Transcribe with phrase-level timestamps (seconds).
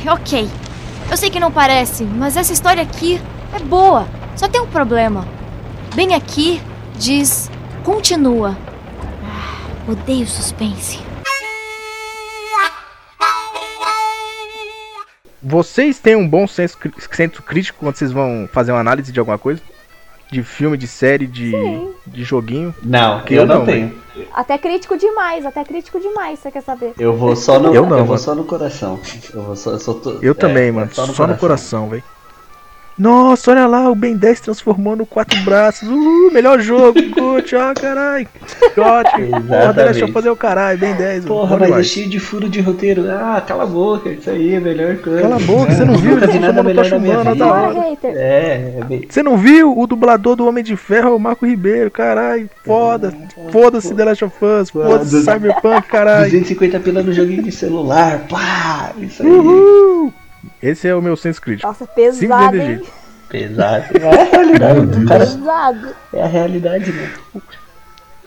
[0.00, 0.48] Ai, ok.
[1.10, 3.20] Eu sei que não parece, mas essa história aqui
[3.54, 4.06] é boa.
[4.36, 5.26] Só tem um problema.
[5.94, 6.60] Bem aqui
[6.96, 7.50] diz
[7.84, 8.56] continua.
[9.24, 10.98] Ah, odeio suspense.
[15.42, 16.78] Vocês têm um bom senso,
[17.10, 19.62] senso crítico quando vocês vão fazer uma análise de alguma coisa?
[20.30, 21.92] De filme, de série, de, Sim.
[22.06, 22.72] de joguinho?
[22.82, 23.98] Não, Que eu eu não não, tenho.
[24.32, 26.92] Até crítico demais, até crítico demais, você quer saber?
[26.98, 28.18] Eu vou só no, Eu não, vou mano.
[28.18, 29.00] só no coração.
[29.34, 30.90] Eu vou só, eu só tô- Eu é, também, mano.
[30.92, 32.04] Só Só no no, coração, velho.
[33.00, 35.88] Nossa, olha lá, o Ben 10 transformou no quatro braços.
[35.88, 38.28] Uh, melhor jogo, Gucci, ó, caralho.
[38.76, 39.42] Ótimo.
[39.42, 41.24] Porra, deixa eu fazer o caralho, Ben 10.
[41.24, 43.10] Porra, mas é cheio de furo de roteiro.
[43.10, 45.22] Ah, cala a boca, isso aí é a melhor coisa.
[45.22, 46.16] Cala a boca, você não viu?
[46.16, 47.72] Nunca vi nada melhor na minha vida.
[47.72, 48.14] hater.
[48.14, 49.06] É, é bem...
[49.08, 49.78] Você não viu?
[49.78, 52.50] O dublador do Homem de Ferro é o Marco Ribeiro, caralho.
[52.66, 53.14] Foda.
[53.50, 54.68] Foda-se The Last of Us.
[54.68, 55.32] Foda-se Foda.
[55.32, 56.30] Cyberpunk, caralho.
[56.30, 58.92] 250 pila no joguinho de celular, pá!
[58.98, 60.12] Isso aí, Uhul.
[60.62, 61.66] Esse é o meu senso crítico.
[61.68, 62.82] Nossa, Simples pesado, hein?
[63.28, 63.84] pesado.
[64.00, 65.20] É a realidade, cara.
[65.26, 65.96] Pesado.
[66.12, 67.12] É a realidade, né?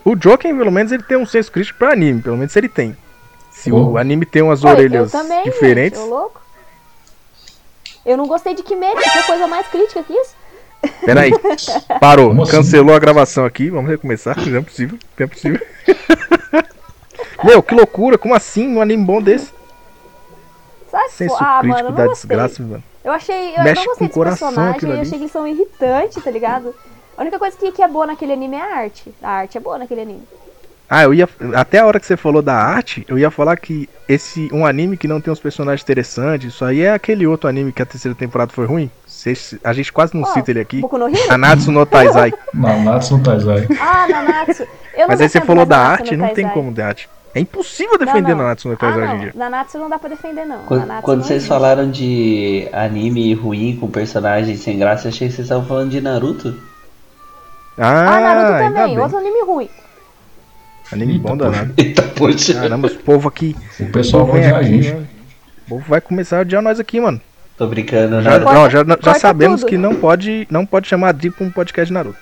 [0.06, 2.22] O Joker, pelo menos, ele tem um senso crítico pra anime.
[2.22, 2.96] Pelo menos ele tem.
[3.52, 3.98] Se o Oh.
[3.98, 6.00] anime tem umas Oi, orelhas eu também, diferentes.
[6.00, 6.42] Gente, ô louco.
[8.06, 10.36] Eu não gostei de Kimetsu, que é coisa mais crítica que isso.
[11.06, 11.32] Peraí.
[12.02, 12.30] Parou.
[12.30, 12.52] Como assim?
[12.52, 13.70] Cancelou a gravação aqui.
[13.70, 14.36] Vamos recomeçar.
[14.46, 14.98] Não é possível.
[15.18, 15.62] Não é possível.
[17.44, 18.18] Meu, que loucura.
[18.18, 18.68] Como assim?
[18.76, 19.53] Um anime bom desse?
[20.94, 21.12] Sabe?
[21.12, 22.30] Senso ah, crítico mano, eu da não gostei.
[22.30, 22.84] desgraça, mano.
[23.04, 23.58] Eu achei.
[23.58, 26.76] Eu Mexe não gostei com o coração eu achei que eles são irritantes, tá ligado?
[27.18, 29.14] A única coisa que, que é boa naquele anime é a arte.
[29.22, 30.22] A arte é boa naquele anime.
[30.88, 31.28] Ah, eu ia.
[31.56, 34.96] Até a hora que você falou da arte, eu ia falar que esse um anime
[34.96, 38.14] que não tem uns personagens interessantes, isso aí é aquele outro anime que a terceira
[38.14, 38.92] temporada foi ruim.
[39.08, 40.82] Cês- a gente quase não Ó, cita ele aqui.
[40.82, 41.10] Boku no
[41.88, 42.34] Taizai.
[42.54, 43.68] Nanatsu no Taizai.
[43.82, 44.68] Ah, Nanatsu.
[44.94, 47.10] Eu não Mas aí você falou da Nanatsu arte, não tem como de arte.
[47.36, 48.44] É impossível defender não, não.
[48.44, 49.20] Nanatsu no Ah, Taizai hoje em não.
[49.24, 49.32] dia.
[49.36, 50.60] Nanatsu não dá pra defender, não.
[50.66, 51.50] Quando, Nanatsu quando não vocês existe.
[51.50, 56.00] falaram de anime ruim com personagens sem graça, eu achei que vocês estavam falando de
[56.02, 56.56] Naruto.
[57.78, 59.70] Ah, Ah, Naruto também, outro anime ruim.
[60.92, 61.74] Anime bom Eita, danado.
[61.78, 62.54] Eita, poxa.
[62.54, 63.56] Caramba, os povo aqui.
[63.80, 64.92] O pessoal vai vem odiar a gente.
[64.94, 65.08] né?
[65.66, 67.20] O povo vai começar a odiar nós aqui, mano.
[67.58, 68.40] Tô brincando, Já, né?
[68.40, 69.70] Corta- não, já, já sabemos tudo.
[69.70, 72.18] que não pode, não pode chamar a pra um podcast de Naruto.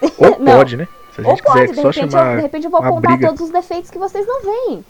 [0.18, 0.86] Ou pode, né?
[1.14, 2.80] Se a Ou gente pode, quiser de só repente, chamar eu, de repente eu vou
[2.80, 3.26] uma contar briga.
[3.28, 4.84] todos os defeitos que vocês não veem.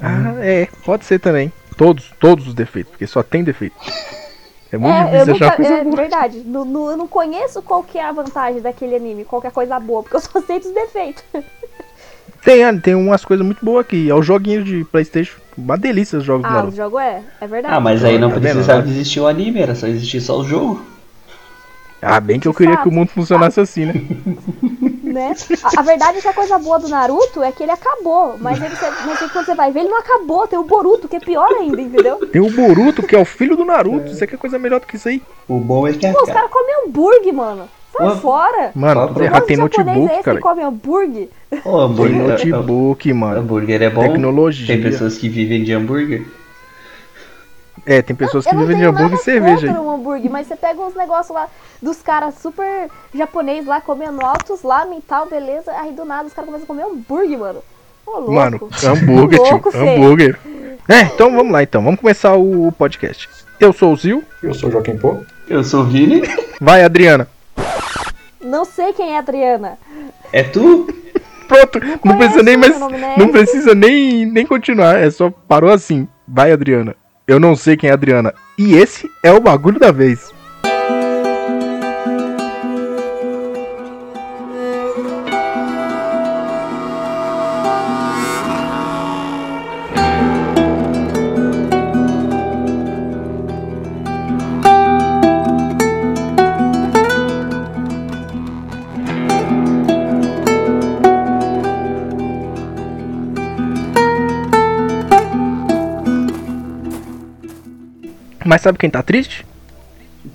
[0.00, 1.52] Ah, é, pode ser também.
[1.76, 3.74] Todos, todos os defeitos, porque só tem defeito.
[4.72, 5.96] É muito É, difícil achar nunca, coisa é boa.
[5.96, 6.38] verdade.
[6.46, 9.50] No- no- eu não conheço qual que é a vantagem daquele anime, qual que é
[9.50, 11.24] coisa boa, porque eu só sei dos defeitos.
[12.44, 14.08] Tem, ah, tem umas coisas muito boas aqui.
[14.08, 15.38] É o joguinho de Playstation.
[15.58, 17.74] Uma delícia os jogos do Ah, o jogo é, é verdade.
[17.74, 18.42] Ah, mas aí não Tá vendo?
[18.52, 20.82] precisava existir o anime, era só existir só o jogo.
[22.02, 22.84] Ah, bem que eu queria fato.
[22.84, 23.94] que o mundo funcionasse assim, né?
[25.02, 25.34] né?
[25.62, 28.60] A, a verdade é que a coisa boa do Naruto é que ele acabou, mas,
[28.62, 28.74] ele,
[29.06, 31.80] mas quando você vai ver, ele não acabou, tem o Boruto, que é pior ainda,
[31.80, 32.26] entendeu?
[32.26, 34.08] Tem o Boruto, que é o filho do Naruto.
[34.08, 35.22] Você quer coisa melhor do que isso aí?
[35.48, 37.68] O bom é que a Pô, os caras comem hambúrguer, mano.
[37.96, 38.70] Sai fora.
[38.74, 39.44] Mano, tudo errado.
[39.44, 40.36] Tem é notebook, esse cara.
[40.36, 41.28] que come hambúrguer?
[41.50, 43.40] o Tem hambúrguer, notebook, mano.
[43.40, 44.02] hambúrguer é bom.
[44.02, 44.66] Tecnologia.
[44.66, 46.24] Tem pessoas que vivem de hambúrguer.
[47.86, 50.46] É, tem pessoas que eu não vivem de hambúrguer e cerveja contra um hambúrguer, mas
[50.46, 51.48] você pega uns negócios lá
[51.80, 55.72] dos caras super japonês lá comendo altos lá, e tal, beleza.
[55.72, 57.62] Aí do nada os caras começam a comer hambúrguer, mano.
[58.06, 58.32] Ô, louco.
[58.32, 59.80] Mano, hambúrguer, Louco, tio.
[59.80, 60.38] Hambúrguer.
[60.88, 61.82] É, então vamos lá então.
[61.82, 63.28] Vamos começar o podcast.
[63.58, 64.24] Eu sou o Zil.
[64.42, 65.18] Eu sou o Joaquim Pô.
[65.48, 66.22] Eu sou o Vini.
[66.60, 67.28] Vai, Adriana.
[68.40, 69.78] Não sei quem é a Adriana.
[70.32, 70.88] É tu?
[71.46, 72.78] Pronto, não, precisa nem mais.
[72.78, 74.98] nome não Não precisa nem, nem continuar.
[74.98, 76.06] É só parou assim.
[76.26, 76.94] Vai, Adriana.
[77.30, 78.34] Eu não sei quem é a Adriana.
[78.58, 80.34] E esse é o bagulho da vez.
[108.60, 109.46] Mas sabe quem tá triste?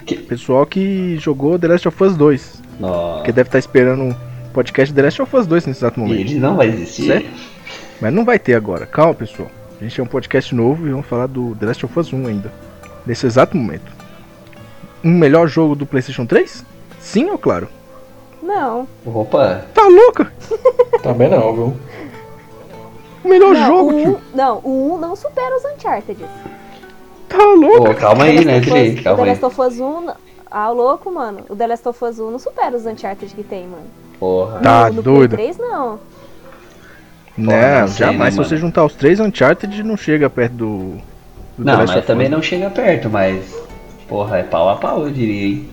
[0.03, 2.61] Que- Pessoal que jogou The Last of Us 2.
[2.79, 3.23] Nossa.
[3.23, 4.15] Que deve estar esperando um
[4.51, 6.21] podcast The Last of Us 2 nesse exato momento.
[6.21, 7.05] Ele não vai existir.
[7.05, 7.29] Certo?
[8.01, 8.87] Mas não vai ter agora.
[8.87, 9.47] Calma, pessoal.
[9.79, 12.25] A gente é um podcast novo e vamos falar do The Last of Us 1
[12.25, 12.51] ainda.
[13.05, 13.91] Nesse exato momento.
[15.03, 16.65] Um melhor jogo do PlayStation 3?
[16.99, 17.67] Sim ou claro?
[18.41, 18.87] Não.
[19.05, 19.65] Opa.
[19.71, 20.33] Tá louca?
[21.03, 21.77] Também não, viu?
[23.23, 24.09] O melhor não, jogo, o tio.
[24.33, 26.25] um, não, o 1 não supera os Uncharted.
[27.27, 27.91] Tá louca?
[27.91, 28.89] Ô, calma aí, né, of Dre?
[28.93, 29.29] Us- o Calma The aí.
[29.29, 30.01] Last of Us 1.
[30.01, 30.15] não-
[30.51, 31.39] Ah, louco, mano.
[31.49, 33.83] O The Last of Us 1 não supera os Uncharted que tem, mano.
[34.19, 34.59] Porra.
[34.59, 35.35] Tá no, no doido.
[35.35, 35.99] Play 3, não.
[37.37, 37.51] Não,
[37.81, 38.35] não sei, jamais.
[38.37, 40.77] né, Se você juntar os três Uncharted, não chega perto do.
[41.57, 43.43] do Não, mas of também não chega perto, mas.
[44.07, 45.69] Porra, é pau a pau, eu diria, hein?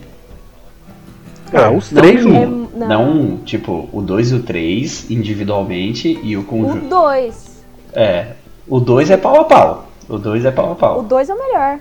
[1.53, 2.43] Ah, os Não, três um, não.
[2.43, 3.15] É, não.
[3.15, 6.87] não, tipo, o 2 e o 3 individualmente e o O conjunto.
[6.89, 7.63] 2.
[7.93, 8.29] É.
[8.67, 9.89] O 2 é pau a pau.
[10.09, 11.03] O 2 é pau a O pau.
[11.03, 11.79] 2 é o melhor.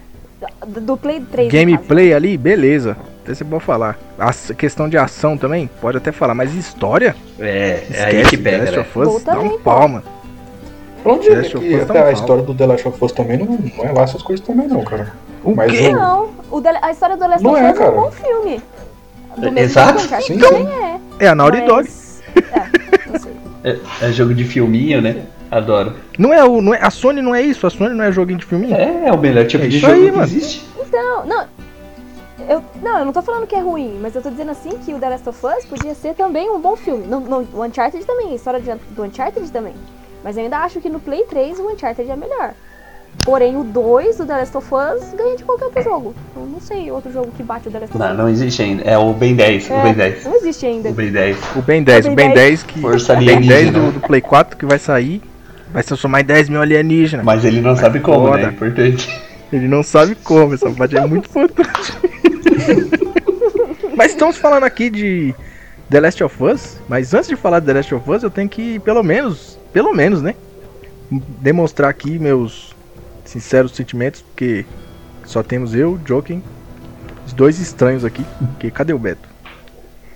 [0.65, 1.47] Do Play 3.
[1.53, 2.97] no Gameplay ali, beleza.
[3.23, 3.97] Até você pode falar.
[4.17, 6.33] A questão de ação também, pode até falar.
[6.33, 7.15] Mas história?
[7.39, 8.81] É, é aí Esquece, que pega, The Last né?
[8.81, 10.03] of Us dá um pau, mano.
[11.05, 12.11] Onde é Last que tá até um a pau.
[12.13, 14.83] história do The Last of Us também não, não é lá essas coisas também não,
[14.83, 15.13] cara.
[15.43, 15.87] O Mas quê?
[15.89, 17.91] o- Não, o The- a história do Last Não of é, Us é um cara.
[17.91, 18.61] bom filme.
[19.37, 19.99] Do mesmo Exato.
[19.99, 20.71] o Uncharted Sim, também sim.
[21.19, 21.25] é.
[21.25, 21.83] É a Naughty Dog.
[21.87, 23.31] mas- É, não sei.
[23.63, 25.17] É, é jogo de filminho, né?
[25.51, 25.93] Adoro.
[26.17, 26.61] Não é o.
[26.61, 28.73] Não é, a Sony não é isso, a Sony não é joguinho de filminho.
[28.75, 30.23] É, é o melhor tipo É de isso jogo aí, que mano.
[30.23, 30.65] existe.
[30.79, 31.45] Então, não.
[32.49, 34.93] Eu, não, eu não tô falando que é ruim, mas eu tô dizendo assim que
[34.93, 37.05] o The Last of Us podia ser também um bom filme.
[37.05, 39.73] No, no- o Uncharted também, a história de- do Uncharted também.
[40.23, 42.51] Mas eu ainda acho que no Play 3 o Uncharted é melhor.
[43.25, 46.15] Porém, o 2 do The Last of Us ganha de qualquer outro jogo.
[46.35, 48.17] Eu não sei outro jogo que bate o The Last of Não, Us.
[48.17, 48.83] não existe ainda.
[48.83, 49.69] É o Ben 10.
[49.69, 50.25] O Ben 10.
[50.25, 50.89] É, não existe ainda.
[50.89, 51.37] O Ben 10.
[51.55, 52.79] O Ben 10, o O Ben Ben 10 que.
[52.79, 53.79] Força o Ben 10 alienígena.
[53.79, 55.21] do, do Play 4 que vai sair.
[55.73, 57.25] Vai se transformar em 10 mil alienígenas.
[57.25, 58.37] Mas ele não sabe como, foda.
[58.37, 58.43] né?
[58.45, 59.21] É importante.
[59.51, 61.97] Ele não sabe como, essa parte é muito importante.
[63.95, 65.35] mas estamos falando aqui de
[65.89, 68.49] The Last of Us, mas antes de falar de The Last of Us, eu tenho
[68.49, 70.35] que, pelo menos, pelo menos, né?
[71.09, 72.73] Demonstrar aqui meus
[73.25, 74.65] sinceros sentimentos, porque
[75.25, 76.41] só temos eu, Joking,
[77.25, 78.25] os dois estranhos aqui.
[78.37, 79.27] Porque cadê o Beto?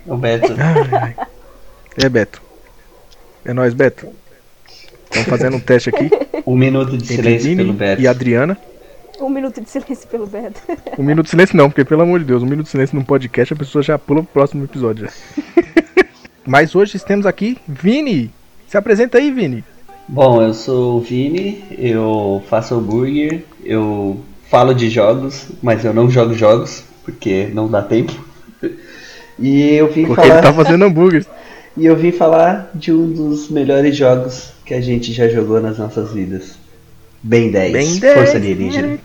[0.05, 0.53] O Beto.
[1.97, 2.41] É, Beto.
[3.43, 4.07] É nóis, Beto.
[5.05, 6.09] Estamos fazendo um teste aqui
[6.45, 8.01] Um minuto de entre silêncio Vini pelo Beto.
[8.01, 8.57] e Adriana.
[9.19, 10.59] Um minuto de silêncio pelo Beto.
[10.97, 13.03] Um minuto de silêncio não, porque pelo amor de Deus, um minuto de silêncio num
[13.03, 15.07] podcast a pessoa já pula pro próximo episódio.
[16.45, 18.29] Mas hoje temos aqui Vini.
[18.67, 19.63] Se apresenta aí, Vini.
[20.07, 24.19] Bom, eu sou o Vini, eu faço hambúrguer, eu
[24.51, 28.13] falo de jogos, mas eu não jogo jogos, porque não dá tempo.
[29.39, 30.35] E eu vim Porque falar.
[30.35, 31.25] ele tá fazendo hambúrguer.
[31.77, 35.77] E eu vim falar de um dos melhores jogos que a gente já jogou nas
[35.77, 36.57] nossas vidas.
[37.21, 38.99] Ben 10, Bem Força Alienígena.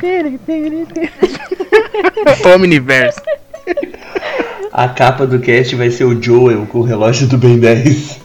[2.54, 3.20] Omniverse.
[4.72, 8.20] A capa do cast vai ser o Joel com o relógio do Ben 10.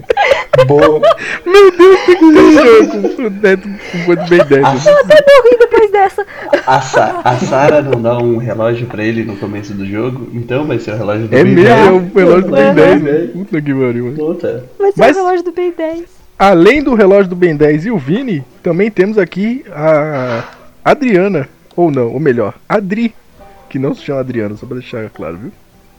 [0.66, 1.00] Boa.
[1.46, 3.08] Meu Deus, tem que jogo.
[3.28, 4.64] O Neto com coisa bem 10.
[4.64, 6.26] A, Morri depois dessa.
[6.66, 10.64] a, Sa- a Sarah não dá um relógio pra ele no começo do jogo, então
[10.66, 11.86] vai ser o relógio do É Ben mesmo, 10.
[11.86, 12.74] é o relógio do Ben Uhum.
[12.74, 13.28] 10, velho.
[13.32, 14.16] Puta que pariu, mano.
[14.16, 14.64] Puta.
[14.78, 16.04] Vai ser Mas- o relógio do Ben 10.
[16.38, 20.44] Além do relógio do Ben 10 e o Vini, também temos aqui a
[20.84, 21.48] Adriana.
[21.74, 23.14] Ou não, ou melhor, Adri.
[23.68, 25.52] Que não se chama Adriana, só pra deixar claro, viu?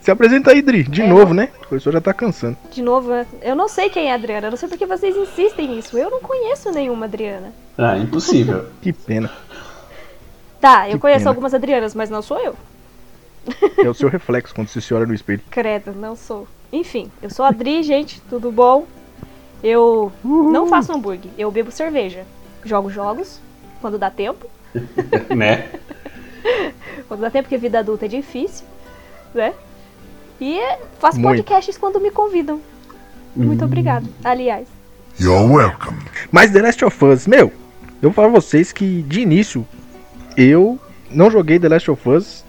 [0.10, 1.08] Se apresenta aí, Adri, de É.
[1.08, 1.50] novo, né?
[1.58, 2.58] O professor já tá cansando.
[2.72, 3.28] De novo, né?
[3.44, 4.48] eu não sei quem é a Adriana.
[4.48, 5.96] Eu não sei porque vocês insistem nisso.
[6.00, 7.54] Eu não conheço nenhuma Adriana.
[7.78, 8.66] Ah, impossível.
[8.82, 9.30] Que pena.
[10.60, 11.30] Tá, eu Que conheço pena.
[11.30, 12.56] algumas Adrianas, mas não sou eu.
[13.78, 15.42] É o seu reflexo quando você se olha no espelho.
[15.52, 16.48] Credo, não sou.
[16.74, 18.88] Enfim, eu sou a Adri, gente, tudo bom?
[19.64, 22.26] Eu não faço hambúrguer, eu bebo cerveja.
[22.66, 23.40] Jogo jogos,
[23.80, 24.48] quando dá tempo.
[25.38, 25.70] né?
[27.08, 28.66] Quando dá tempo, porque vida adulta é difícil,
[29.36, 29.54] né?
[30.42, 30.60] E
[31.00, 31.38] faço Muito.
[31.38, 32.60] podcasts quando me convidam.
[33.36, 34.68] Muito obrigada, aliás.
[35.20, 35.98] You're welcome.
[36.32, 37.52] Mas The Last of Us, meu,
[38.02, 39.66] eu vou falar pra vocês que de início
[40.38, 40.80] eu
[41.12, 42.46] não joguei The Last of Us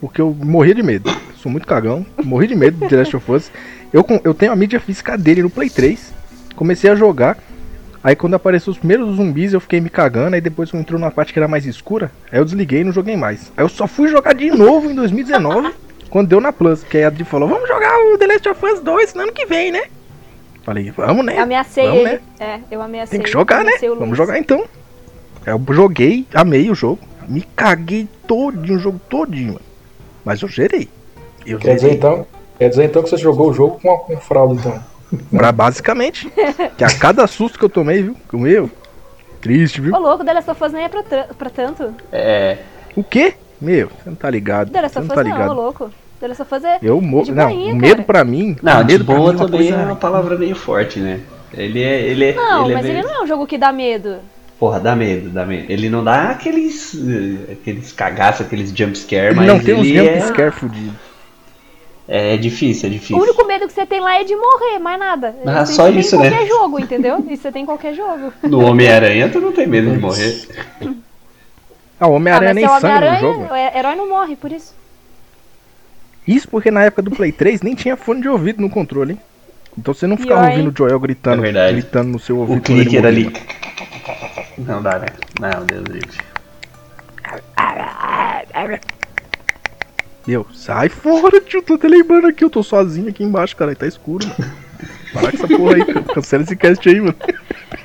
[0.00, 1.10] porque eu morria de medo.
[1.36, 3.50] Sou muito cagão, morri de medo de The Last of Us.
[3.92, 6.12] Eu, eu tenho a mídia física dele no Play 3.
[6.54, 7.38] Comecei a jogar.
[8.02, 10.34] Aí quando apareceu os primeiros zumbis eu fiquei me cagando.
[10.34, 12.92] Aí depois quando entrou numa parte que era mais escura, aí eu desliguei e não
[12.92, 13.52] joguei mais.
[13.56, 15.72] Aí eu só fui jogar de novo em 2019,
[16.16, 16.82] quando deu na Plus.
[16.82, 19.32] Que aí a Adri falou: Vamos jogar o The Last of Us 2 no ano
[19.32, 19.82] que vem, né?
[20.62, 21.38] Falei: Vamos, né?
[21.38, 22.10] Ameacei Vamos, ele.
[22.10, 22.20] né?
[22.40, 23.18] É, eu ameacei.
[23.18, 23.72] Tem que jogar, né?
[23.98, 24.64] Vamos jogar então.
[25.44, 27.00] Eu joguei, amei o jogo.
[27.28, 29.48] Me caguei todinho, o jogo todinho.
[29.54, 29.60] mano.
[30.24, 30.88] Mas eu gerei.
[31.44, 32.26] Eu Quer dizer então,
[32.58, 34.82] quer dizer então que você jogou o jogo com, com fraude então.
[35.30, 36.32] Pra basicamente.
[36.78, 38.16] que a cada susto que eu tomei, viu?
[38.26, 38.70] Com eu.
[39.42, 39.94] Triste, viu?
[39.94, 41.94] Ô, louco, The Last of Us nem é pra, pra tanto.
[42.10, 42.56] É.
[42.96, 43.34] O quê?
[43.60, 44.70] Meu, você não tá ligado.
[44.70, 45.54] The Last of não Us tá não, ô, ligado.
[45.54, 45.90] louco.
[46.20, 46.78] The Last of Us é...
[46.82, 47.24] Eu morro.
[47.24, 48.56] de Não, o medo pra mim.
[48.62, 51.20] Não, o de medo mim boa é também é uma palavra meio forte, né?
[51.52, 52.00] Ele é.
[52.02, 54.16] Ele é Não, ele é mas meio- ele não é um jogo que dá medo.
[54.58, 55.66] Porra, dá medo, dá medo.
[55.70, 56.94] Ele não dá aqueles.
[56.94, 60.94] eh, aqueles cagaços, aqueles jumpscare, Ele mas não tem uns ele é, jumpscare fudidos.
[62.08, 63.18] é difícil, é O difícil.
[63.18, 65.36] único medo que você tem lá é de morrer, mais nada.
[65.46, 66.30] Ah, Isso só você tem isso, em né?
[66.30, 67.24] qualquer jogo, entendeu?
[67.28, 68.32] Isso você tem em qualquer jogo.
[68.48, 70.48] No Homem-Aranha tu não tem medo de morrer.
[72.00, 73.48] Ah, o Ah, Homem-Aranha mas nem seu sangue no jogo.
[73.52, 74.74] O herói não morre, por isso.
[76.26, 79.20] Isso porque na época do Play 3 nem tinha fone de ouvido no controle, hein?
[79.78, 82.58] Então você não ficava ouvindo o Joel gritando, É gritando no seu ouvido.
[82.58, 83.32] O clicker morria, ali.
[84.58, 85.08] Não dá, né?
[85.38, 86.18] Não, Deus livre.
[90.26, 91.62] Meu, sai fora, tio.
[91.62, 93.76] Tô até lembrando aqui, eu tô sozinho aqui embaixo, cara.
[93.76, 94.52] Tá escuro, mano.
[95.12, 96.02] Para com essa porra aí, cara.
[96.14, 97.14] cancela esse cast aí, mano.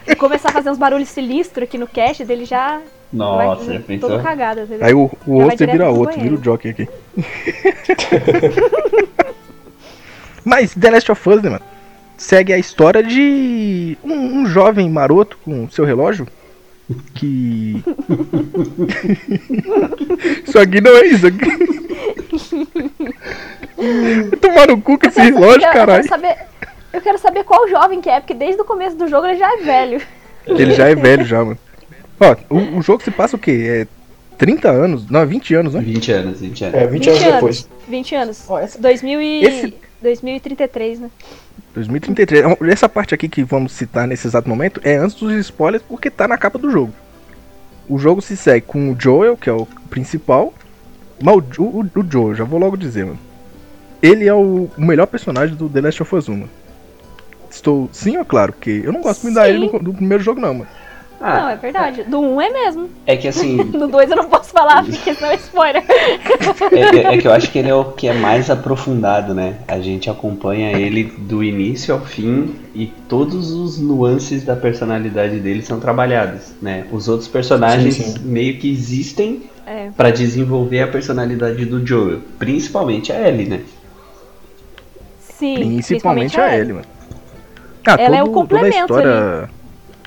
[0.08, 2.82] E começar a fazer uns barulhos sinistros aqui no cast dele já.
[3.12, 4.10] Nossa, vai, pensou?
[4.10, 4.62] todo cagado?
[4.80, 6.40] Aí o, o outro direto vira outro, vira banheiro.
[6.40, 6.88] o jockey aqui.
[10.46, 11.66] Mas The Last of Us, né, mano?
[12.18, 16.28] Segue a história de um, um jovem maroto com seu relógio.
[17.16, 17.84] Que.
[20.46, 21.40] isso aqui não é isso aqui.
[24.40, 26.08] Tomar no cu com esse relógio, eu, eu, quero caralho.
[26.08, 26.38] saber,
[26.94, 29.54] eu quero saber qual jovem que é, porque desde o começo do jogo ele já
[29.54, 30.02] é velho.
[30.46, 31.58] Ele já é velho já, mano.
[32.22, 33.86] Ó, o, o jogo se passa o quê?
[33.88, 33.88] É
[34.38, 35.10] 30 anos?
[35.10, 35.82] Não, 20 anos, né?
[35.82, 36.80] 20 anos, 20 anos.
[36.80, 37.70] É, 20, anos depois.
[37.88, 38.44] 20 anos.
[38.48, 39.44] Ó, essa- 2000 e...
[39.44, 41.10] Esse- 2033, né?
[41.74, 42.44] 2033.
[42.72, 46.28] Essa parte aqui que vamos citar nesse exato momento é antes dos spoilers, porque tá
[46.28, 46.94] na capa do jogo.
[47.88, 50.54] O jogo se segue com o Joel, que é o principal.
[51.22, 53.20] Mas o, o, o Joel, já vou logo dizer, mano.
[54.02, 56.50] Ele é o, o melhor personagem do The Last of Us 1, mano.
[57.50, 57.90] Estou.
[57.92, 58.54] Sim ou claro?
[58.54, 60.68] Porque eu não gosto muito da ele no, do primeiro jogo, não, mano.
[61.22, 62.04] Não, Ah, é verdade.
[62.04, 62.90] Do 1 é mesmo.
[63.06, 65.84] é que assim, Do 2 eu não posso falar, porque senão é spoiler.
[65.88, 69.58] é, é- é que eu acho que ele é o que é mais aprofundado, né?
[69.68, 75.62] A gente acompanha ele do início ao fim e todos os nuances da personalidade dele
[75.62, 76.86] são trabalhados, né?
[76.92, 78.20] Os outros personagens Sim, sim.
[78.24, 79.90] meio que existem É.
[79.96, 83.60] pra desenvolver a personalidade do Joel, principalmente a Ellie, né?
[85.20, 86.86] Sim, Principalmente a Ellie, mano.
[87.88, 89.50] Ah, Ela é o todo- toda a complemento história.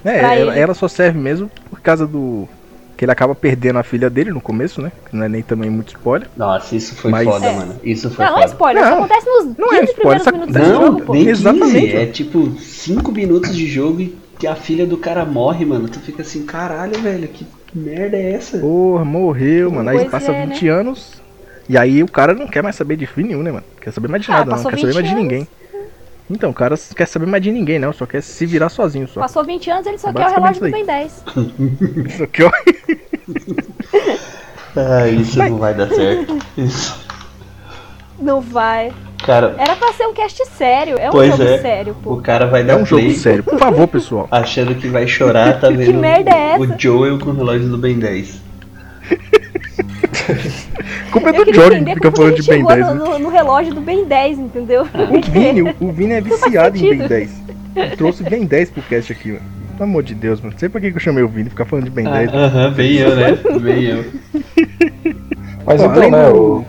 [0.04, 2.49] É, ela, ela só serve mesmo por causa do.
[2.96, 4.92] Que ele acaba perdendo a filha dele no começo, né?
[5.11, 6.28] Que não é nem também muito spoiler.
[6.37, 7.52] Nossa, isso foi Mas- foda, É.
[7.56, 7.75] mano.
[7.82, 8.52] Isso foi Não, não é foda.
[8.52, 10.99] spoiler, isso Não, acontece nos não 15 é spoiler, primeiros isso minutos do acontece- jogo,
[10.99, 11.12] Não, pô.
[11.14, 15.25] nem 15, Exatamente, é tipo 5 minutos de jogo e que a filha do cara
[15.25, 15.88] morre, mano.
[15.88, 17.44] Tu fica assim, caralho, velho, que
[17.75, 18.58] merda é essa?
[18.58, 19.90] Porra, morreu, mano.
[19.90, 21.20] Aí Pois passa é, 20 anos.
[21.68, 23.64] E aí o cara não quer mais saber de fim nenhum, né, mano?
[23.80, 24.56] Quer saber mais de Ah, nada, não.
[24.70, 25.49] Quer saber mais de 20 ninguém.
[26.31, 27.93] Então, o cara quer saber mais de ninguém, não.
[27.93, 29.21] Só quer se virar sozinho só.
[29.21, 31.25] Passou 20 anos, ele só quer o relógio do Ben 10.
[32.09, 32.50] Isso aqui, ó.
[34.76, 36.38] Ah, isso não vai dar certo.
[36.57, 37.04] Isso.
[38.19, 38.93] Não vai.
[39.25, 40.97] Cara, Era pra ser um cast sério.
[40.99, 41.59] É um Pois jogo é.
[41.59, 42.14] sério, pô.
[42.14, 43.43] o cara vai É dar um jogo play sério.
[43.45, 44.28] Por favor, pessoal.
[44.33, 46.75] achando que vai chorar, tá vendo merda é o essa?
[46.78, 48.43] Joel com o relógio do Ben 10.
[51.11, 52.87] Culpa é Eu do Jordan que fica falando de Ben chegou 10.
[52.87, 53.18] no, né?
[53.18, 54.82] no- relógio do Ben 10, entendeu?
[54.82, 57.08] O Vini, o- o Vini é viciado em Ben sentido.
[57.08, 57.30] 10.
[57.76, 59.42] Ele trouxe Ben 10 pro cast aqui, mano.
[59.76, 60.52] Pelo amor de Deus, mano.
[60.52, 62.30] Não sei pra que que eu chamei o Vini, ficar falando de Ben 10.
[62.32, 63.38] Ah, Aham, bem eu, né?
[63.61, 64.04] Bem eu.
[65.66, 66.64] Mas Bom, então, né, do- o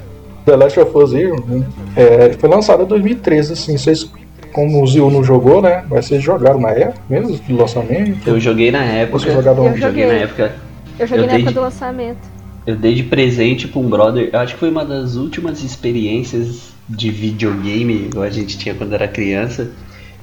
[0.46, 1.64] The Last of Us aí, né,
[1.96, 4.10] é, foi lançado em 2013, assim, vocês,
[4.54, 8.40] como o Zio não jogou, né, mas vocês jogaram na época mesmo, do lançamento, Eu
[8.40, 9.20] joguei na época.
[9.20, 9.82] vocês jogaram Eu joguei.
[9.82, 10.54] Joguei na época.
[11.00, 12.36] Eu joguei Eu na época de- do lançamento.
[12.66, 14.30] Eu dei de presente pra um brother.
[14.34, 18.94] Eu acho que foi uma das últimas experiências de videogame que a gente tinha quando
[18.94, 19.70] era criança.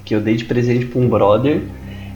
[0.05, 1.61] Que eu dei de presente pra um brother.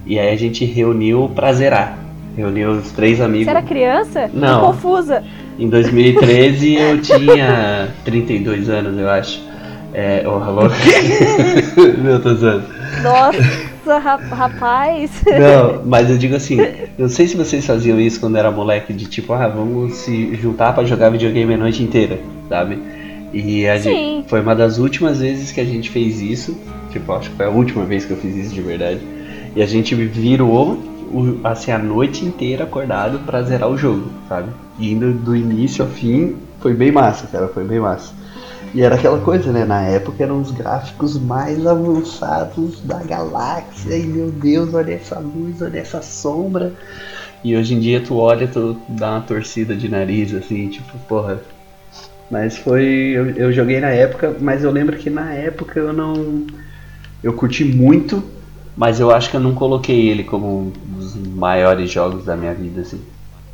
[0.05, 1.99] E aí a gente reuniu pra zerar.
[2.37, 3.45] Reuniu os três amigos.
[3.47, 4.31] Você era criança?
[4.35, 4.61] Não.
[4.61, 5.23] Tô confusa.
[5.59, 9.41] Em 2013 eu tinha 32 anos, eu acho.
[9.95, 10.63] É, oh, alô?
[12.03, 12.65] Meu, tô zoando.
[13.03, 13.39] Nossa,
[13.87, 15.23] ra- rapaz.
[15.39, 16.59] Não, mas eu digo assim,
[16.99, 20.73] não sei se vocês faziam isso quando era moleque, de tipo, ah, vamos se juntar
[20.75, 22.79] pra jogar videogame a noite inteira, sabe?
[23.33, 23.83] E a Sim.
[23.91, 26.57] gente, foi uma das últimas vezes que a gente fez isso,
[26.91, 29.01] tipo, acho que foi a última vez que eu fiz isso de verdade.
[29.55, 30.79] E a gente virou
[31.45, 34.51] assim a noite inteira acordado pra zerar o jogo, sabe?
[34.79, 38.13] E indo do início ao fim, foi bem massa, cara, foi bem massa.
[38.75, 39.65] E era aquela coisa, né?
[39.65, 43.97] Na época eram os gráficos mais avançados da galáxia.
[43.97, 46.73] E meu Deus, olha essa luz, olha essa sombra.
[47.43, 51.41] E hoje em dia tu olha, tu dá uma torcida de nariz, assim, tipo, porra.
[52.31, 52.85] Mas foi.
[52.85, 56.47] Eu, eu joguei na época, mas eu lembro que na época eu não.
[57.23, 58.23] Eu curti muito,
[58.77, 62.53] mas eu acho que eu não coloquei ele como um dos maiores jogos da minha
[62.53, 63.01] vida, assim.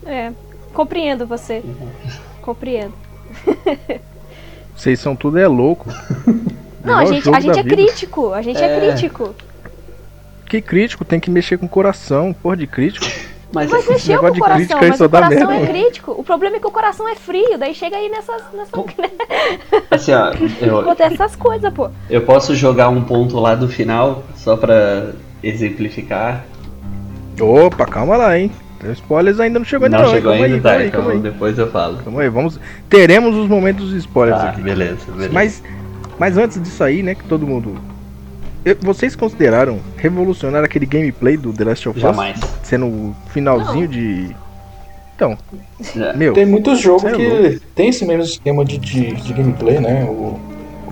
[0.05, 0.33] É,
[0.73, 1.63] compreendo você.
[2.41, 2.95] Compreendo.
[4.77, 5.89] Vocês são tudo é louco.
[6.85, 7.77] Não, a gente, a gente é vida.
[7.77, 8.33] crítico.
[8.33, 8.81] A gente é, É.
[8.91, 9.35] crítico.
[10.47, 13.07] Que crítico, tem que mexer com o coração, porra de crítico.
[13.55, 15.67] Mas, Mas mexeu com o coração, crítica mas o coração merda, é mano.
[15.67, 16.13] crítico.
[16.13, 18.43] O problema é que o coração é frio, daí chega aí nessas.
[18.55, 18.73] nessas
[19.91, 20.33] assim, ó,
[20.65, 21.91] eu, acontece essas coisas, pô.
[22.09, 25.11] Eu posso jogar um ponto lá do final, só pra
[25.43, 26.47] exemplificar.
[27.39, 28.51] Opa, calma lá, hein.
[28.93, 30.73] Spoilers ainda não chegou ainda não não, chegou calma ainda, aí, tá?
[30.83, 31.19] aí, então aí.
[31.19, 31.99] depois eu falo.
[32.03, 32.59] Calma aí, vamos.
[32.89, 34.61] Teremos os momentos de spoilers Tá, aqui.
[34.63, 35.33] beleza, beleza.
[35.33, 35.63] Mas,
[36.19, 37.77] mas antes disso aí, né, que todo mundo
[38.65, 42.03] eu- vocês consideraram revolucionário aquele gameplay do The Last of Us?
[42.03, 42.41] Jamais.
[42.63, 44.35] Sendo o finalzinho de.
[45.15, 45.37] Então,
[45.97, 46.17] É.
[46.17, 47.61] meu, Tem muitos jogos é que louco.
[47.75, 50.05] tem esse mesmo esquema de, de, de gameplay, né?
[50.05, 50.39] O,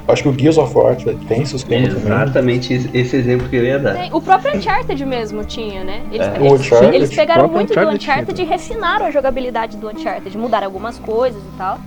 [0.08, 0.96] acho que o Gears of War
[1.28, 2.02] tem esquema também.
[2.12, 3.94] Exatamente esse- esse exemplo que eu ia dar.
[3.94, 6.02] Tem- O próprio Uncharted mesmo tinha, né?
[6.12, 6.30] Eles, É.
[6.40, 9.88] O eles- Uncharted, eles pegaram muito do Uncharted tinha Uncharted e refinaram a jogabilidade do
[9.88, 11.78] Uncharted, mudaram algumas coisas e tal.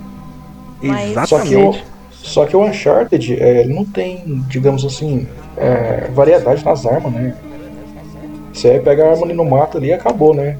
[0.81, 1.83] Mas- Só que o, exatamente.
[2.11, 5.27] só que o Uncharted é, não tem, digamos assim,
[5.57, 7.35] é, variedade nas armas, né?
[8.53, 10.57] Você pega a arma ali no mato ali e acabou, né?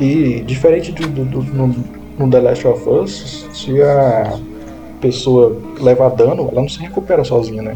[0.00, 1.74] E diferente do, do, do- no,
[2.18, 4.32] no The Last of Us, se a
[5.00, 7.74] pessoa leva dano, ela não se recupera sozinha, né?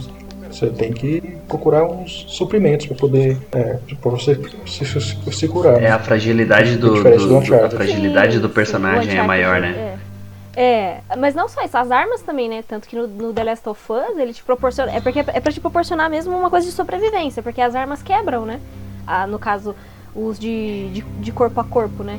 [0.51, 3.39] Você tem que procurar uns suprimentos pra poder.
[3.53, 5.01] É, pra você se, se,
[5.33, 5.79] se curar.
[5.79, 5.91] É né?
[5.91, 9.61] a fragilidade do, do- do do- a fragilidade Sim, do sim, personagem o é maior,
[9.61, 9.97] né?
[9.97, 10.13] É.
[10.55, 12.63] É, mas não só isso, as armas também, né?
[12.69, 14.93] Tanto que no, no The Last of Us ele te proporciona.
[14.93, 18.45] É porque é pra te proporcionar mesmo uma coisa de sobrevivência, porque as armas quebram,
[18.45, 18.61] né?
[19.07, 19.75] Ah, no caso,
[20.15, 22.19] os de, de, de corpo a corpo, né?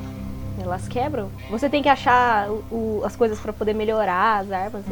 [0.64, 1.30] Elas quebram.
[1.52, 4.84] Você tem que achar o- o- as coisas pra poder melhorar as armas.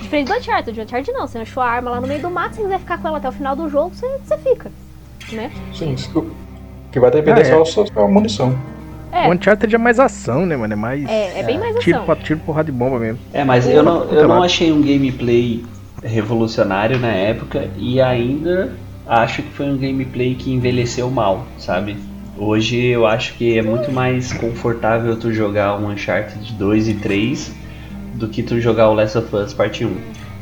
[0.00, 0.78] Diferente do Uncharted.
[0.80, 2.78] O Uncharted não, você achou a arma lá no meio do mato, se você quiser
[2.78, 4.70] ficar com ela até o final do jogo, você, você fica.
[5.32, 5.50] Né?
[5.74, 6.30] Sim, isso-
[6.90, 7.64] que vai depender Ah, é.
[7.64, 8.56] só da sua munição.
[9.10, 10.72] É, O Uncharted é mais ação, né, mano?
[10.72, 11.06] É mais.
[11.08, 12.06] é, é bem mais Tiro, ação.
[12.06, 13.18] pra tiro, porrada de bomba mesmo.
[13.32, 15.62] É, mas eu não, eu não achei um gameplay
[16.02, 18.72] revolucionário na época e ainda
[19.06, 21.96] acho que foi um gameplay que envelheceu mal, sabe?
[22.36, 27.52] Hoje eu acho que é muito mais confortável tu jogar um Uncharted 2 e 3
[28.14, 29.96] do que tu jogar o Last of Us Parte 1.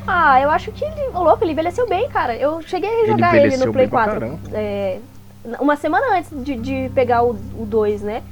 [0.07, 2.35] Ah, eu acho que ele, ô louco, ele envelheceu bem, cara.
[2.37, 4.21] Eu cheguei a Ele jogar ele, envelheceu no Play bem pra 4.
[4.21, 4.39] caramba.
[4.55, 4.99] é,
[5.61, 8.23] uma semana antes de, de pegar o, o 2, né?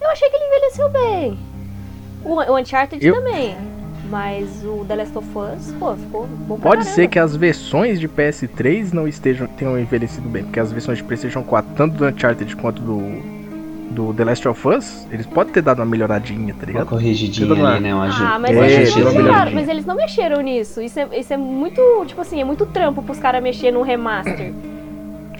[0.00, 1.38] Eu achei que ele envelheceu bem.
[2.24, 3.56] O, o Uncharted Eu- também.
[4.10, 8.08] Mas o The Last of Us, pô, ficou bom Pode ser que as versões de
[8.08, 12.54] PS3 não estejam tenham envelhecido bem, porque as versões de PlayStation 4, tanto do Uncharted
[12.56, 13.00] quanto do,
[13.90, 16.86] do The Last of Us, eles podem ter dado uma melhoradinha, tá Uma ligado?
[16.86, 17.74] corrigidinha Tudo lá.
[17.74, 17.94] ali, né?
[17.94, 20.80] Uma Ah, mas, É, uma eles não uma mas eles não mexeram nisso.
[20.80, 24.52] Isso é, isso é muito, tipo assim, é muito trampo pros caras mexer num remaster.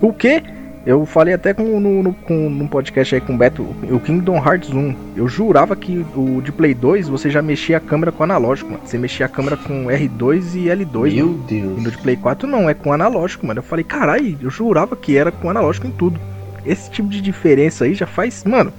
[0.02, 0.42] O quê?
[0.87, 4.37] Eu falei até com, no, no, com, num podcast aí com o Beto, o Kingdom
[4.37, 4.94] Hearts 1.
[5.16, 8.83] Eu jurava que o de Play 2 você já mexia a câmera com analógico, mano.
[8.87, 11.14] Você mexia a câmera com R2 e L2.
[11.14, 11.44] Meu mano.
[11.51, 11.92] E no Deus.
[11.92, 13.59] de Play 4 não, é com analógico, mano.
[13.59, 16.20] Eu falei, carai, eu jurava que era com analógico em tudo.
[16.64, 18.44] Esse tipo de diferença aí já faz.
[18.44, 18.72] Mano,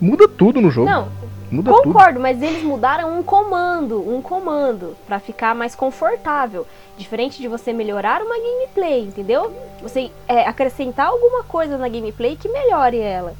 [0.00, 0.90] muda tudo no jogo.
[0.90, 1.08] Não,
[1.50, 1.82] muda tudo.
[1.84, 6.66] Concordo, mas eles mudaram um comando, um comando, pra ficar mais confortável.
[6.98, 9.52] Diferente de você melhorar uma gameplay, entendeu?
[9.82, 13.34] Você é, acrescentar alguma coisa na gameplay que melhore ela.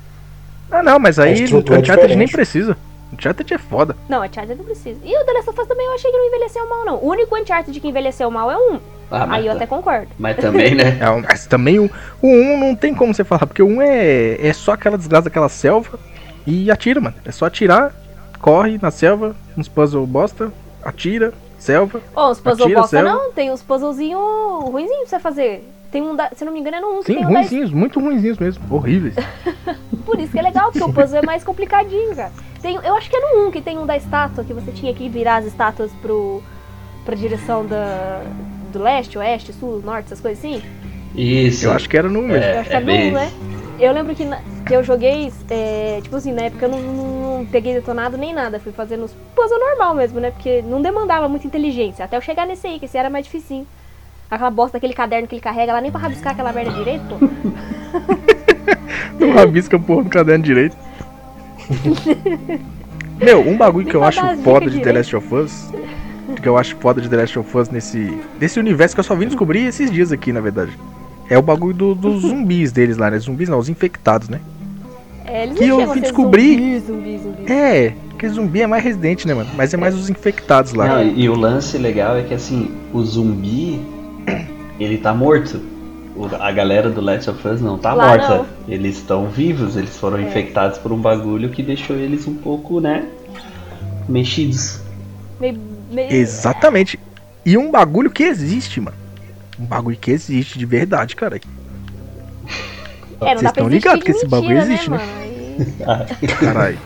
[0.71, 2.33] Ah, não, mas aí o é Uncharted nem diferente.
[2.33, 2.77] precisa.
[3.11, 3.97] O Uncharted é foda.
[4.09, 4.99] Não, Uncharted não precisa.
[5.05, 6.97] E o The Last of Us também eu achei que não envelheceu mal, não.
[6.97, 8.81] O único Uncharted que envelheceu mal é um.
[9.11, 10.09] Ah, Aí eu até concordo.
[10.19, 10.99] mas também, né?
[11.01, 11.89] É, mas também o,
[12.21, 15.25] o 1 não tem como você falar, porque o 1 é, é só aquela desgraça
[15.25, 15.99] daquela selva
[16.47, 17.17] e atira, mano.
[17.25, 17.93] É só atirar,
[18.41, 20.53] corre na selva, uns puzzle bosta,
[20.85, 22.01] atira, selva.
[22.15, 23.13] Ó, os puzzle Atira, bosta selva.
[23.13, 24.21] não, tem uns puzzlezinhos
[24.65, 25.73] ruinzinhos pra você fazer.
[25.91, 27.39] Tem um, da, se não me engano, é no um que Sim, tem um da
[27.39, 29.15] ruinzinhos, muito ruinzinhos mesmo, horríveis.
[30.05, 32.33] Por isso que é legal, porque o puzzle é mais complicadinho, cara.
[32.61, 34.93] Tem, eu acho que é no 1 que tem um da estátua, que você tinha
[34.95, 36.43] que virar as estátuas pro,
[37.05, 38.23] pra direção da,
[38.73, 40.63] do leste, oeste, sul, norte, essas coisas assim.
[41.15, 41.67] Isso.
[41.67, 42.45] Eu acho que era no 1 mesmo.
[42.45, 43.33] Eu acho que é é no bem 1, né?
[43.79, 47.39] Eu lembro que, na- que eu joguei, é, tipo assim, na época eu não, não-
[47.39, 48.59] não peguei detonado nem nada.
[48.59, 50.31] Fui fazendo os puzzle normal mesmo, né?
[50.31, 52.05] Porque não demandava muita inteligência.
[52.05, 53.67] Até eu chegar nesse aí, que esse era mais dificinho.
[54.31, 57.17] Aquela bosta daquele caderno que ele carrega lá, nem pra rabiscar aquela merda direito, pô.
[59.21, 60.77] Não rabisca porra do caderno direito.
[63.21, 64.97] Meu, um bagulho que eu acho foda de The direito.
[64.97, 65.71] Last of Us.
[66.43, 68.21] Que eu acho foda de The Last of Us nesse.
[68.39, 70.77] Desse universo que eu só vim descobrir esses dias aqui, na verdade.
[71.29, 73.19] É o bagulho do- dos zumbis deles lá, né?
[73.19, 74.41] Zumbis não, os infectados, né?
[75.25, 77.53] É, eles Que eu fui ser descobrir- Zumbi, zumbi, zumbi.
[77.53, 79.51] É, porque zumbi é mais residente, né, mano?
[79.57, 80.87] Mas é mais os infectados lá.
[80.87, 83.81] Não, e o lance legal é que assim, o zumbi,
[84.79, 85.61] ele tá morto.
[86.15, 88.37] O- a galera do Last of Us não tá Lá morta.
[88.39, 88.47] não.
[88.69, 90.23] Eles estão vivos, eles foram É.
[90.23, 93.05] infectados por um bagulho que deixou eles um pouco, né?
[94.09, 94.81] Mexidos.
[95.41, 95.59] Meio,
[95.91, 96.13] meio...
[96.13, 96.99] Exatamente.
[97.45, 98.97] E um bagulho que existe, mano.
[99.59, 101.37] Um bagulho que existe de verdade, cara.
[101.37, 101.41] É,
[103.19, 105.01] Vocês dá pra tão existir ligados que esse bagulho mentira, existe, né?
[105.87, 106.79] Aí- Caralho.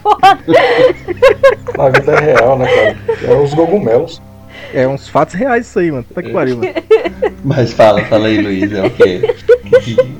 [1.77, 2.99] Na vida real, né, cara?
[3.25, 4.23] É os cogumelos.
[4.73, 6.05] É uns fatos reais isso aí, mano.
[6.05, 6.73] Puta que pariu, mano.
[7.45, 9.35] Mas fala, fala aí, Luiz, é o quê?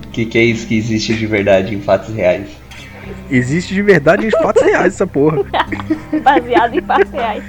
[0.05, 2.49] O que, que é isso que existe de verdade em fatos reais?
[3.31, 5.39] Existe de verdade em fatos reais essa porra.
[6.23, 7.45] Baseado em fatos reais.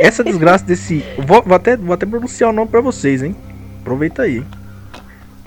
[0.00, 1.04] Essa desgraça desse.
[1.18, 3.36] Vou, vou até, vou até pronunciar o nome pra vocês, hein?
[3.82, 4.42] Aproveita aí.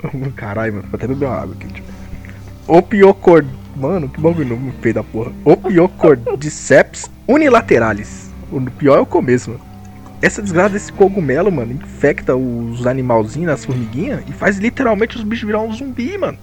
[0.36, 1.66] Caralho, mano, vou até beber uma água aqui.
[1.72, 1.88] Tipo.
[2.68, 3.48] Opiocord.
[3.74, 5.32] Mano, que bagulho nome feio da porra.
[5.44, 8.30] Opiocordyceps unilateralis.
[8.50, 9.62] O pior é o começo, mano.
[10.22, 15.46] Essa desgraça desse cogumelo, mano, infecta os animalzinhos, as formiguinhas, e faz literalmente os bichos
[15.46, 16.38] virar um zumbi, mano.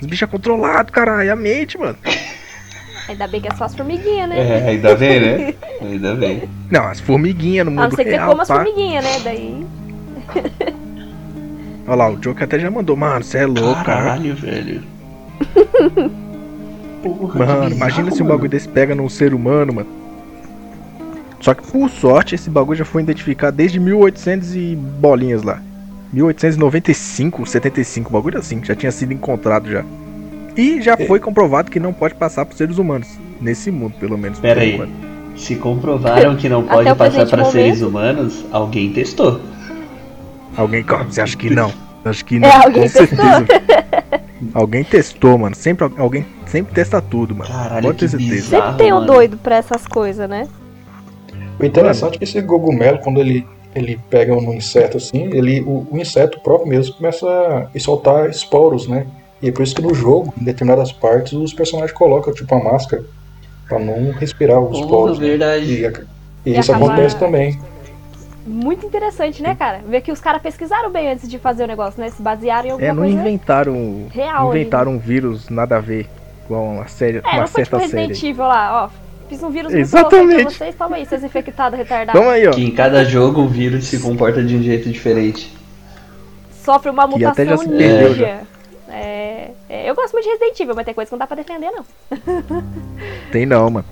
[0.00, 1.96] Os bichos é controlado, caralho, é a mente, mano.
[3.08, 4.38] Ainda bem que é só as formiguinhas, né?
[4.38, 5.54] É, ainda bem, né?
[5.80, 6.48] Ainda bem.
[6.70, 8.54] Não, as formiguinhas no A mundo não ser que você real, coma as pá.
[8.62, 9.20] formiguinhas, né?
[9.24, 9.66] Daí.
[11.86, 14.02] Olha lá, o Joker até já mandou, mano, você é louco, cara.
[14.02, 14.82] Caralho, velho.
[17.02, 18.36] Porra, Mano, imagina bizarro, se um mano.
[18.36, 19.88] bagulho desse pega num ser humano, mano.
[21.40, 25.60] Só que por sorte esse bagulho já foi identificado desde 1800 e bolinhas lá.
[26.12, 29.84] 1895, 75, bagulho assim, que já tinha sido encontrado já.
[30.56, 33.08] E já foi comprovado que não pode passar para seres humanos.
[33.40, 34.38] Nesse mundo, pelo menos.
[34.38, 34.74] por Pera aí.
[34.74, 34.92] enquanto.
[35.36, 37.50] Se comprovaram que não pode passar momento.
[37.50, 39.40] seres humanos, alguém testou.
[40.56, 40.82] Alguém.
[41.08, 41.72] Você acha que não?
[42.04, 42.48] Acho que não.
[42.48, 43.46] É, alguém com certeza.
[44.54, 45.54] alguém testou, mano.
[45.54, 47.50] Sempre alguém sempre testa tudo, mano.
[47.50, 48.32] Caralho, Pode ter que certeza.
[48.34, 48.62] bizarro.
[48.64, 49.06] Sempre tem um mano.
[49.06, 50.48] doido pra essas coisas, né?
[51.60, 55.86] O interessante é que esse cogumelo, quando ele, ele pega um inseto assim, ele, o,
[55.90, 57.26] o inseto próprio mesmo começa
[57.74, 59.06] a soltar esporos, né?
[59.40, 62.72] E é por isso que no jogo, em determinadas partes, os personagens colocam tipo uma
[62.72, 63.04] máscara
[63.68, 65.18] pra não respirar os Porra, esporos.
[65.18, 65.26] né?
[65.28, 65.64] verdade.
[65.66, 65.84] E,
[66.50, 67.58] e E isso acaba- acontece também.
[68.44, 69.80] Muito interessante, né, cara?
[69.86, 72.10] Ver que os caras pesquisaram bem antes de fazer o negócio, né?
[72.10, 73.14] Se basearam em alguma É, não coisa.
[73.20, 74.06] inventaram.
[74.10, 76.08] real ali, inventaram um vírus nada a ver
[76.48, 78.08] com uma série, É, uma não foi tipo certa série.
[78.08, 79.02] Resident Evil lá, ó.
[79.28, 80.42] Fiz um vírus muito Exatamente.
[80.42, 82.20] pra vocês, toma aí, seus infectados retardados.
[82.20, 82.50] Toma aí, ó.
[82.50, 85.56] Que em cada jogo o vírus se comporta de um jeito diferente.
[86.64, 88.40] Sofre uma Que até mutação já se perdeu ninja.
[88.90, 91.36] É, é, eu gosto muito de Resident Evil, mas tem coisa que não dá pra
[91.36, 91.84] defender, não.
[93.30, 93.86] Tem não, mano.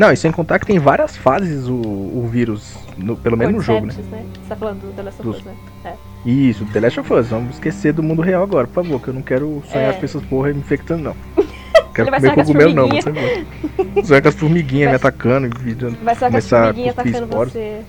[0.00, 3.60] Não, e sem contar que tem várias fases o, o vírus, no- pelo menos no
[3.60, 3.92] jogo, né?
[4.10, 4.24] Né?
[4.32, 5.54] Você tá falando do The Last of Dos- Us, né?
[5.84, 5.92] É.
[6.24, 7.26] Isso, The Last of Us.
[7.28, 9.90] Vamos esquecer do mundo real agora, por favor, que eu não quero sonhar É.
[9.90, 11.16] as pessoas porra me infectando, não.
[11.94, 14.06] Quero comer sonhar com as cogumelo, não, você.
[14.06, 17.52] Sonhar com as formiguinhas me atacando e virando- Vai só com as formiguinhas atacando esporos.
[17.52, 17.80] você.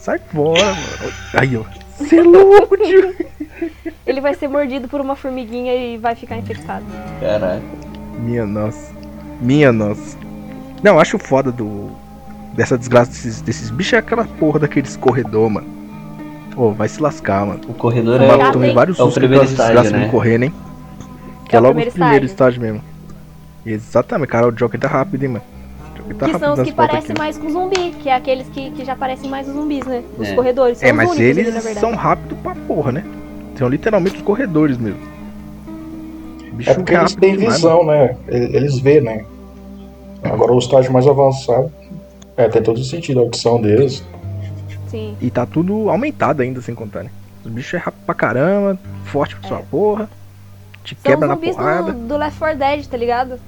[0.00, 1.12] Sai fora, mano.
[1.34, 1.62] Aí, ó.
[1.98, 3.14] Você é louco, tio.
[4.04, 6.84] Ele vai ser mordido por uma formiguinha e vai ficar infectado.
[7.20, 7.62] Caralho.
[8.18, 8.92] Minha nossa.
[9.40, 10.16] Minha nossa.
[10.86, 11.90] Não, acho foda do.
[12.54, 15.66] Dessa desgraça desses, desses bichos é aquela porra daqueles corredor, mano.
[16.56, 17.60] Ô, vai se lascar, mano.
[17.68, 20.08] O corredor São é, eu tomei vários É o primeiro aquelas estágio, desgraças né?
[20.12, 20.54] correndo, hein?
[21.48, 22.24] Que É é o logo o primeiro estágio.
[22.24, 22.80] estágio mesmo.
[23.66, 25.44] Exatamente, cara, o Joker tá rápido, hein, mano.
[25.88, 27.18] O Joker tá que são os que parecem aqui.
[27.18, 30.04] mais com zumbi, que é aqueles que, que já parecem mais os zumbis, né?
[30.16, 30.34] Os É.
[30.36, 30.78] corredores.
[30.78, 31.80] São É, os mas únicos ali, eles na verdade.
[31.80, 33.04] são rápidos pra porra, né?
[33.58, 35.00] São literalmente os corredores mesmo.
[36.52, 38.16] Bicho É porque eles rápido têm demais, visão, né?
[38.28, 39.24] Ele- Eles vê, né?
[40.32, 41.70] Agora o estágio mais avançado,
[42.36, 44.02] é, tem todo sentido a audição deles.
[44.88, 45.16] Sim.
[45.20, 47.10] E tá tudo aumentado ainda, sem contar, né?
[47.44, 50.08] Os bichos é rápido pra caramba, forte pra sua porra,
[50.84, 51.92] te São quebra na porrada.
[51.92, 53.40] do, do Left 4 Dead, tá ligado?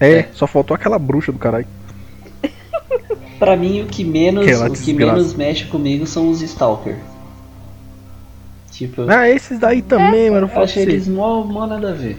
[0.00, 1.66] É, só faltou aquela bruxa do caralho.
[3.38, 6.96] Pra mim, o que menos, Que o que menos mexe comigo são os Stalker.
[8.70, 10.50] Tipo, Ah, esses daí também, mano.
[10.52, 10.80] Eu você.
[10.80, 12.18] eles mó, mó nada a ver.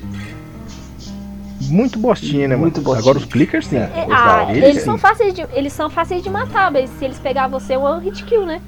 [1.62, 2.64] Muito bostinha, né, mano?
[2.64, 3.00] Muito bostinha.
[3.02, 3.78] Agora os clickers sim.
[3.78, 5.00] É, É, Os ah, eles, eles são sim.
[5.02, 8.24] fáceis de, eles são fáceis de matar, mas se eles pegar você, é um hit
[8.26, 8.62] kill, né?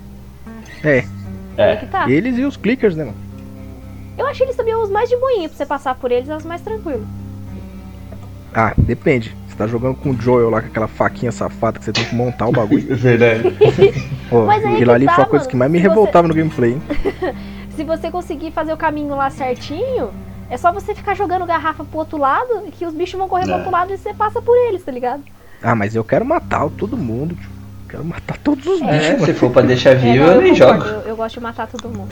[0.84, 1.04] É,
[1.58, 2.10] É, que tá.
[2.10, 3.18] eles e os clickers, né, mano?
[4.18, 6.44] Eu acho eles também os mais de boinha, pra você passar por eles, é os
[6.46, 7.06] mais tranquilos.
[8.54, 9.36] Ah, depende.
[9.48, 12.16] Você tá jogando com o Joel lá com aquela faquinha safada que você tem que
[12.16, 12.92] montar o bagulho.
[12.92, 13.44] é verdade.
[14.32, 15.50] Ó, Mas aí aquilo que ali tá, foi a coisa mano.
[15.52, 16.82] que mais me Se você- revoltava no gameplay, hein?
[17.76, 20.10] Se você conseguir fazer o caminho lá certinho,
[20.50, 23.54] é só você ficar jogando garrafa pro outro lado, que os bichos vão correr pro
[23.54, 23.56] É.
[23.58, 25.24] outro lado e você passa por eles, tá ligado?
[25.62, 27.50] Ah, mas eu quero matar todo mundo, tio.
[27.90, 29.34] Quero matar todos os É, bichos, se mano.
[29.36, 30.96] for pra deixar É, vivo, não, eu nem concordo, jogo.
[31.02, 32.10] Eu, eu gosto de matar todo mundo.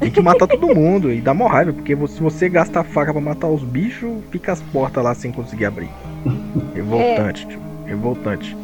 [0.00, 3.12] Tem que matar todo mundo e dá mó raiva, porque se você gasta a faca
[3.12, 5.88] pra matar os bichos, fica as portas lá sem conseguir abrir.
[6.74, 7.60] Revoltante, tio.
[7.86, 8.56] Revoltante.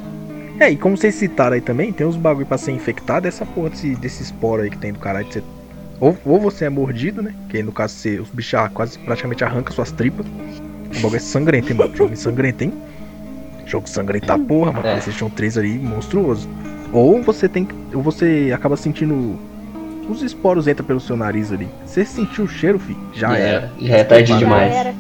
[0.61, 3.71] É, e como vocês citaram aí também, tem uns bagulho pra ser infectado, essa porra
[3.71, 5.27] desse, desse esporo aí que tem do caralho.
[5.27, 5.43] de Você,
[6.03, 7.33] ou, ou você é mordido, né?
[7.49, 10.27] Que aí no caso você, os bichos ah, quase praticamente arrancam suas tripas.
[10.27, 11.97] O bagulho é sangrento, hein, mano?
[11.97, 12.73] Jogo sangrento, hein?
[13.67, 14.85] Jogo sangrento da porra, mano.
[14.85, 14.91] É.
[14.91, 16.49] PlayStation 3 ali, monstruoso.
[16.93, 17.75] Ou você tem que.
[17.95, 19.39] Ou você acaba sentindo.
[20.09, 21.69] Os esporos entram pelo seu nariz ali.
[21.87, 22.97] Você sentiu o cheiro, fi?
[23.15, 23.73] Já É, era.
[23.81, 24.73] Já é tarde demais.
[24.73, 24.95] Já era.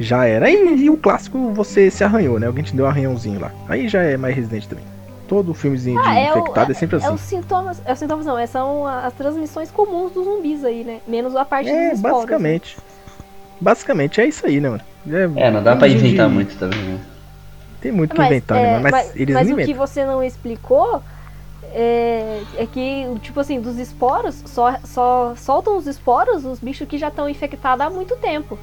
[0.00, 0.50] Já era.
[0.50, 2.46] E, e o clássico, você se arranhou, né?
[2.46, 3.52] Alguém te deu um arranhãozinho lá.
[3.68, 4.91] Aí já é mais residente também.
[5.32, 7.14] Todo filmezinho de Ah, é o- infectado é sempre É assim.
[7.14, 7.80] os sintomas.
[7.86, 10.98] É os sintomas não, é, são as transmissões comuns dos zumbis aí, né?
[11.08, 12.16] Menos a parte É, dos esporos.
[12.18, 12.76] basicamente.
[13.58, 14.82] Basicamente é isso aí, né, mano?
[15.38, 17.00] É, não dá pra inventar de- muito também, né?
[17.80, 18.82] Tem muito que Mas, inventar, é, né, mano?
[18.82, 21.02] Mas, mas, eles mas o que você não explicou
[21.72, 26.98] é, é que, tipo assim, dos esporos, só, só soltam os esporos os bichos que
[26.98, 28.58] já estão infectados há muito tempo.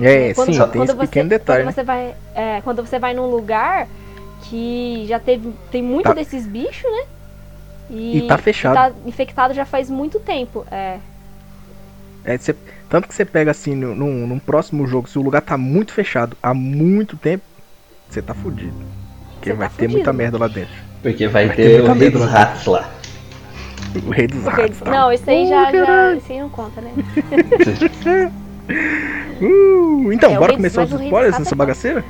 [0.00, 1.72] É, Quando- sim, quando tem esse você- pequeno detalhe, Quando né?
[1.72, 3.88] você vai, é, quando você vai num lugar
[4.48, 6.14] que já teve tem muito Tá.
[6.14, 7.04] desses bichos, né?
[7.90, 8.74] E, E tá fechado.
[8.74, 10.64] tá infectado já faz muito tempo.
[10.70, 10.98] É.
[12.24, 12.56] É, cê-
[12.88, 15.92] tanto que você pega assim, no- num, num próximo jogo, se o lugar tá muito
[15.92, 17.44] fechado há muito tempo,
[18.08, 18.74] você tá fudido.
[19.34, 20.14] Porque Cê vai tá ter muita fudido.
[20.14, 20.74] merda lá dentro.
[21.02, 22.26] Porque vai Vai ter ter o rei dos lá.
[22.26, 22.90] ratos lá.
[24.04, 24.78] O rei dos Porque- ratos.
[24.80, 24.90] tá?
[24.90, 26.14] não, esse aí Uh, já, já.
[26.16, 26.92] Esse aí não conta, né?
[29.40, 32.04] Uh, então, É, bora começar os spoilers nessa é bagaceira?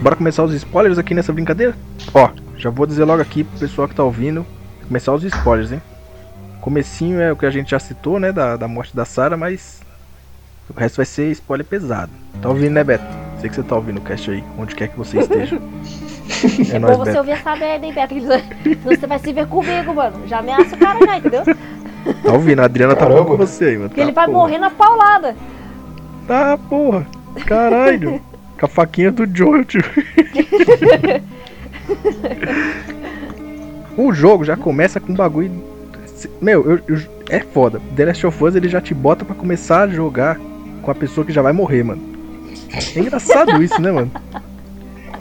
[0.00, 1.74] Bora começar os spoilers aqui nessa brincadeira?
[2.14, 4.46] Ó, já vou dizer logo aqui pro pessoal que tá ouvindo,
[4.86, 5.82] começar os spoilers, hein?
[6.60, 9.80] Comecinho é o que a gente já citou, né, da, da morte da Sarah, mas
[10.74, 12.12] o resto vai ser spoiler pesado.
[12.40, 13.04] Tá ouvindo, né, Beto?
[13.40, 15.58] Sei que você tá ouvindo o cast aí, onde quer que você esteja.
[16.70, 17.18] É, É nóis, bom você Beto.
[17.20, 18.14] ouvir essa merda, hein, Beto?
[18.84, 20.26] você vai se ver comigo, mano.
[20.26, 21.42] Já ameaça o cara já, entendeu?
[22.22, 23.24] Tá ouvindo, a Adriana tá Caramba.
[23.24, 23.88] falando com você aí, mano.
[23.88, 24.38] Porque Tá, ele vai porra.
[24.38, 25.34] morrer na paulada.
[26.28, 27.06] Tá, porra.
[27.46, 28.20] Caralho.
[28.58, 29.80] Com a faquinha do Joel, tio.
[33.96, 35.50] o jogo já começa com um bagulho.
[36.40, 37.80] Meu, eu- eu- é foda.
[37.94, 40.38] The Last of Us ele já te bota pra começar a jogar
[40.82, 42.02] com a pessoa que já vai morrer, mano.
[42.96, 44.10] É engraçado isso, né, mano?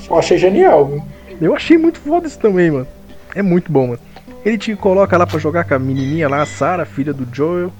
[0.10, 1.06] Eu achei genial?
[1.40, 2.88] Eu achei muito foda isso também, mano.
[3.36, 4.00] É muito bom, mano.
[4.46, 7.72] Ele te coloca lá pra jogar com a menininha lá, a Sarah, filha do Joel.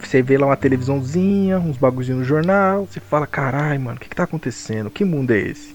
[0.00, 2.86] Você vê lá uma televisãozinha, uns bagulhozinhos no jornal.
[2.86, 4.90] Você fala, caralho, mano, o que que tá acontecendo?
[4.90, 5.74] Que mundo é esse?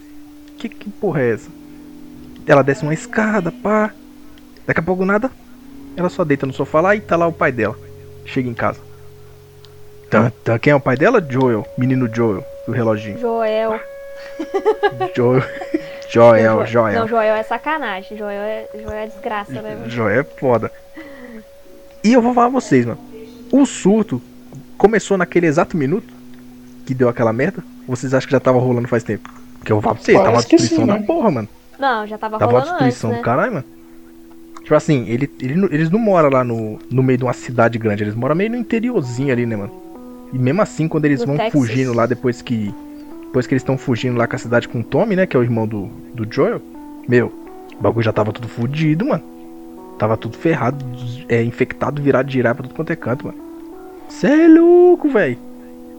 [0.57, 1.49] Que, que porra é essa?
[2.45, 3.91] Ela desce uma escada, pá.
[4.67, 5.31] Daqui a pouco nada.
[5.95, 7.77] Ela só deita no sofá lá e tá lá o pai dela.
[8.25, 8.79] Chega em casa.
[10.09, 11.25] Tá, tá, quem é o pai dela?
[11.27, 11.65] Joel.
[11.77, 13.19] Menino Joel, do reloginho.
[13.19, 13.79] Joel.
[15.15, 15.43] Joel.
[16.09, 16.99] Joel, Joel.
[16.99, 18.17] Não, Joel é sacanagem.
[18.17, 19.83] Joel é, Joel é desgraça, né?
[19.87, 20.71] Já é foda.
[22.03, 22.99] E eu vou falar pra vocês, mano.
[23.51, 24.21] O surto
[24.77, 26.13] começou naquele exato minuto
[26.85, 27.63] que deu aquela merda?
[27.87, 29.29] Ou vocês acham que já tava rolando faz tempo?
[29.59, 31.05] Porque eu vou falar pra vocês, tava uma Parece que destruição sim, da né?
[31.05, 31.47] porra, mano.
[31.79, 33.17] Não, já tava Tava uma rolando antes, destruição né?
[33.17, 33.65] do caralho, mano.
[34.61, 38.03] Tipo assim, ele, ele eles não moram lá no, no meio de uma cidade grande,
[38.03, 39.71] eles moram meio no interiorzinho ali, né, mano?
[40.33, 41.53] E mesmo assim, quando eles No vão Texas.
[41.53, 42.73] fugindo lá depois que.
[43.25, 45.25] Depois que eles estão fugindo lá com a cidade com o Tommy, né?
[45.27, 46.61] Que é o irmão do, do Joel.
[47.07, 47.31] Meu,
[47.77, 49.23] o bagulho já tava tudo fudido, mano.
[49.97, 50.83] Tava tudo ferrado,
[51.29, 53.37] é, infectado, virado de pra tudo quanto é canto, mano.
[54.09, 55.37] Cê é louco, velho.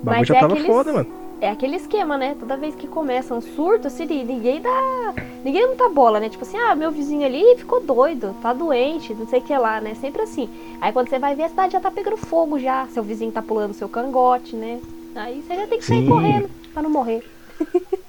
[0.01, 1.07] O bagulho Mas já é tava aqueles- foda, mano.
[1.39, 2.35] É aquele esquema, né?
[2.39, 5.13] Toda vez que começa um surto, assim, ninguém dá.
[5.45, 6.31] Ninguém dá muita bola, né?
[6.31, 9.79] Tipo assim, ah, meu vizinho ali ficou doido, tá doente, não sei o que lá,
[9.81, 9.95] né?
[10.01, 10.49] Sempre assim.
[10.81, 12.87] Aí quando você vai ver, a cidade já tá pegando fogo já.
[12.87, 14.79] Seu vizinho tá pulando seu cangote, né?
[15.15, 16.09] Aí você já tem que sair Sim.
[16.09, 17.23] correndo pra não morrer.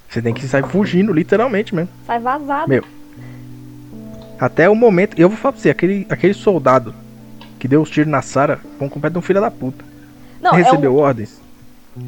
[0.09, 1.89] Você tem que sair fugindo, literalmente mesmo.
[2.05, 2.69] Sai vazado.
[2.69, 2.83] Meu,
[4.39, 5.19] Até o momento.
[5.19, 6.93] Eu vou falar pra você, aquele, aquele soldado
[7.59, 9.83] que deu os tiros na Sarah foi um completo um filho da puta.
[10.41, 11.41] não, Recebeu é um, ordens?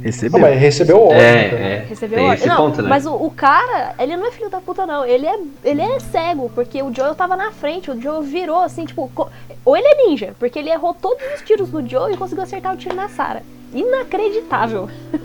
[0.03, 0.39] Recebeu.
[0.39, 1.19] Não, mas recebeu ordem.
[1.19, 1.61] É, cara.
[1.63, 1.85] é.
[1.89, 2.39] recebeu Tem ordem.
[2.39, 2.89] esse Não, ponto, né?
[2.89, 5.03] mas o, o cara, ele não é filho da puta, não.
[5.03, 7.89] Ele é, ele é cego, porque o Joel tava na frente.
[7.89, 9.09] O Joel virou assim, tipo.
[9.15, 9.29] co-
[9.65, 12.73] Ou ele é ninja, porque ele errou todos os tiros no Joel e conseguiu acertar
[12.75, 13.41] o tiro na Sarah.
[13.73, 14.87] Inacreditável.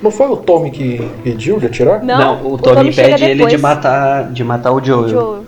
[0.00, 2.00] Não foi o Tommy que pediu de atirar?
[2.04, 5.08] Não, Não, o Tommy chega pede ele de matar, de matar o Joel.
[5.08, 5.44] Joel.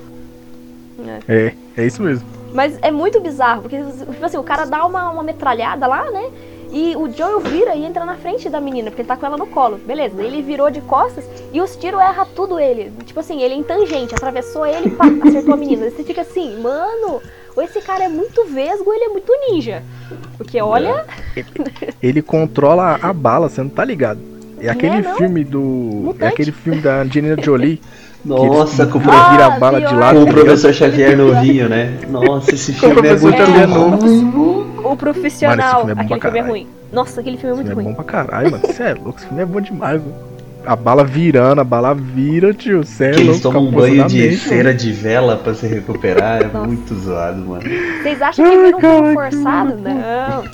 [1.29, 2.27] É, é isso mesmo.
[2.53, 6.31] Mas é muito bizarro, porque, tipo assim, o cara dá uma, uma metralhada lá, né?
[6.73, 9.37] E o Joel vira e entra na frente da menina, porque ele tá com ela
[9.37, 9.77] no colo.
[9.79, 12.93] Beleza, ele virou de costas e os tiros erram tudo ele.
[13.05, 15.91] Tipo assim, ele é em tangente, atravessou ele e pá, acertou a menina.
[15.91, 17.21] Você fica assim, mano,
[17.57, 19.83] ou esse cara é muito vesgo ele é muito ninja.
[20.37, 21.05] Porque olha,
[22.03, 24.21] Ele controla a bala, você não tá ligado.
[24.61, 25.17] É aquele não?
[25.17, 25.61] filme do.
[25.61, 26.25] Mutante.
[26.25, 27.81] É aquele filme da Angelina Jolie.
[28.25, 31.99] Nossa, que com, o vira Ah, a bala de com o professor Xavier novinho, né?
[32.09, 34.89] Nossa, esse filme é muito novo.
[34.93, 35.87] o profissional.
[35.87, 36.67] Mano, esse filme é bom aquele filme é ruim.
[36.93, 37.95] Nossa, aquele filme é muito filme é ruim.
[37.95, 38.67] bom pra caralho, mano.
[38.67, 40.13] Você é louco, esse filme é bom demais, viu?
[40.67, 42.85] A bala virando, a bala vira, tio.
[42.85, 43.31] Você é Que louco.
[43.31, 46.43] eles tomam um banho de positivamente, cera de vela pra se recuperar.
[46.43, 46.67] É Nossa.
[46.67, 47.63] muito zoado, mano.
[48.03, 49.77] Vocês acham que viram um filme forçado?
[49.79, 50.45] Não.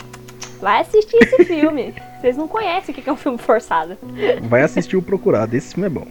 [0.63, 1.93] Vai assistir esse filme.
[2.21, 3.97] Vocês não conhecem o que é um filme forçado.
[4.01, 4.49] mano.
[4.49, 6.07] Vai assistir o Procurado, esse filme é bom.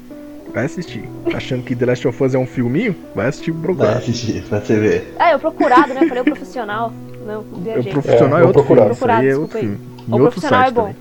[0.56, 1.04] Vai assistir.
[1.34, 2.96] Achando que The Last of Us é um filminho?
[3.14, 3.98] Vai assistir o Vai Procurado.
[3.98, 5.14] assistir, pra você ver.
[5.20, 6.00] Ah, eu procurado, né?
[6.04, 6.94] Eu falei o profissional.
[7.28, 7.92] Não, O viajei.
[7.92, 8.96] profissional é, É, o outro Procurado.
[8.96, 9.12] filme.
[9.14, 9.76] Aí é Procurado, outro filme.
[9.76, 10.82] O Em outro profissional site é bom.
[10.82, 10.96] também.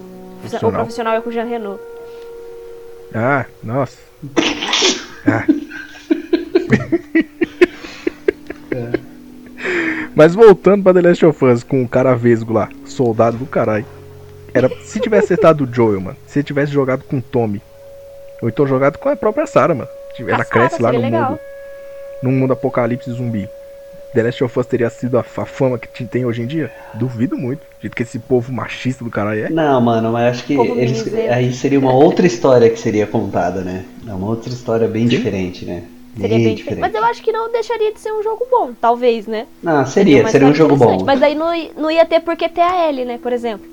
[0.00, 0.72] O Profissional.
[0.80, 1.80] profissional é com o Jean Renault.
[3.14, 3.96] Ah, nossa.
[5.24, 5.44] Ah.
[10.16, 13.86] Mas voltando pra The Last of Us com o cara vesgo lá, soldado do caralho.
[14.52, 17.60] Era, se tivesse acertado o Joel, mano, se ele tivesse jogado com o Tommy,
[18.44, 19.88] ou então jogado com a própria Sarah, mano.
[20.20, 21.30] Ela Sarah cresce lá no seria legal.
[21.30, 21.40] mundo.
[22.22, 23.48] num mundo apocalipse zumbi,
[24.14, 26.70] The Last of Us teria sido a, a fama que te- tem hoje em dia?
[26.92, 27.60] Duvido muito.
[27.60, 29.48] Do jeito que esse povo machista do caralho é.
[29.48, 33.84] Não, mano, mas acho que eles, aí seria uma outra história que seria contada, né?
[34.06, 35.82] É uma outra história bem diferente, né?
[36.20, 36.80] Seria bem diferente.
[36.80, 39.46] Mas eu acho que não deixaria de ser um jogo bom, talvez, né?
[39.60, 41.02] Não, seria, uma seria um jogo bom.
[41.04, 43.66] Mas aí não, não ia ter por que ter a Ellie, né, por exemplo.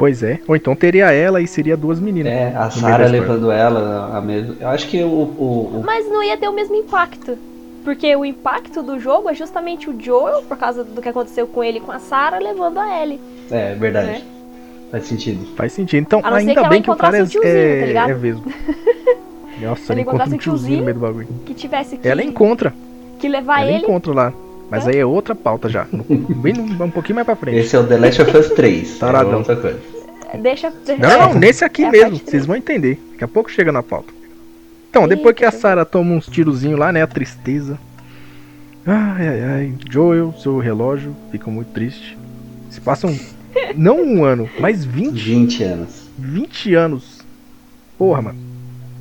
[0.00, 0.40] Pois é.
[0.48, 2.32] Ou então teria ela e seria duas meninas.
[2.32, 4.56] É, a Sarah levando ela a mesma.
[4.58, 5.06] Eu acho que o.
[5.06, 7.36] o, o- Mas não ia ter o mesmo impacto.
[7.84, 11.62] Porque o impacto do jogo é justamente o Joel, por causa do que aconteceu com
[11.62, 13.20] ele e com a Sarah, levando a Ellie.
[13.50, 14.06] É, verdade.
[14.06, 14.22] Né?
[14.90, 15.46] Faz sentido.
[15.54, 16.00] Faz sentido.
[16.00, 17.62] Então, A não ser que ainda ela bem que o cara é, encontrasse um tiozinho,
[17.76, 18.10] é, tá ligado?
[18.10, 18.44] é vesgo.
[18.50, 18.72] Nossa,
[19.60, 21.28] Ela ela encontra encontrasse um tiozinho no meio do bagulho.
[21.44, 22.72] Que tivesse que, Ela encontra.
[23.18, 23.82] que levar ela ele.
[23.82, 24.32] encontra lá.
[24.70, 25.86] Mas aí é outra pauta já.
[25.90, 27.58] Bem um pouquinho mais pra frente.
[27.58, 28.98] Esse é o The Last of Us 3.
[28.98, 29.32] Taradão.
[29.32, 29.80] É outra coisa.
[30.40, 30.70] Deixa.
[30.70, 32.18] Não, não, é, nesse aqui é mesmo.
[32.18, 32.98] Vocês vão entender.
[33.12, 34.12] Daqui a pouco chega na pauta.
[34.88, 37.02] Então, depois que a Sarah toma uns tirozinhos lá, né?
[37.02, 37.78] A tristeza.
[38.86, 39.74] Ai, ai, ai.
[39.90, 42.16] Joel, seu relógio, fica muito triste.
[42.70, 43.16] Se passam,
[43.76, 46.08] não um ano, mas 20, 20 anos.
[46.18, 47.20] 20 anos.
[47.98, 48.38] Porra, mano.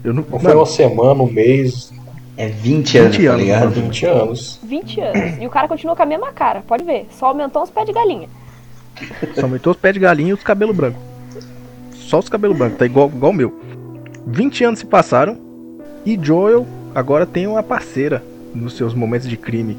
[0.04, 0.26] Eu não.
[0.30, 1.92] Não foi uma semana, um mês,
[2.39, 3.69] É 20 anos, 20 tá anos, ligado?
[3.71, 4.60] 20 anos.
[4.63, 5.41] 20 anos.
[5.41, 7.06] E o cara continua com a mesma cara, pode ver.
[7.12, 8.30] Só aumentou os pés de galinha.
[9.36, 11.02] Só aumentou os pés de galinha e os cabelos brancos.
[11.91, 13.60] Só os cabelos brancos, tá igual, igual o meu.
[14.25, 15.38] 20 anos se passaram
[16.06, 18.23] e Joel agora tem uma parceira
[18.56, 19.78] nos seus momentos de crime.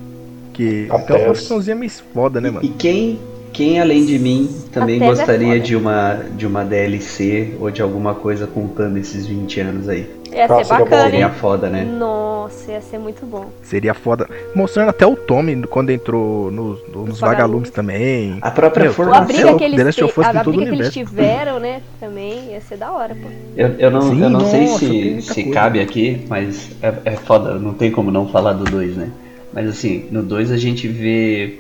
[0.53, 2.75] Que A é uma profissãozinha meio foda, né, E mano?
[2.79, 3.19] quem,
[3.53, 7.71] quem além de mim também A Tess é gostaria de uma, de uma DLC ou
[7.71, 10.09] de alguma coisa contando esses 20 anos aí?
[10.33, 11.11] Ia Ah, ser seria bacana?
[11.11, 11.85] Seria foda, né?
[11.85, 13.47] Nossa, ia ser muito bom.
[13.63, 14.29] Seria foda.
[14.55, 17.21] Mostrando até o Tommy quando entrou nos, nos vagalumes.
[17.21, 18.39] vagalumes também.
[18.41, 19.27] A própria Meu, A formação.
[19.27, 21.83] briga louco, que eles, te- a, a briga que eles tiveram, né?
[21.99, 23.29] Também ia ser da hora, pô.
[23.57, 25.51] Eu, eu não, Sim, eu não sei nossa, se, se coisa.
[25.51, 29.11] cabe aqui, mas é, é foda, não tem como não falar do 2, né?
[29.53, 31.59] Mas assim, no 2 a gente vê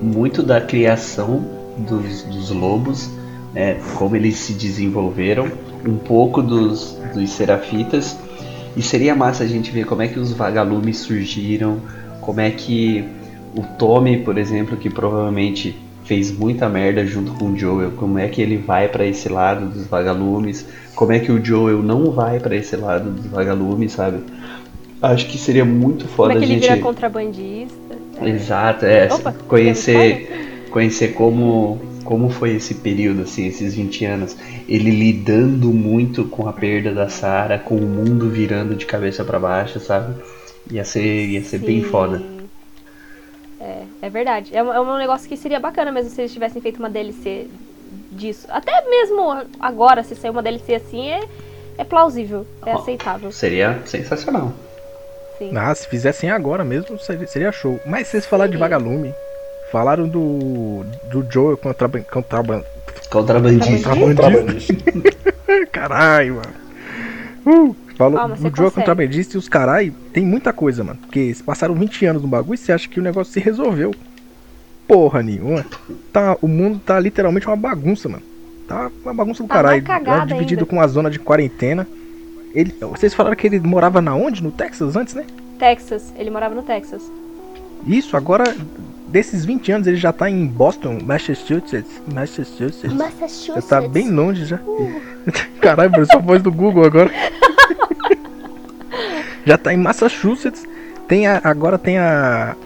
[0.00, 1.44] muito da criação
[1.78, 3.10] dos, dos lobos,
[3.52, 3.80] né?
[3.94, 5.48] Como eles se desenvolveram,
[5.86, 8.16] um pouco dos, dos serafitas.
[8.76, 11.80] E seria massa a gente ver como é que os vagalumes surgiram,
[12.20, 13.04] como é que
[13.56, 18.28] o Tommy, por exemplo, que provavelmente fez muita merda junto com o Joel, como é
[18.28, 22.38] que ele vai pra esse lado dos vagalumes, como é que o Joel não vai
[22.38, 24.18] pra esse lado dos vagalumes, sabe?
[25.00, 27.74] Acho que seria muito Como foda é que ele gente vira contrabandista?
[28.22, 29.12] Exato, é.
[29.12, 34.36] Opa, conhecer conhecer como, como foi esse período, assim, esses 20 anos.
[34.68, 39.38] Ele lidando muito com a perda da Sarah, com o mundo virando de cabeça pra
[39.38, 40.20] baixo, sabe?
[40.68, 42.20] Ia ser, ia ser bem foda.
[43.60, 44.50] É, é verdade.
[44.52, 47.46] É um, é um negócio que seria bacana mesmo se eles tivessem feito uma DLC
[48.10, 48.48] disso.
[48.50, 51.20] Até mesmo agora, se sair uma DLC assim, é,
[51.78, 53.30] é plausível, é aceitável.
[53.30, 54.52] Seria sensacional.
[55.38, 55.52] Sim.
[55.56, 57.80] Ah, se fizessem agora mesmo, seria, seria show.
[57.84, 59.14] Mas vocês falaram de vagalume.
[59.70, 60.84] Falaram do.
[61.10, 61.88] do Joel contra.
[61.88, 62.42] contra
[63.10, 63.90] Contrabandista.
[63.90, 63.90] Contrabandista.
[63.96, 64.74] Contrabandista.
[65.72, 66.64] Caralho, mano.
[67.46, 69.92] Uh, falou Calma, do Joel contrabandista e os carai.
[70.12, 70.98] Tem muita coisa, mano.
[71.00, 73.94] Porque se passaram 20 anos no bagulho e você acha que o negócio se resolveu.
[74.86, 75.64] Porra nenhuma.
[76.12, 78.22] Tá, o mundo tá literalmente uma bagunça, mano.
[78.66, 79.82] Tá uma bagunça do Tá caralho.
[79.82, 80.70] Tá dividido ainda.
[80.70, 81.86] com a zona de quarentena.
[82.54, 84.42] Ele, vocês falaram que ele morava na onde?
[84.42, 85.24] No Texas antes, né?
[85.58, 87.02] Texas, ele morava no Texas.
[87.86, 88.44] Isso, agora,
[89.08, 92.00] desses 20 anos, ele já tá em Boston, Massachusetts.
[92.12, 92.92] Massachusetts.
[92.92, 93.54] Massachusetts.
[93.54, 94.60] Já tá bem longe já.
[95.60, 97.10] Caralho, pareceu a voz do Google agora.
[99.44, 100.64] já tá em Massachusetts.
[101.08, 102.56] Tem a- agora tem a,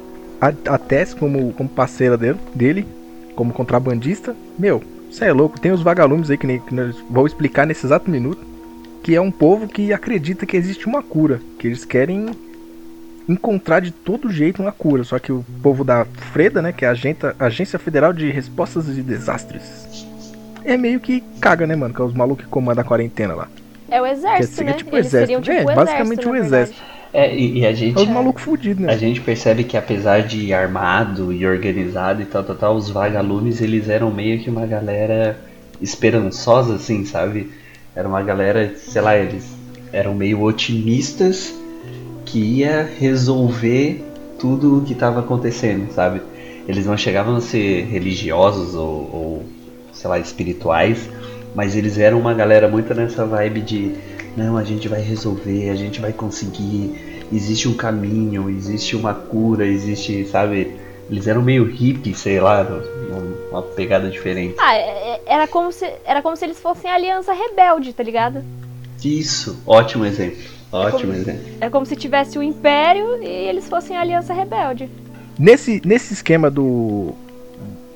[0.40, 2.86] a, a Tess como, como parceira dele, dele,
[3.34, 4.36] como contrabandista.
[4.58, 5.58] Meu, você é louco.
[5.58, 8.46] Tem os vagalumes aí que, nem, que nós vou explicar nesse exato minuto.
[9.08, 11.40] Que é um povo que acredita que existe uma cura.
[11.58, 12.26] Que eles querem
[13.26, 15.02] encontrar de todo jeito uma cura.
[15.02, 18.84] Só que o povo da Freda, né, que é a Agência, Agência Federal de Respostas
[18.94, 20.06] de Desastres,
[20.62, 21.94] é meio que caga, né, mano?
[21.94, 23.48] Que é os malucos que comandam a quarentena lá.
[23.90, 24.72] É o exército, Que é né?
[24.74, 25.40] tipo Eles exército.
[25.40, 26.82] tipo É, o basicamente exército, o exército.
[27.14, 27.96] É, e, e a É gente.
[27.98, 28.98] os malucos fudidos, A né?
[28.98, 33.88] gente percebe que apesar de armado e organizado e tal, tal, tal, os vagalumes eles
[33.88, 35.34] eram meio que uma galera
[35.80, 37.50] esperançosa, assim, sabe?
[37.98, 39.44] Era uma galera, sei lá, eles
[39.92, 41.52] eram meio otimistas
[42.24, 44.04] que ia resolver
[44.38, 46.22] tudo o que estava acontecendo, sabe?
[46.68, 49.46] Eles não chegavam a ser religiosos ou, ou,
[49.92, 51.10] sei lá, espirituais,
[51.56, 53.96] mas eles eram uma galera muito nessa vibe de
[54.36, 59.66] não, a gente vai resolver, a gente vai conseguir, existe um caminho, existe uma cura,
[59.66, 60.70] existe, sabe?
[61.10, 64.54] Eles eram meio hippie, sei lá, um- uma pegada diferente.
[64.58, 64.80] Ah, é-
[65.14, 68.42] é- era como, se, era como se eles fossem a aliança rebelde, tá ligado?
[69.02, 70.38] Isso, ótimo exemplo.
[70.70, 71.40] Ótimo exemplo.
[71.60, 74.90] É como se tivesse o Império e eles fossem a Aliança Rebelde.
[75.38, 77.14] Nesse, nesse esquema do.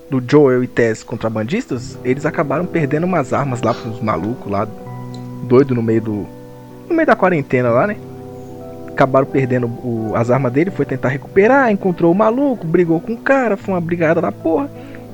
[0.09, 4.67] Do Joel e Tess contrabandistas, eles acabaram perdendo umas armas lá pros malucos lá,
[5.45, 6.27] doido no meio do.
[6.89, 7.97] No meio da quarentena lá, né?
[8.93, 13.17] Acabaram perdendo o- as armas dele, foi tentar recuperar, encontrou o maluco, brigou com o
[13.17, 14.71] cara, foi uma brigada da porra.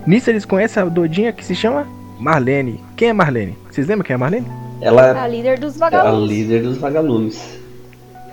[0.07, 1.87] Nisso eles conhecem a doidinha que se chama
[2.19, 2.81] Marlene.
[2.97, 3.57] Quem é Marlene?
[3.71, 4.47] Vocês lembram quem é Marlene?
[4.81, 6.29] Ela A líder dos é a vagalumes.
[6.31, 7.59] líder dos vagalumes.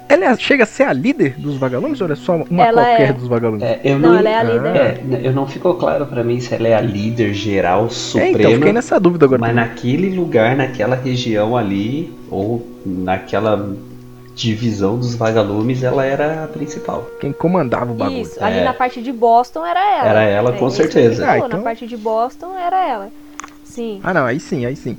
[0.07, 3.09] Ela é- chega a ser a líder dos vagalumes ou é só uma Ela qualquer
[3.09, 3.13] é.
[3.13, 3.63] dos vagalumes?
[3.63, 4.75] É, eu Não, não, ela é a líder.
[4.75, 8.37] É, eu não ficou claro pra mim se ela é a líder geral É, suprema.
[8.39, 9.41] então, fiquei nessa dúvida agora.
[9.41, 13.67] Mas naquele lugar, naquela região ali, ou naquela
[14.35, 17.09] divisão dos vagalumes, ela era a principal.
[17.21, 18.21] Quem comandava o bagulho.
[18.21, 18.63] Isso, ali É.
[18.65, 20.09] na parte de Boston era ela.
[20.09, 21.25] Era ela, com isso certeza.
[21.29, 23.09] Ah, então- Na parte de Boston era ela.
[23.63, 24.01] Sim.
[24.03, 24.97] Ah, não, aí sim, aí sim.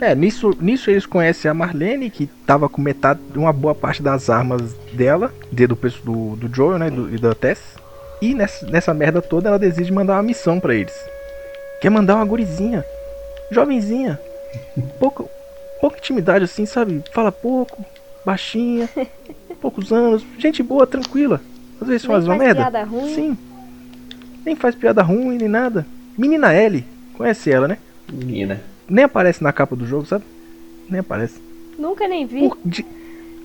[0.00, 4.30] É, nisso, nisso eles conhecem a Marlene, que tava com metade, uma boa parte das
[4.30, 7.60] armas dela, de- do, do, do Joel, né, do, e da Tess.
[8.22, 10.94] E nessa, nessa merda toda ela decide mandar uma missão pra eles.
[11.82, 12.82] Quer mandar uma gurizinha,
[13.50, 14.18] jovenzinha,
[14.98, 15.28] pouco,
[15.80, 17.02] pouca intimidade assim, sabe?
[17.12, 17.84] Fala pouco,
[18.24, 18.88] baixinha,
[19.60, 21.40] poucos anos, gente boa, tranquila.
[21.80, 22.60] Às vezes Nem faz uma faz merda.
[22.70, 23.14] piada ruim.
[23.14, 23.38] Sim.
[24.44, 25.86] Nem faz piada ruim nem nada.
[26.16, 27.78] Menina Ellie, conhece ela, né?
[28.12, 28.60] Menina.
[28.88, 30.24] Nem aparece na capa do jogo, sabe?
[30.88, 31.40] Nem aparece.
[31.78, 32.40] Nunca nem vi.
[32.40, 32.84] Por- de-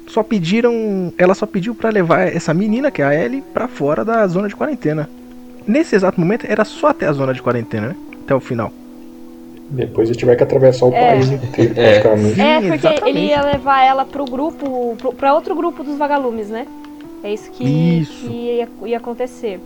[0.07, 1.13] Só pediram.
[1.17, 4.47] Ela só pediu pra levar essa menina, que é a Ellie, pra fora da zona
[4.47, 5.09] de quarentena.
[5.67, 7.95] Nesse exato momento era só até a zona de quarentena, né?
[8.23, 8.71] Até o final.
[9.69, 11.11] Depois ele tiver que atravessar o É.
[11.15, 11.99] país inteiro, É.
[11.99, 12.41] praticamente.
[12.41, 13.09] É, porque exatamente.
[13.17, 16.67] ele ia levar ela pro grupo, pro, pra outro grupo dos vagalumes, né?
[17.23, 18.27] É isso que, Isso.
[18.27, 19.59] que ia, ia acontecer.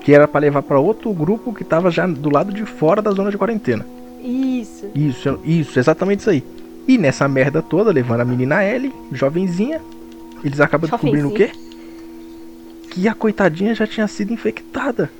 [0.00, 3.10] Que era pra levar pra outro grupo que tava já do lado de fora da
[3.10, 3.86] zona de quarentena.
[4.22, 4.86] Isso.
[4.94, 6.44] Isso, isso, exatamente isso aí.
[6.86, 9.80] E nessa merda toda, levando a menina Ellie, jovenzinha,
[10.44, 11.50] eles acabam descobrindo o quê?
[12.90, 15.10] Que a coitadinha já tinha sido infectada.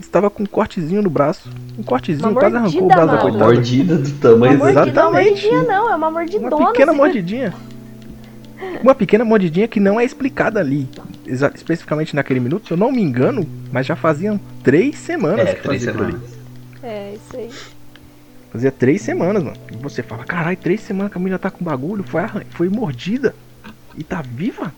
[0.00, 1.48] Estava com um cortezinho no braço.
[1.78, 3.18] Um cortezinho, Uma quase arrancou o braço da mano.
[3.18, 3.44] Uma coitada.
[3.44, 4.94] mordida do Uma tamanho mordida, do...
[4.94, 5.24] não é uma Exatamente.
[5.48, 6.56] mordidinha não, é uma mordidona.
[6.56, 7.00] Uma pequena assim.
[7.00, 7.54] mordidinha.
[8.82, 10.88] Uma pequena mordidinha que não é explicada ali.
[11.26, 15.54] exa- especificamente naquele minuto, se eu não me engano, mas já faziam três semanas É,
[15.54, 16.24] que três fazia aquilo ali.
[16.82, 17.50] É, isso aí.
[18.52, 19.56] Fazia três semanas, mano.
[19.72, 22.20] E você fala, caralho, três semanas que a menina tá com bagulho, foi,
[22.50, 23.34] foi mordida
[23.96, 24.72] e tá viva?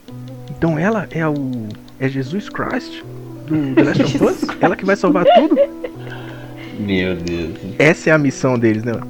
[0.49, 1.67] Então ela é o.
[1.99, 3.03] é Jesus Christ
[3.47, 4.37] do The Last of Us?
[4.61, 5.55] Ela que vai salvar tudo?
[6.79, 7.53] Meu Deus.
[7.79, 9.07] Essa é a missão deles, né, mano?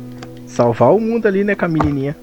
[0.47, 2.15] Salvar o mundo ali, né, com a menininha.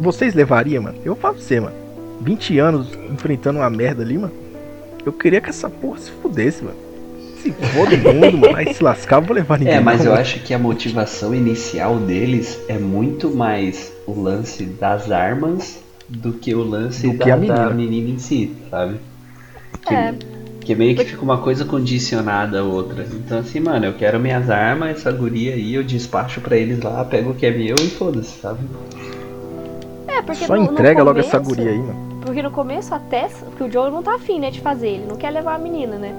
[0.00, 0.98] Vocês levariam, mano?
[1.04, 1.76] Eu falo pra você, mano.
[2.22, 4.32] 20 anos enfrentando uma merda ali, mano.
[5.04, 6.76] Eu queria que essa porra se fudesse, mano.
[7.38, 8.56] Se foda o mundo, mano.
[8.56, 9.74] Aí se lascar, eu vou levar ninguém.
[9.74, 10.22] É, mas não, eu mano.
[10.22, 16.54] acho que a motivação inicial deles é muito mais o lance das armas do que
[16.54, 17.70] o lance Do da, que a da menina.
[17.70, 18.96] menina em si, sabe?
[19.86, 20.14] Que, É.
[20.60, 23.04] que meio que fica uma coisa condicionada à outra.
[23.12, 27.04] Então assim, mano, eu quero minhas armas, essa guria aí, eu despacho pra eles lá,
[27.04, 28.60] pego o que é meu e foda-se, sabe?
[30.06, 32.10] É, porque Só no, no entrega logo essa começo- guria aí, mano.
[32.24, 35.06] Porque no começo a Tess, porque o Joel não tá afim, né, de fazer, ele
[35.08, 36.14] não quer levar a menina, né?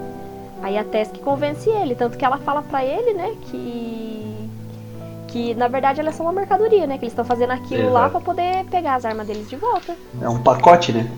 [0.64, 4.22] Aí a Tess que convence ele, tanto que ela fala pra ele, né, que
[5.28, 8.08] que na verdade ela é só uma mercadoria, né, que eles estão fazendo aquilo lá
[8.08, 8.12] Exato.
[8.12, 9.96] pra poder pegar as armas deles de volta.
[10.22, 11.10] É um pacote, né?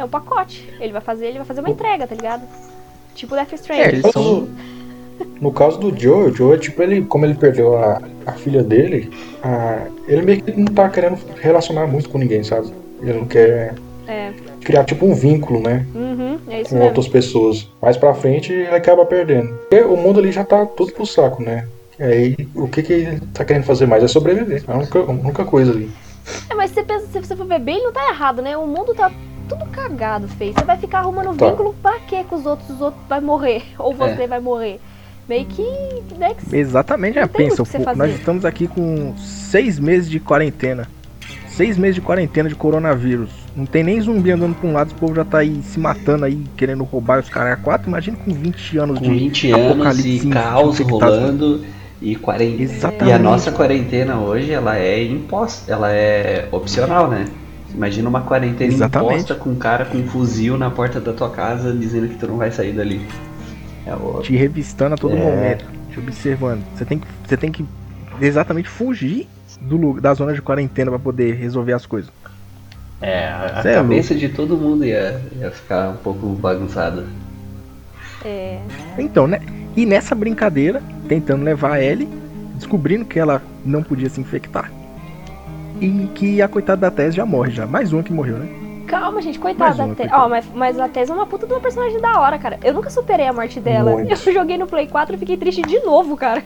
[0.00, 0.66] É um pacote.
[0.80, 2.42] Ele vai fazer, ele vai fazer uma entrega, tá ligado?
[3.14, 3.82] Tipo Death É, Stranding.
[3.98, 4.48] eles são.
[5.38, 9.10] No caso do Joe, o Joe, tipo, ele, como ele perdeu a, a filha dele,
[9.42, 12.72] a- ele meio que não tá querendo relacionar muito com ninguém, sabe?
[13.02, 13.74] Ele não quer
[14.08, 14.32] É.
[14.62, 15.84] criar, tipo, um vínculo, né?
[15.94, 16.88] Uhum, é isso Com mesmo.
[16.88, 17.68] outras pessoas.
[17.82, 19.48] Mais pra frente, ele acaba perdendo.
[19.68, 21.66] Porque o mundo ali já tá tudo pro saco, né?
[21.98, 24.02] E aí, o que que ele tá querendo fazer mais?
[24.02, 24.64] É sobreviver.
[24.66, 25.90] É a única, a única coisa ali.
[26.48, 28.56] É, mas você pensa, se você for ver bem, ele não tá errado, né?
[28.56, 29.10] O mundo tá
[29.50, 30.54] tudo cagado, feio.
[30.54, 31.50] Você vai ficar arrumando Tá.
[31.50, 32.70] vínculo pra quê com os outros?
[32.70, 33.62] Os outros vai morrer.
[33.78, 34.80] Ou você vai morrer.
[35.28, 35.62] Meio que.
[36.18, 37.62] Né, que Exatamente, Não é, pensa,
[37.96, 40.88] nós estamos aqui com seis meses de quarentena.
[41.48, 43.30] Seis meses de quarentena de coronavírus.
[43.54, 46.24] Não tem nem zumbi andando pra um lado, o povo já tá aí se matando
[46.24, 47.88] aí, querendo roubar os caras a quatro.
[47.88, 51.16] Imagina com 20 anos Com de 20 anos e caos infectados.
[51.18, 51.64] rolando
[52.00, 52.62] e quarentena.
[52.62, 53.08] Exatamente.
[53.08, 57.26] E a nossa quarentena hoje, ela é imposta, ela é opcional, né?
[57.74, 59.12] Imagina uma quarentena Exatamente.
[59.14, 62.26] imposta com um cara com um fuzil na porta da tua casa dizendo que tu
[62.26, 63.06] não vai sair dali.
[63.86, 64.20] É o...
[64.22, 65.18] te revistando a todo É.
[65.18, 66.62] momento, te observando.
[66.74, 67.64] Você tem que, você tem que
[68.20, 69.28] exatamente fugir
[69.60, 72.10] do, da zona de quarentena pra poder resolver as coisas.
[73.00, 77.06] É, a, Cê é cabeça de todo mundo ia, ia ficar um pouco bagunçada.
[78.24, 78.60] É.
[78.98, 79.40] Então, né?
[79.76, 82.08] E nessa brincadeira, tentando levar a Ellie,
[82.56, 84.70] descobrindo que ela não podia se infectar.
[85.80, 87.66] E que a coitada da Tess já morre já.
[87.66, 88.48] Mais uma que morreu, né?
[88.86, 90.10] Calma, gente, coitada da Tess.
[90.12, 92.58] Ó, mas, mas a Tess é uma puta de uma personagem da hora, cara.
[92.62, 93.92] Eu nunca superei a morte dela.
[93.92, 94.10] Muito.
[94.28, 96.42] Eu joguei no Play 4 e fiquei triste de novo, cara.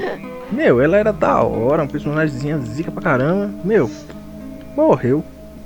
[0.50, 3.50] Meu, ela era da hora, um personagemzinho zica pra caramba.
[3.64, 3.90] Meu,
[4.76, 5.22] morreu.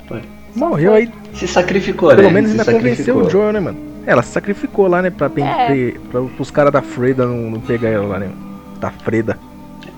[0.08, 0.22] Foi.
[0.56, 2.30] Morreu aí, Se sacrificou, pelo né?
[2.30, 3.22] menos Se ainda convenceu sacrificou.
[3.26, 3.78] o Joel, né, mano?
[4.04, 5.66] Ela se sacrificou lá, né, pra, É.
[5.68, 8.30] ter- pra os caras da Freda não, não pegar ela lá, né?
[8.80, 9.38] Da Freda.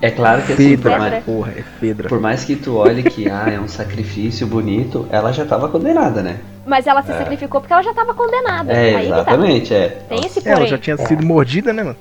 [0.05, 2.09] É claro que assim, por mais, porra, é Fedra.
[2.09, 6.21] por mais que tu olhe que ah, é um sacrifício bonito, ela já tava condenada,
[6.21, 6.37] né?
[6.65, 8.71] Mas ela se sacrificou porque ela já tava condenada.
[8.73, 9.15] É, Aí que tá.
[9.21, 9.87] exatamente, é.
[10.09, 10.67] Tem esse Ela porém.
[10.69, 11.95] já tinha sido mordida, né, mano?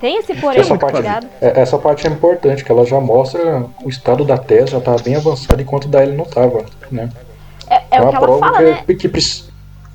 [0.00, 1.26] Tem esse porém, Essa tá parte, ligado?
[1.40, 5.02] é- essa parte é importante, que ela já mostra o estado da Tess, já tava
[5.02, 7.08] bem avançado enquanto da Ellie não tava, né?
[7.70, 8.98] É, é o uma que ela prova fala, que, né?
[8.98, 9.48] que precis-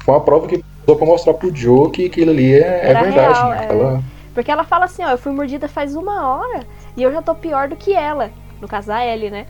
[0.04, 3.34] foi uma prova que precisou pra mostrar pro Joe que aquilo ali é, é verdade,
[3.40, 3.68] real, né?
[3.70, 3.74] é.
[3.74, 4.04] Ela,
[4.34, 6.62] Porque ela fala assim, ó, eu fui mordida faz uma hora
[6.96, 8.32] e eu já tô pior do que ela.
[8.60, 9.48] No caso da Ellie, né?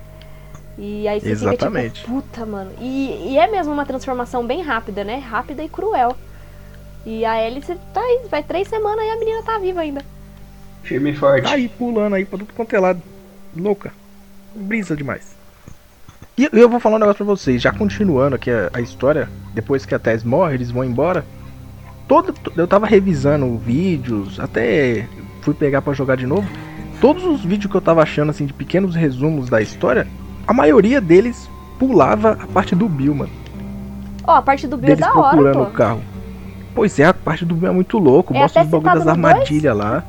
[0.78, 2.02] E aí você Exatamente.
[2.02, 2.72] fica tipo, puta, mano.
[2.80, 5.18] E, e é mesmo uma transformação bem rápida, né?
[5.18, 6.16] Rápida e cruel.
[7.06, 10.02] E a Ellie, você tá aí, vai três semanas e a menina tá viva ainda.
[10.84, 11.44] Firme e forte.
[11.44, 13.02] Tá aí pulando aí pra tudo quanto é lado.
[13.56, 13.92] Louca.
[14.56, 15.36] Brisa demais.
[16.38, 19.86] E eu vou falar um negócio pra vocês, já continuando aqui a, a história, depois
[19.86, 21.26] que a Tess morre, eles vão embora.
[22.08, 25.08] Todo, eu tava revisando vídeos, até
[25.42, 26.48] fui pegar pra jogar de novo.
[27.02, 30.08] Todos os vídeos que eu tava achando assim de pequenos resumos da história,
[30.48, 31.50] a maioria deles
[31.80, 33.32] pulava a parte do Bill, mano.
[34.26, 35.64] Ó, a parte do Bill é Deles da hora, procurando pô.
[35.64, 36.02] o carro.
[36.76, 39.76] Pois é, a parte do Bill é muito louco, É mostra os bagulhos das armadilhas
[39.76, 40.04] lá.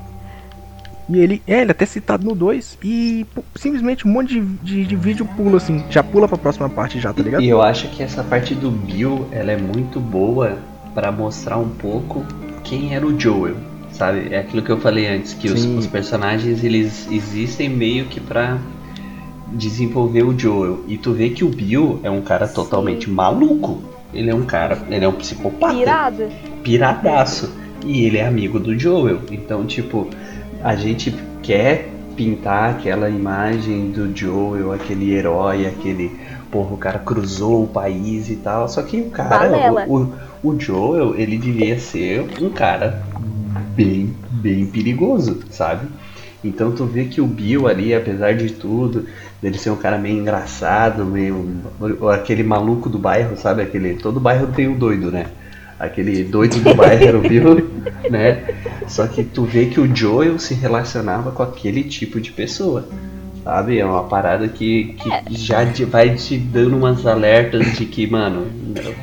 [1.08, 4.40] E ele, é, ele é até citado no 2 e pô, simplesmente um monte de,
[4.40, 7.42] de, de vídeo pula assim, já pula pra próxima parte já, tá ligado?
[7.42, 10.58] E eu acho que essa parte do Bill, ela é muito boa
[10.94, 12.24] pra mostrar um pouco
[12.62, 13.56] quem era o Joel,
[13.92, 14.32] sabe?
[14.32, 15.78] É aquilo que eu falei antes, que os, Sim.
[15.78, 18.58] os personagens eles existem meio que pra
[19.52, 20.80] desenvolver o Joel.
[20.88, 23.82] E tu vê que o Bill é um cara totalmente maluco.
[24.12, 25.74] Ele é um cara, ele é um psicopata.
[25.74, 26.28] Pirada.
[26.62, 27.52] piradaço.
[27.84, 29.20] E ele é amigo do Joel.
[29.30, 30.08] Então, tipo,
[30.62, 36.10] a gente quer pintar aquela imagem do Joel, aquele herói, aquele.
[36.50, 38.68] Porra, o cara cruzou o país e tal.
[38.68, 40.12] Só que o cara, o, o,
[40.42, 43.02] o Joel, ele devia ser um cara
[43.74, 45.86] bem, bem perigoso, sabe?
[46.44, 49.06] Então tu vê que o Bill ali, apesar de tudo,
[49.40, 51.46] dele ser um cara meio engraçado, meio.
[52.12, 53.62] aquele maluco do bairro, sabe?
[53.62, 53.94] Aquele.
[53.94, 55.26] Todo bairro tem um doido, né?
[55.78, 57.70] Aquele doido do bairro era o Bill,
[58.10, 58.42] né?
[58.88, 62.88] Só que tu vê que o Joel se relacionava com aquele tipo de pessoa.
[63.44, 63.78] Sabe?
[63.78, 68.46] É uma parada que, que já te- vai te dando umas alertas de que, mano,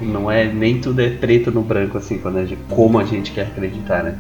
[0.02, 3.32] não é nem tudo é preto no branco assim, quando a gente, como a gente
[3.34, 4.18] quer acreditar, né?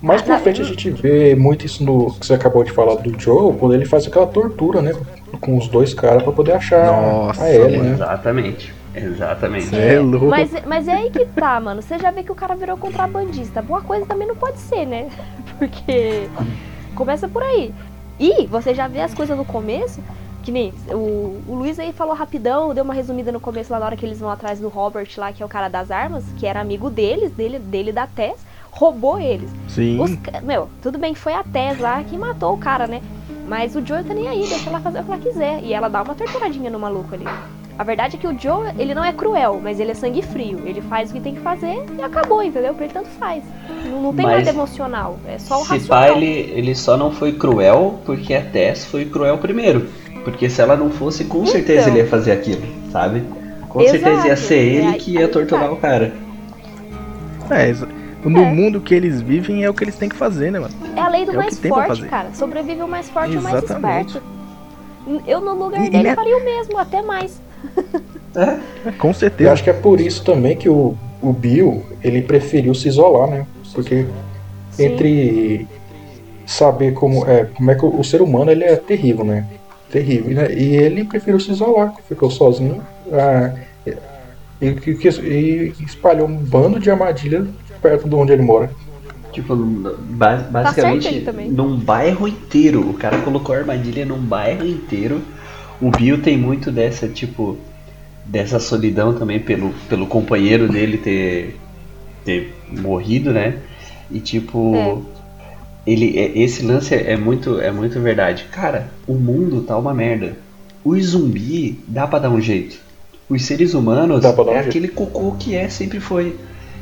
[0.00, 3.20] Mais pra frente a gente vê muito isso no que você acabou de falar do
[3.20, 4.94] Joe, quando ele faz aquela tortura, né?
[5.40, 7.88] Com os dois caras pra poder achar Nossa, a Ellie, mano.
[7.90, 7.94] né?
[7.94, 8.74] Exatamente.
[8.94, 9.76] Exatamente.
[9.76, 10.26] É louco.
[10.26, 11.82] Mas, mas é aí que tá, mano.
[11.82, 13.62] Você já vê que o cara virou contrabandista.
[13.62, 15.08] Boa coisa também não pode ser, né?
[15.58, 16.28] Porque
[16.94, 17.72] começa por aí.
[18.18, 20.02] E você já vê as coisas no começo,
[20.42, 23.86] que nem o, o Luiz aí falou rapidão, deu uma resumida no começo lá na
[23.86, 26.46] hora que eles vão atrás do Robert lá, que é o cara das armas, que
[26.46, 29.50] era amigo deles, dele, dele da Tess, roubou eles.
[29.68, 30.00] Sim.
[30.00, 33.00] Os meu, tudo bem que foi a Tess lá que matou o cara, né?
[33.46, 35.60] Mas o Joe tá nem aí, deixa ela fazer o que ela quiser.
[35.62, 37.24] E ela dá uma torturadinha no maluco ali.
[37.78, 40.60] A verdade é que o Joe, ele não é cruel, mas ele é sangue frio.
[40.66, 42.74] Ele faz o que tem que fazer e acabou, entendeu?
[42.74, 43.42] Pra ele tanto faz.
[43.86, 46.08] Não, não tem Mas nada emocional, é só o Se racional.
[46.08, 49.88] pá, ele, ele só não foi cruel porque a Tess foi cruel primeiro.
[50.24, 51.92] Porque se ela não fosse, com certeza Então.
[51.94, 53.22] ele ia fazer aquilo, sabe?
[53.68, 55.72] Com Exato, certeza ia ser é ele aí- que ia torturar tá.
[55.72, 56.12] o cara.
[57.50, 57.70] É,
[58.28, 58.52] no É.
[58.52, 60.74] mundo que eles vivem é o que eles têm que fazer, né, mano?
[60.96, 62.08] É a lei do É o mais forte, fazer.
[62.08, 62.28] cara.
[62.34, 64.16] Sobrevive o mais forte e o mais Exatamente.
[64.16, 64.22] esperto.
[65.26, 67.40] Eu, no lugar E- e dele, né- faria o mesmo, até mais.
[68.36, 68.58] É,
[68.98, 69.52] Com Eu certeza.
[69.52, 73.46] acho que é por isso também que o, o Bill, ele preferiu se isolar, né?
[73.74, 74.06] Porque
[74.70, 74.84] Sim.
[74.84, 75.66] entre
[76.46, 79.46] saber como é, como é que o, o ser humano ele é terrível, né?
[79.90, 80.52] Terrível, né?
[80.52, 83.52] E ele preferiu se isolar, ficou sozinho ah,
[84.60, 87.46] e, e- e espalhou um bando de armadilhas
[87.80, 88.70] perto de onde ele mora.
[89.32, 91.50] Tipo, ba- Tá basicamente também.
[91.50, 92.88] num bairro inteiro.
[92.88, 95.20] O cara colocou armadilha num bairro inteiro.
[95.80, 97.56] O Bill tem muito dessa, tipo,
[98.24, 101.56] dessa solidão também pelo, pelo companheiro dele ter,
[102.24, 103.58] ter morrido, né?
[104.10, 104.96] E tipo, É.
[105.86, 108.46] ele é- esse lance é muito é muito verdade.
[108.50, 110.36] Cara, o mundo tá uma merda.
[110.84, 112.78] Os zumbi dá pra dar um jeito.
[113.28, 114.68] Os seres humanos dar um é jeito.
[114.68, 116.34] aquele cocô que é sempre foi.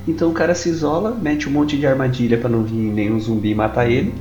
[0.07, 3.55] Então o cara se isola, mete um monte de armadilha pra não vir nenhum zumbi
[3.55, 4.15] matar ele.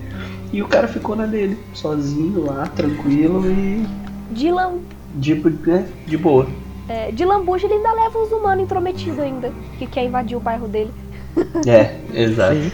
[0.52, 3.86] E o cara ficou na dele, sozinho lá, tranquilo e.
[4.32, 4.80] Dylan,
[5.22, 5.86] Tipo, né?
[6.06, 6.48] De boa.
[6.90, 10.68] É, de lambuja ele ainda leva uns humanos intrometidos ainda, que quer invadir o bairro
[10.68, 10.92] dele.
[11.68, 12.56] É, exato.
[12.56, 12.72] Sim.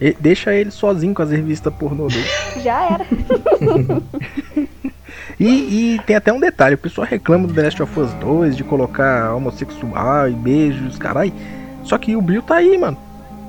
[0.00, 2.26] E- deixa ele sozinho com as revistas pornô dele.
[2.62, 3.06] Já era.
[5.38, 8.56] E, e tem até um detalhe, o pessoal reclama do The Last of Us 2
[8.56, 11.32] de colocar homossexual e beijos, carai.
[11.86, 12.96] Só que o Bill tá aí, mano.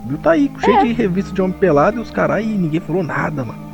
[0.04, 2.80] O Bill tá aí, cheio de revista de homem pelado e os carai e ninguém
[2.80, 3.68] falou nada, mano.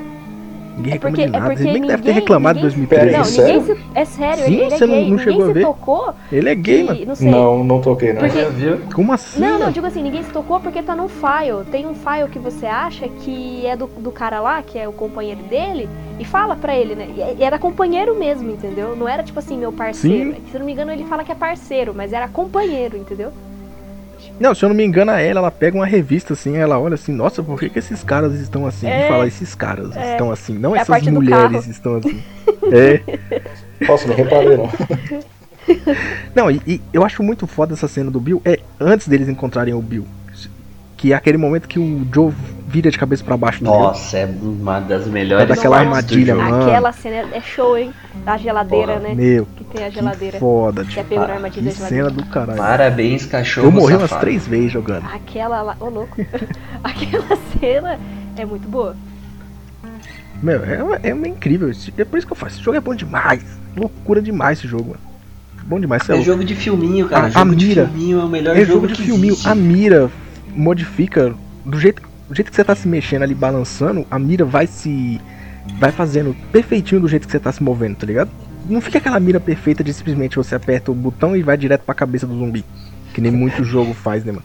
[0.75, 1.51] Ninguém É reclama porque- de é nada.
[1.53, 3.17] porque Ele nem deve ter ninguém- reclamado em ninguém- 2013.
[3.17, 3.61] Não, sério?
[3.61, 3.83] ninguém se.
[3.93, 5.03] É sério, Sim, ele, ele é você não- gay.
[5.03, 5.61] não ninguém chegou a se ver?
[5.61, 6.13] tocou.
[6.31, 7.05] Ele é gay, que- mano.
[7.05, 7.29] Não sei.
[7.29, 8.21] Não, não toquei, não.
[8.21, 8.77] Porque- Já viu?
[8.95, 9.39] Como assim?
[9.39, 11.63] Não, não, digo assim, ninguém se tocou porque tá num file.
[11.71, 14.93] Tem um file que você acha que é do, do cara lá, que é o
[14.93, 15.87] companheiro dele,
[16.19, 17.07] e fala pra ele, né?
[17.15, 18.95] E- E era companheiro mesmo, entendeu?
[18.95, 20.31] Não era tipo assim, meu parceiro.
[20.33, 20.41] Sim.
[20.51, 23.31] Se não me engano, ele fala que é parceiro, mas era companheiro, entendeu?
[24.39, 26.95] Não, se eu não me engano, a ela, ela pega uma revista assim, ela olha
[26.95, 28.87] assim, nossa, por que, que esses caras estão assim?
[28.87, 29.05] É.
[29.05, 30.11] E fala, esses caras É.
[30.13, 32.21] estão assim, não É essas mulheres estão assim.
[32.71, 33.01] é.
[33.85, 34.69] Nossa, não reparei, não.
[36.35, 39.73] Não, e, e eu acho muito foda essa cena do Bill, é antes deles encontrarem
[39.73, 40.05] o Bill.
[40.97, 42.33] Que é aquele momento que o Joe
[42.73, 43.63] vira de cabeça pra baixo.
[43.63, 46.63] Nossa, é uma das melhores Daquela partes do armadilha, mano.
[46.63, 47.93] Aquela cena é show, hein?
[48.25, 49.13] Da geladeira, Porra, né?
[49.13, 50.39] Meu, Que tem a que geladeira.
[50.39, 52.57] foda, Que é tipo, pegou na Ah, que cena do caralho.
[52.57, 54.21] Parabéns, cachorro Eu morri umas safado.
[54.21, 55.05] três vezes jogando.
[55.13, 55.77] Aquela lá.
[55.79, 56.17] Ô, louco.
[56.83, 57.99] Aquela cena
[58.35, 58.95] é muito boa.
[60.41, 61.69] Meu, é, é incrível.
[61.69, 62.55] esse- É por isso que eu faço.
[62.55, 63.43] Esse jogo é bom demais.
[63.77, 64.99] Loucura demais esse jogo, mano.
[65.65, 66.09] Bom demais.
[66.09, 67.23] é É jogo de filminho, cara.
[67.23, 67.85] A- a jogo de mira.
[67.87, 69.33] filminho é o melhor É jogo, jogo de que filminho.
[69.33, 69.47] existe.
[69.47, 70.09] A mira
[70.55, 71.33] modifica
[71.65, 72.01] do jeito,
[72.33, 75.21] do jeito que você tá se mexendo ali, balançando, a mira vai se.
[75.79, 78.29] Vai fazendo perfeitinho do jeito que você tá se movendo, tá ligado?
[78.67, 81.93] Não fica aquela mira perfeita de simplesmente você aperta o botão e vai direto pra
[81.95, 82.65] cabeça do zumbi.
[83.13, 84.43] Que nem muito jogo faz, né, mano?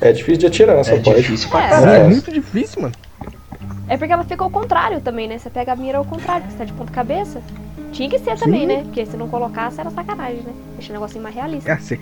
[0.00, 1.20] É difícil de atirar essa É parte.
[1.20, 1.66] difícil pra É.
[1.66, 2.10] É, caralho.
[2.10, 2.94] muito difícil, mano.
[3.86, 5.38] É porque ela fica ao contrário também, né?
[5.38, 7.40] Você pega a mira ao contrário, porque você tá de ponta cabeça.
[7.92, 8.66] Tinha que ser também, Sim.
[8.66, 8.82] né?
[8.84, 10.52] Porque se não colocasse era sacanagem, né?
[10.78, 11.70] Deixa o negocinho mais realista.
[11.70, 12.00] É, você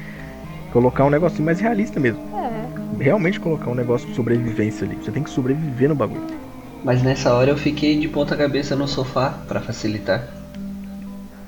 [0.72, 2.20] colocar um negocinho mais realista mesmo.
[2.38, 2.82] É.
[2.99, 4.97] Realmente colocar um negócio de sobrevivência ali.
[4.97, 6.22] Você tem que sobreviver no bagulho.
[6.84, 10.28] Mas nessa hora eu fiquei de ponta cabeça no sofá pra facilitar.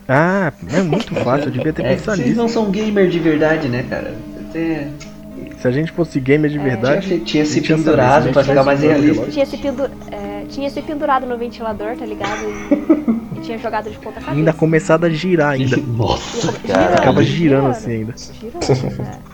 [0.08, 2.40] Ah, é muito fácil, eu devia ter É, pensado vocês nisso.
[2.40, 4.14] não são gamer de verdade, né, cara?
[4.48, 4.88] Até
[5.58, 7.06] Se a gente fosse gamer de É, verdade.
[7.08, 9.26] tinha, tinha a se pendurado pra ficar mais realista.
[9.26, 9.84] Tinha se, pendu...
[10.12, 12.44] é, tinha se pendurado no ventilador, tá ligado?
[13.34, 14.32] E, e tinha jogado de ponta cabeça.
[14.32, 15.76] Ainda começado a girar ainda.
[15.88, 16.94] Nossa, Girando, cara.
[16.96, 17.26] Acaba girando.
[17.26, 18.14] girando assim ainda.
[18.16, 19.33] Girando, é.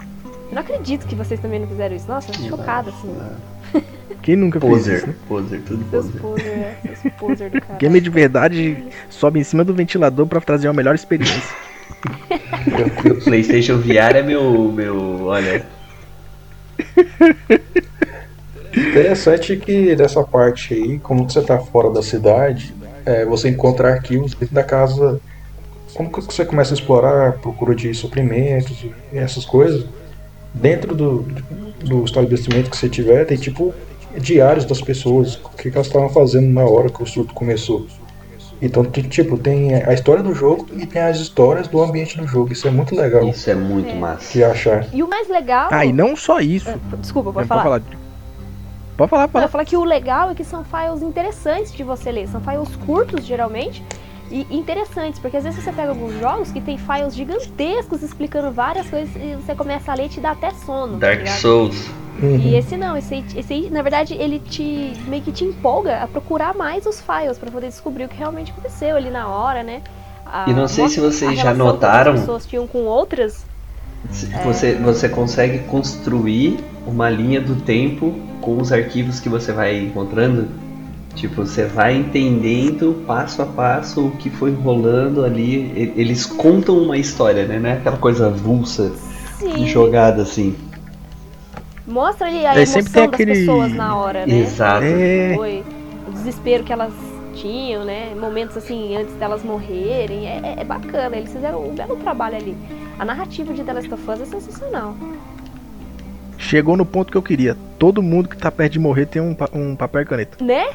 [0.51, 2.09] Eu não acredito que vocês também não fizeram isso.
[2.09, 3.15] Nossa, eu tô chocada, assim.
[4.23, 5.15] Quem nunca fez isso, Poser, né?
[5.29, 6.21] poser, tudo Seus poser.
[6.21, 6.47] poser,
[6.85, 7.79] é, seus poser do cara.
[7.79, 11.55] Gamer de verdade sobe em cima do ventilador pra trazer uma melhor experiência.
[13.11, 15.65] O PlayStation VR é meu, meu, olha,
[18.77, 22.75] Interessante que dessa parte aí, como você tá fora da cidade,
[23.05, 25.21] é, você encontra arquivos dentro da casa.
[25.95, 29.85] Como que você começa a explorar, procura de suprimentos e essas coisas,
[30.55, 31.23] dentro do,
[31.85, 33.73] do estabelecimento que você tiver, tem tipo
[34.19, 37.87] diários das pessoas, o que, que elas estavam fazendo na hora que o surto começou.
[38.63, 42.27] Então, tem, tipo, tem a história do jogo e tem as histórias do ambiente do
[42.27, 42.53] jogo.
[42.53, 43.95] Isso é muito legal isso é muito É.
[43.95, 44.33] massa.
[44.33, 44.87] de achar.
[44.93, 45.69] E o mais legal.
[45.71, 46.69] Ah, e não só isso.
[46.69, 47.63] Ah, Desculpa, pode Pode falar.
[47.63, 47.83] falar.
[48.99, 49.49] Pode falar, Não, pode eu falar.
[49.49, 52.29] falar que o legal é que são files interessantes de você ler.
[52.29, 53.83] São files curtos, geralmente,
[54.31, 55.19] e interessantes.
[55.19, 59.35] Porque às vezes você pega alguns jogos que tem files gigantescos explicando várias coisas e
[59.37, 60.95] você começa a ler e te dá até sono.
[60.95, 61.39] tá Dark ligado?
[61.39, 61.91] Souls.
[62.23, 62.37] Uhum.
[62.37, 66.07] E esse não, esse aí, esse na verdade, ele te meio que te empolga a
[66.07, 69.81] procurar mais os files pra poder descobrir o que realmente aconteceu ali na hora, né?
[70.27, 72.13] A- E não sei se vocês já relação que notaram.
[72.13, 73.45] As pessoas tinham com outras.
[74.45, 80.49] Você, você consegue construir uma linha do tempo com os arquivos que você vai encontrando.
[81.15, 85.93] Tipo, você vai entendendo passo a passo o que foi rolando ali.
[85.97, 87.59] Eles contam uma história, né?
[87.59, 88.93] Não é aquela coisa avulsa
[89.39, 90.55] Sim, jogada assim.
[91.87, 94.39] mostra ali a É, emoção sempre tem das aquele- pessoas na hora, né?
[94.39, 94.85] Exato.
[94.85, 95.33] É.
[95.35, 95.65] Foi
[96.09, 96.93] o desespero que elas
[97.35, 98.15] tinham, né?
[98.19, 100.27] Momentos assim, antes delas morrerem.
[100.27, 102.57] É, é- é bacana, eles fizeram um belo trabalho ali.
[102.99, 104.95] A narrativa de The Last of Us é sensacional.
[106.39, 107.57] Chegou no ponto que eu queria.
[107.79, 110.45] Todo mundo que tá perto de morrer tem um, pa- um papel e caneta.
[110.45, 110.69] Né?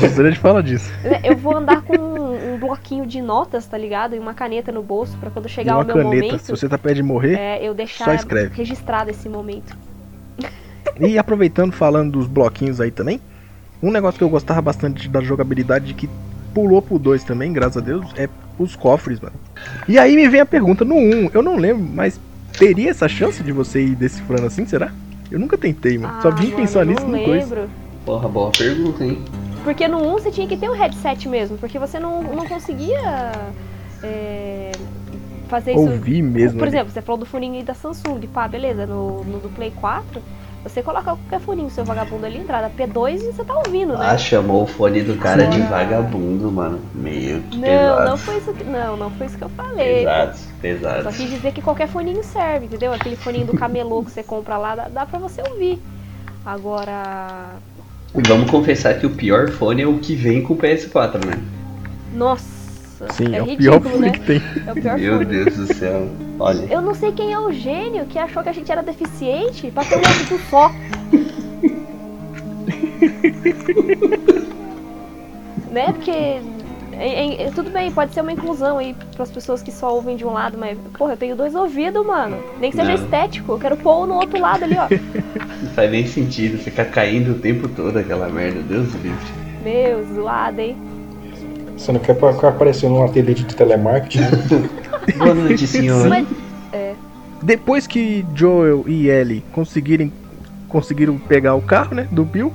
[0.00, 0.90] Gostaria de falar disso.
[1.24, 4.14] Eu vou andar com um, um bloquinho de notas, tá ligado?
[4.14, 6.14] E uma caneta no bolso pra quando chegar uma o meu caneta.
[6.26, 7.34] momento, Se você tá perto de morrer.
[7.38, 8.54] é, eu só deixar escreve.
[8.54, 9.76] registrado esse momento.
[11.00, 13.20] E aproveitando, falando dos bloquinhos aí também.
[13.82, 16.08] Um negócio que eu gostava bastante da jogabilidade que
[16.52, 18.28] pulou pro 2 também, graças a Deus, é
[18.58, 19.36] os cofres, mano.
[19.86, 22.18] E aí me vem a pergunta, no 1, eu não lembro, mas
[22.58, 24.90] teria essa chance de você ir decifrando assim, será?
[25.30, 26.20] Eu nunca tentei, mano.
[26.20, 27.54] Só vim Ah, mano, pensar nisso não no coisa.
[27.54, 27.70] lembro.
[28.04, 29.22] Porra, boa pergunta, hein?
[29.64, 33.32] Porque no 1 você tinha que ter um headset mesmo, porque você não, não conseguia
[34.02, 34.72] é,
[35.48, 35.80] fazer isso.
[35.82, 36.58] Ouvir mesmo.
[36.58, 36.76] Por ali.
[36.76, 38.20] exemplo, você falou do funinho aí da Samsung.
[38.32, 40.22] Pá, beleza, no, no do Play 4,
[40.62, 44.06] você coloca qualquer funinho, seu vagabundo ali, entrada P2 e você tá ouvindo, né?
[44.10, 46.80] Ah, chamou o fone do cara de Agora- vagabundo, mano.
[46.94, 48.10] Meio que Não, pesado.
[48.10, 48.64] não foi isso que.
[48.64, 50.04] Não, não foi isso que eu falei.
[50.04, 51.08] Pesado, Só pesado.
[51.10, 52.92] quis dizer que qualquer foninho serve, entendeu?
[52.92, 55.80] Aquele foninho do camelô que você compra lá, dá, dá pra você ouvir.
[56.44, 57.56] Agora.
[58.18, 61.40] E vamos confessar que o pior fone é o que vem com o PS4, né?
[62.12, 63.06] Nossa!
[63.12, 64.10] Sim, é, é o pior ridículo, fone né?
[64.10, 64.42] que tem.
[64.66, 65.24] É o pior Meu fone.
[65.26, 66.08] Deus do céu.
[66.40, 66.66] Olha.
[66.68, 69.84] Eu não sei quem é o gênio que achou que a gente era deficiente pra
[69.84, 70.72] ter um ouvido só.
[75.70, 75.92] né?
[75.92, 76.40] Porque.
[76.98, 80.24] É- é- tudo bem, pode ser uma inclusão aí pras pessoas que só ouvem de
[80.24, 82.36] um lado, mas, porra, eu tenho dois ouvidos, mano.
[82.60, 83.02] Nem que seja Não.
[83.04, 84.86] estético, eu quero pôr um no outro lado ali, ó.
[85.62, 88.60] Não faz nem sentido ficar caindo o tempo todo aquela merda.
[88.62, 89.18] Deus do livre.
[89.64, 90.76] Meu, zoado, hein?
[91.76, 94.20] Você não quer ficar aparecendo num ateliê de telemarketing?
[95.16, 96.08] Boa noite, senhor.
[96.08, 96.26] Mas,
[97.40, 100.12] Depois que Joel e Ellie conseguirem
[100.68, 102.52] conseguiram pegar o carro, né, do Bill,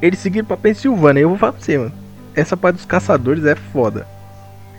[0.00, 1.20] eles seguiram pra Pensilvânia.
[1.20, 1.92] Eu vou falar pra você, mano.
[2.34, 4.06] Essa parte dos caçadores é foda.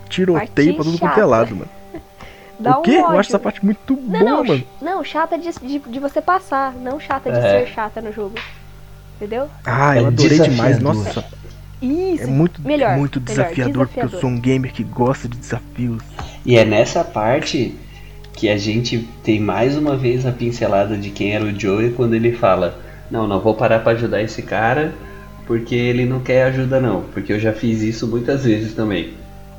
[0.09, 1.69] Tiroteio pra tudo quanto é lado, mano.
[2.59, 2.91] dá o quê?
[2.91, 4.63] um Eu acho essa parte muito Não, boa, não, mano.
[4.81, 7.65] não, chata de, de, de você passar, não chata de É.
[7.65, 8.35] ser chata no jogo.
[9.17, 9.47] Entendeu?
[9.65, 10.77] Ah, eu adorei demais.
[10.77, 10.95] desafiador.
[11.05, 11.25] Nossa,
[11.81, 12.23] Isso.
[12.23, 14.19] é muito, melhor, muito melhor, desafiador, porque eu desafiador.
[14.19, 16.01] sou um gamer que gosta de desafios.
[16.45, 17.75] E é nessa parte
[18.33, 22.15] que a gente tem mais uma vez a pincelada de quem era o Joey quando
[22.15, 22.77] ele fala:
[23.09, 24.93] Não, não vou parar pra ajudar esse cara
[25.45, 27.01] porque ele não quer ajuda, não.
[27.13, 29.13] Porque eu já fiz isso muitas vezes também.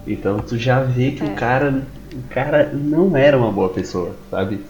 [0.07, 1.27] Então tu já vê que É.
[1.27, 1.83] o cara.
[2.13, 4.61] O cara não era uma boa pessoa, sabe?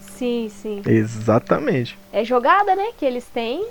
[0.00, 0.82] Sim, sim.
[0.86, 1.98] Exatamente.
[2.12, 3.64] É jogada, né, que eles têm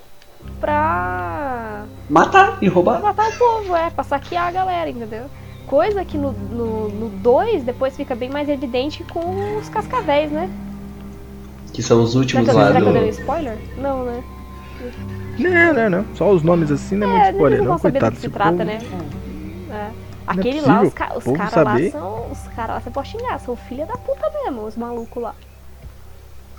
[0.60, 3.02] pra, Matar e pra roubar.
[3.02, 5.26] matar o povo, é, pra saquear a galera, entendeu?
[5.68, 10.32] Coisa que no 2 no, no dois depois fica bem mais evidente com os cascavéis,
[10.32, 10.50] né?
[11.72, 13.58] Que são os Será últimos que, eu- lá será que eu dei um spoiler?
[13.78, 14.24] Não, né?
[15.38, 16.06] Não, não, não.
[16.16, 18.16] Só os nomes assim não é muito É, spoiler, eles não, vão saber do coitado.
[18.16, 18.80] que se trata, povo- né?
[19.72, 19.90] É.
[20.26, 22.32] Aquele lá, possível, os, ca os caras lá são.
[22.32, 25.36] Os caras lá você pode xingar, são filha da puta mesmo, os malucos lá.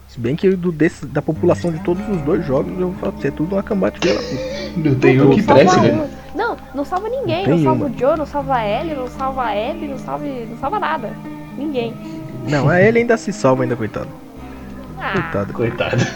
[0.09, 3.13] Se bem que do, desse, da população de todos os dois jogos, eu vou falar
[3.13, 4.89] pra você, é tudo uma cambate filha da puta.
[4.89, 6.11] Não tem um que preste, né?
[6.35, 7.95] Não, não salva ninguém, Não não, salva uma.
[7.95, 11.11] o Joe, não salva a Ellie, não salva a Abby, não salva, não salva nada.
[11.57, 11.95] Ninguém.
[12.49, 14.09] Não, a ele ainda se salva ainda, coitado.
[15.13, 15.53] Coitado.
[15.53, 16.07] Coitado.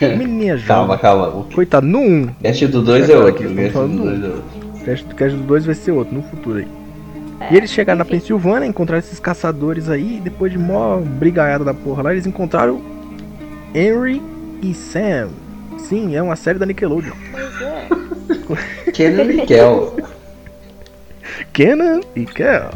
[0.00, 0.98] Menininha calma, jovem.
[0.98, 1.28] calma.
[1.28, 2.26] O Coitado, no 1.
[2.42, 3.34] cast do 2 é outro.
[3.54, 5.14] cast do do 2 é outro.
[5.16, 6.68] Cast do 2 vai ser outro, no futuro aí.
[7.40, 8.14] É, E eles chegaram na enfim.
[8.18, 12.80] Pensilvânia, encontraram esses caçadores aí, e depois de mó brigaiada da porra lá, eles encontraram
[13.74, 14.22] Henry
[14.62, 15.28] e Sam.
[15.78, 17.14] Sim, é uma série da Nickelodeon.
[17.60, 18.90] É.
[18.92, 19.96] Kenan e Kel.
[21.52, 22.70] Kenan e Kel.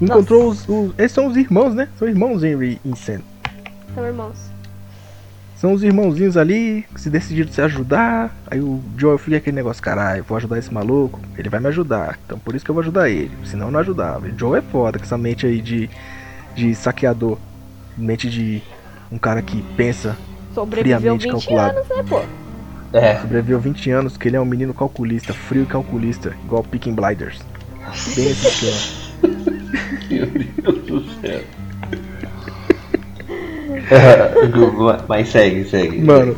[0.00, 0.92] Encontrou os, os.
[0.98, 1.88] Esses são os irmãos, né?
[1.98, 3.20] São irmãos Henry e Sam.
[3.94, 4.51] São irmãos.
[5.62, 8.34] São os irmãozinhos ali que se decidiram se ajudar.
[8.50, 12.18] Aí o Joel fica aquele negócio, caralho, vou ajudar esse maluco, ele vai me ajudar.
[12.26, 13.30] Então por isso que eu vou ajudar ele.
[13.44, 14.26] Senão eu não ajudava.
[14.26, 15.88] E o Joel é foda com essa mente aí de,
[16.56, 17.38] de saqueador.
[17.96, 18.60] Mente de
[19.08, 20.16] um cara que pensa,
[20.52, 21.78] Sobreviveu Friamente 20 calculado.
[21.78, 22.22] anos, né, pô?
[22.92, 23.20] É.
[23.20, 27.40] sobreviveu 20 anos, que ele é um menino calculista, frio e calculista, igual Picking Blinders.
[28.16, 29.38] Bem esse esquema.
[30.10, 31.40] Meu Deus do céu.
[35.08, 36.00] Mas segue, segue.
[36.00, 36.36] Mano,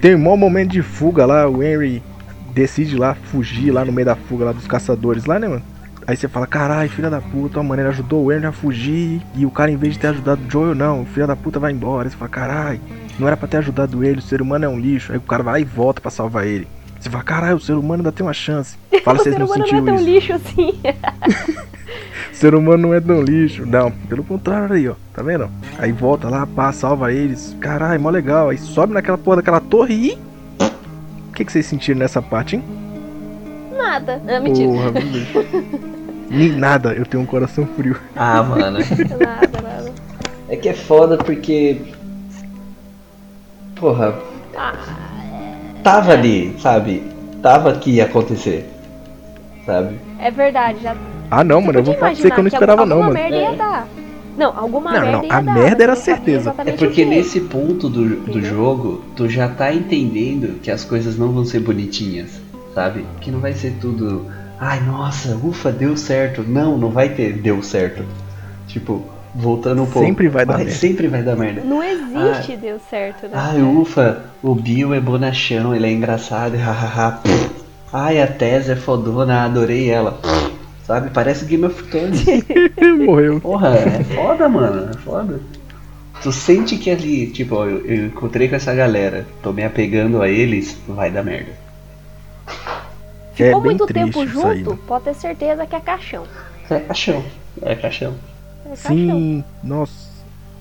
[0.00, 2.02] tem um maior momento de fuga lá, o Henry
[2.52, 5.62] decide lá fugir lá no meio da fuga lá dos caçadores lá, né, mano?
[6.06, 9.46] Aí você fala, caralho, filha da puta, mano, ele ajudou o Henry a fugir e
[9.46, 12.06] o cara, em vez de ter ajudado o Joel, não, filha da puta vai embora.
[12.06, 12.80] Aí você fala, caralho,
[13.18, 15.12] não era pra ter ajudado ele, o ser humano é um lixo.
[15.12, 16.68] Aí o cara vai e volta pra salvar ele.
[17.04, 18.78] Você fala, caralho, o ser humano ainda tem uma chance.
[19.04, 20.04] Fala o se vocês ser não humano não é tão isso.
[20.04, 20.80] lixo assim.
[22.32, 23.64] O ser humano não é tão lixo.
[23.64, 24.94] Não, pelo contrário aí, ó.
[25.12, 25.48] Tá vendo?
[25.78, 27.56] Aí volta lá, pá, salva eles.
[27.60, 28.48] Caralho, mó legal.
[28.48, 30.18] Aí sobe naquela porra daquela torre e.
[31.28, 32.64] O que, que vocês sentiram nessa parte, hein?
[33.76, 34.20] Nada.
[34.26, 34.68] Ah, mentira.
[34.68, 34.92] Porra.
[36.28, 37.96] Nem nada, eu tenho um coração frio.
[38.16, 38.78] Ah, mano.
[38.80, 39.92] Nada, nada.
[40.48, 41.80] É que é foda porque.
[43.76, 44.18] Porra.
[45.84, 47.02] Tava ali, sabe?
[47.42, 48.68] Tava que ia acontecer.
[49.66, 49.96] Sabe?
[50.18, 50.96] É verdade, já.
[51.30, 53.30] Ah, não, mano, eu vou falar pra você que eu não esperava, não, alguma mano.
[53.30, 53.56] merda ia É.
[53.56, 53.88] dar.
[54.36, 56.36] Não, alguma Não, merda não, ia a dar, merda era certeza.
[56.50, 58.42] É exatamente porque nesse ponto do, do Entendeu?
[58.50, 62.40] jogo, tu já tá entendendo que as coisas não vão ser bonitinhas,
[62.74, 63.04] sabe?
[63.20, 64.26] Que não vai ser tudo.
[64.58, 66.42] Ai, nossa, ufa, deu certo.
[66.42, 68.02] Não, não vai ter deu certo.
[68.66, 69.04] Tipo,
[69.34, 70.06] voltando um pouco.
[70.06, 70.72] Sempre vai dar merda.
[70.72, 71.62] Sempre vai dar merda.
[71.62, 73.32] Não existe deu certo, né?
[73.34, 77.20] Ai, ufa, o Bill é bonachão, ele é engraçado, hahaha.
[77.92, 80.20] Ai, a Tess é fodona, adorei ela.
[80.84, 81.10] Sabe?
[81.10, 82.24] Parece Game of Thrones.
[83.04, 83.40] Morreu.
[83.40, 84.90] Porra, é foda, mano.
[84.90, 85.40] É foda.
[86.22, 90.22] Tu sente que ali, tipo, ó, eu, eu encontrei com essa galera, tô me apegando
[90.22, 91.52] a eles, vai dar merda.
[92.46, 94.78] É Ficou bem muito tempo junto, né?
[94.86, 96.24] pode ter certeza que é caixão.
[96.70, 97.24] É caixão.
[97.62, 98.14] É caixão.
[98.64, 98.96] É caixão.
[98.96, 100.08] Sim, nossa.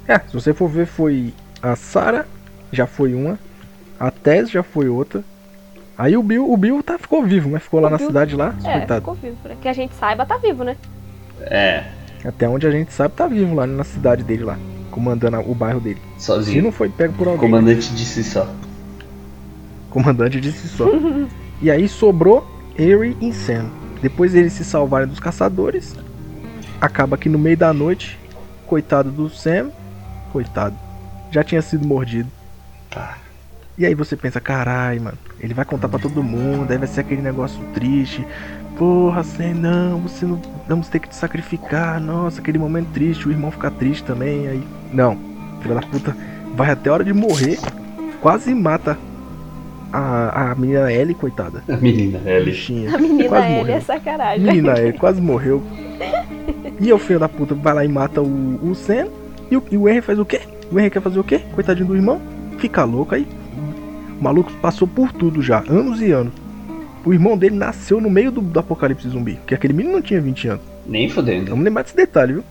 [0.08, 2.26] É, se você for ver, foi a Sarah,
[2.72, 3.39] já foi uma.
[3.99, 5.24] A Tess já foi outra.
[5.97, 8.36] Aí o Bill, o Bill tá, ficou vivo, mas ficou lá O na Bill- cidade
[8.36, 9.01] lá, É, coitado.
[9.01, 9.38] ficou vivo.
[9.45, 9.56] né?
[9.62, 10.76] Que a gente saiba, tá vivo, né?
[11.41, 11.84] É,
[12.26, 14.58] Até onde a gente sabe, tá vivo lá na cidade dele lá,
[14.91, 16.01] comandando o bairro dele.
[16.18, 16.64] Se sozinho.
[16.64, 17.43] não foi pego por alguém.
[17.49, 17.58] né?
[17.58, 18.47] Comandante de si só.
[19.89, 20.88] Comandante disse só.
[21.62, 22.45] e aí sobrou
[22.78, 23.66] Harry e Sam.
[24.01, 25.95] Depois eles se salvarem dos caçadores,
[26.84, 28.20] acaba que no meio da noite,
[28.68, 29.72] coitado do Sam,
[30.34, 30.76] coitado,
[31.32, 32.30] já tinha sido mordido.
[32.90, 33.18] Tá.
[33.78, 37.00] E aí você pensa, carai, mano, ele vai contar pra todo mundo, aí vai ser
[37.00, 38.28] aquele negócio triste.
[38.78, 40.42] Porra, Sam, não, você não.
[40.68, 42.02] Vamos ter que te sacrificar.
[42.02, 44.48] Nossa, aquele momento triste, o irmão ficar triste também.
[44.50, 44.68] Aí.
[44.92, 45.18] Não,
[45.62, 46.16] filha da puta,
[46.54, 47.60] vai até a hora de morrer,
[48.20, 48.98] quase mata
[49.94, 51.64] a, a menina Ellie, coitada.
[51.70, 52.46] A menina, Ellie.
[52.52, 52.96] Bichinha.
[52.96, 53.76] A menina Quase Ellie morreu.
[53.76, 54.46] é sacanagem.
[54.46, 55.64] Menina Ellie quase morreu.
[56.80, 59.08] E o filho da puta vai lá e mata o, o Sam.
[59.52, 60.41] E o, e o Henry faz o quê?
[60.72, 61.39] O Henry quer fazer o quê?
[61.54, 62.20] Coitadinho do irmão.
[62.58, 63.28] Fica louco aí.
[64.20, 66.34] O maluco passou por tudo já, anos e anos.
[67.06, 69.34] O irmão dele nasceu no meio do, do apocalipse zumbi.
[69.36, 70.64] Porque aquele menino não tinha 20 anos.
[70.88, 71.50] Nem fodendo.
[71.50, 72.44] Vamos lembrar desse detalhe, viu?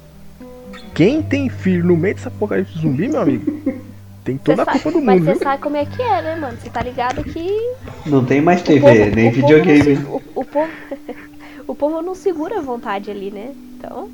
[0.94, 3.50] Quem tem filho no meio desse apocalipse zumbi, meu amigo,
[4.24, 5.42] tem Cê toda a sabe- culpa do Mas mundo, você viu?
[5.42, 6.56] sabe como é que é, né, mano?
[6.60, 7.74] Você tá ligado que.
[8.06, 9.96] Não tem mais TV, povo- nem o povo videogame.
[9.96, 10.70] se- o, o povo,
[11.68, 13.52] o povo não segura a vontade ali, né?
[13.78, 14.08] Então.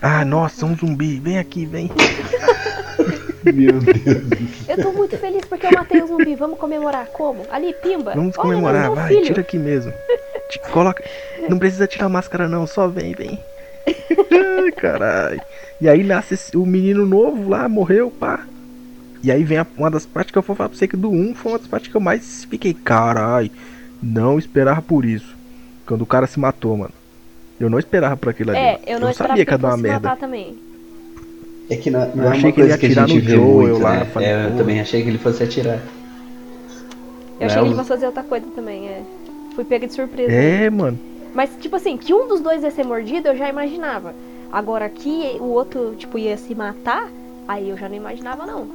[0.00, 1.18] Ah, nossa, um zumbi.
[1.18, 1.90] Vem aqui, vem.
[3.44, 4.68] Meu Deus.
[4.68, 6.34] Eu tô muito feliz porque eu matei o zumbi.
[6.34, 7.44] Vamos comemorar como?
[7.50, 8.12] Ali, pimba.
[8.14, 9.24] Vamos Olha, comemorar, meu vai, filho.
[9.24, 9.92] tira aqui mesmo.
[10.50, 11.02] Ti- Coloca.
[11.48, 13.38] Não precisa tirar a máscara não, só vem, vem.
[14.30, 15.40] Ai, caralho.
[15.80, 18.40] E aí nasce esse- o menino novo lá, morreu, pá.
[19.22, 21.10] E aí vem a- uma das partes que eu vou falar pra você que do
[21.10, 23.50] 1 foi uma das partes que eu mais fiquei, caralho.
[24.02, 25.36] Não esperava por isso.
[25.86, 26.92] Quando o cara se matou, mano.
[27.58, 28.60] Eu não esperava por aquilo ali.
[28.60, 30.08] É, eu não, esperava sabia que ia dar uma merda.
[30.08, 30.56] matar também.
[31.70, 33.44] É que não, não Eu é achei uma que ele ia atirar no vê Joel
[33.44, 34.04] muito, lá, né?
[34.06, 35.78] falei, É, eu também achei que ele fosse atirar.
[37.40, 39.02] Eu Não achei é que ele fosse fazer outra coisa também, é.
[39.54, 40.32] Fui pega de surpresa.
[40.32, 40.98] É, mano.
[41.38, 44.12] Mas, tipo assim, que um dos dois ia ser mordido, eu já imaginava.
[44.50, 47.08] Agora que o outro, tipo, ia se matar,
[47.46, 48.66] aí eu já não imaginava, não.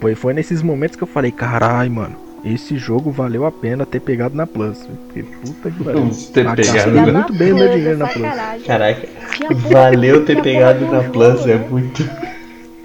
[0.00, 2.16] Foi, foi nesses momentos que eu falei, carai, mano.
[2.44, 4.88] Esse jogo valeu a pena ter pegado na Plus.
[5.06, 6.10] Porque puta que pariu.
[6.32, 8.66] Ter pegado na- muito bem o meu dinheiro na Plus.
[8.66, 9.08] Caraca,
[9.70, 11.68] valeu ter pegado na Plus, é né?
[11.70, 12.02] muito.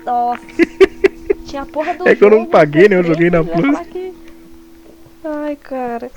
[0.05, 0.43] Nossa.
[1.47, 2.95] Tinha a porra do É que eu não paguei, né?
[2.95, 3.75] Eu você joguei na Plus.
[5.25, 6.11] Ai, cara.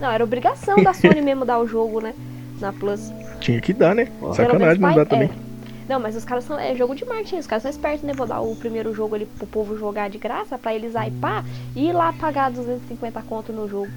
[0.00, 2.14] Não, era obrigação da Sony mesmo dar o jogo, né?
[2.60, 3.12] Na Plus.
[3.40, 4.08] Tinha que dar, né?
[4.18, 5.28] Pelo Sacanagem não dá também.
[5.28, 5.50] é.
[5.90, 6.58] Não, mas os caras são.
[6.58, 8.12] É jogo de marketing, os caras são espertos, né?
[8.12, 11.44] Vou dar o primeiro jogo ali pro povo jogar de graça, pra eles hypar
[11.74, 13.88] e ir lá pagar 250 conto no jogo.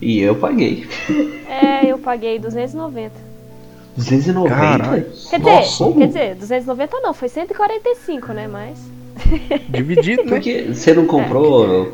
[0.00, 0.86] E eu paguei.
[1.48, 3.14] É, eu paguei 290.
[3.96, 4.54] 290?
[4.54, 5.06] Caralho.
[5.30, 8.46] Quer Nossa, dizer, quer dizer, 290 não, foi 145, né?
[8.46, 8.78] Mas.
[9.70, 10.28] Dividido, né?
[10.28, 11.90] Porque você não comprou.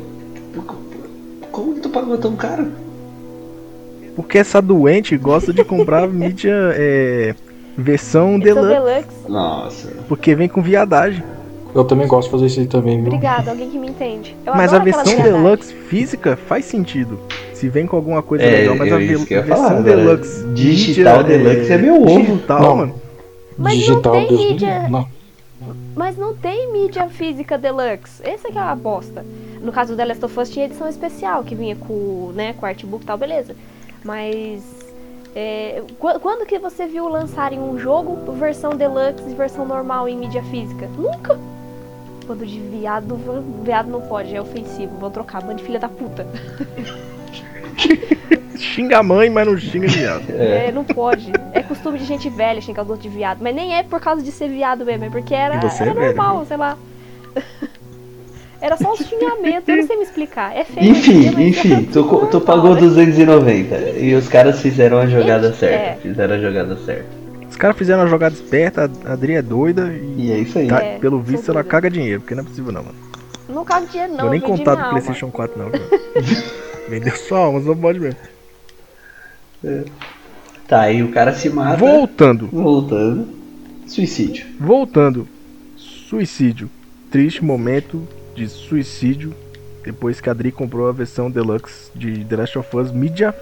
[1.51, 2.71] Como tu pagou tão caro?
[4.15, 7.35] Porque essa doente gosta de comprar mídia é,
[7.77, 8.67] versão é deluxe.
[8.73, 9.29] Deluxe.
[9.29, 9.87] Nossa.
[10.07, 11.23] Porque vem com viadagem.
[11.73, 13.07] Eu também gosto de fazer isso aí também, viu?
[13.07, 14.33] Obrigada, alguém que me entende.
[14.45, 17.19] Eu Mas a versão deluxe física faz sentido.
[17.53, 20.45] Se vem com alguma coisa É, legal, mas a ve- versão falar, agora, deluxe.
[20.53, 22.19] digital mídia, deluxe é meu ovo.
[22.21, 22.75] Digital, Não.
[22.77, 22.95] mano.
[23.57, 24.87] Mas não Digital, tem Deus me mídia.
[24.89, 25.07] Não.
[25.95, 28.21] Mas não tem mídia física deluxe.
[28.23, 29.25] Essa que é a bosta.
[29.61, 32.65] No caso do The Last of Us tinha edição especial, que vinha com, né, com
[32.65, 33.53] artbook e tal, beleza.
[34.05, 34.63] Mas.
[35.35, 40.15] é, qu- quando que você viu lançarem um jogo versão deluxe e versão normal em
[40.15, 40.87] mídia física?
[40.95, 41.37] Nunca!
[42.27, 43.19] Quando de viado,
[43.63, 44.95] viado não pode, é ofensivo.
[44.97, 46.25] Vou trocar, bando de filha da puta.
[48.57, 50.29] Xinga a mãe, mas não xinga viado.
[50.31, 51.31] É, não pode.
[51.53, 53.39] É costume de gente velha xingar os outros de viado.
[53.41, 55.93] Mas nem é por causa de ser viado mesmo, é porque era, você era é
[55.93, 56.77] velho, normal, sei lá.
[58.61, 60.55] Era só um xingamento, eu não sei me explicar.
[60.55, 60.91] É feio.
[60.91, 62.79] Enfim, mas enfim, era tu, tu pagou né?
[62.81, 65.75] 290 e os caras fizeram a jogada certa.
[65.75, 65.97] é.
[66.01, 67.05] Fizeram a jogada certa.
[67.49, 70.67] Os caras fizeram uma jogada esperta, a Adri é doida e, E é isso aí.
[70.67, 72.95] tá- É, pelo visto ela caga dinheiro, porque não é possível não, mano.
[73.47, 74.21] Não cabe dinheiro, não.
[74.21, 74.89] Vou nem minha do alma.
[74.91, 75.81] Playstation 4 não, viu?
[76.89, 78.19] Vendeu sua alma, só pode mesmo.
[80.67, 81.77] Tá, aí o cara se mata.
[81.77, 83.27] Voltando, Voltando.
[83.87, 84.45] Suicídio.
[84.59, 85.27] voltando.
[85.77, 86.69] Suicídio.
[87.11, 88.01] Triste momento
[88.35, 89.33] de suicídio
[89.83, 93.33] depois que a Adri comprou a versão deluxe de The Last of Us mídia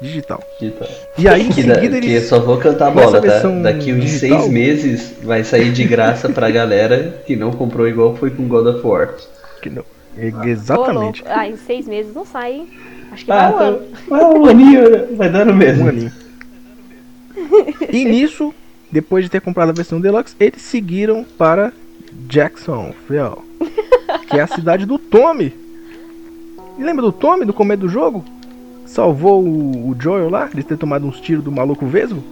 [0.00, 0.42] Digital.
[0.58, 0.88] Digital.
[1.18, 2.28] E aí, em Que, da- seguida, que eu eles.
[2.28, 3.40] só vou cantar a bola, tá?
[3.62, 8.16] Daqui uns digital- seis meses vai sair de graça pra galera que não comprou igual
[8.16, 9.14] foi com God of War.
[9.60, 9.84] que não-
[10.16, 11.22] é- Exatamente.
[11.26, 12.68] Ah, em seis meses não sai, hein?
[13.12, 13.64] Acho que Ah, vai um tá.
[13.64, 13.82] ano.
[14.10, 15.84] Ah, um aninho vai dar no mesmo.
[15.84, 16.12] Um aninho.
[17.92, 18.54] E nisso,
[18.90, 21.72] depois de ter comprado a versão Deluxe, eles seguiram para
[22.26, 23.38] Jacksonville,
[24.28, 25.52] que é a cidade do Tommy.
[26.78, 28.24] E lembra do Tommy, do começo do jogo?
[28.86, 32.22] Salvou o, o Joel lá, de ter tomado uns tiros do maluco vesgo?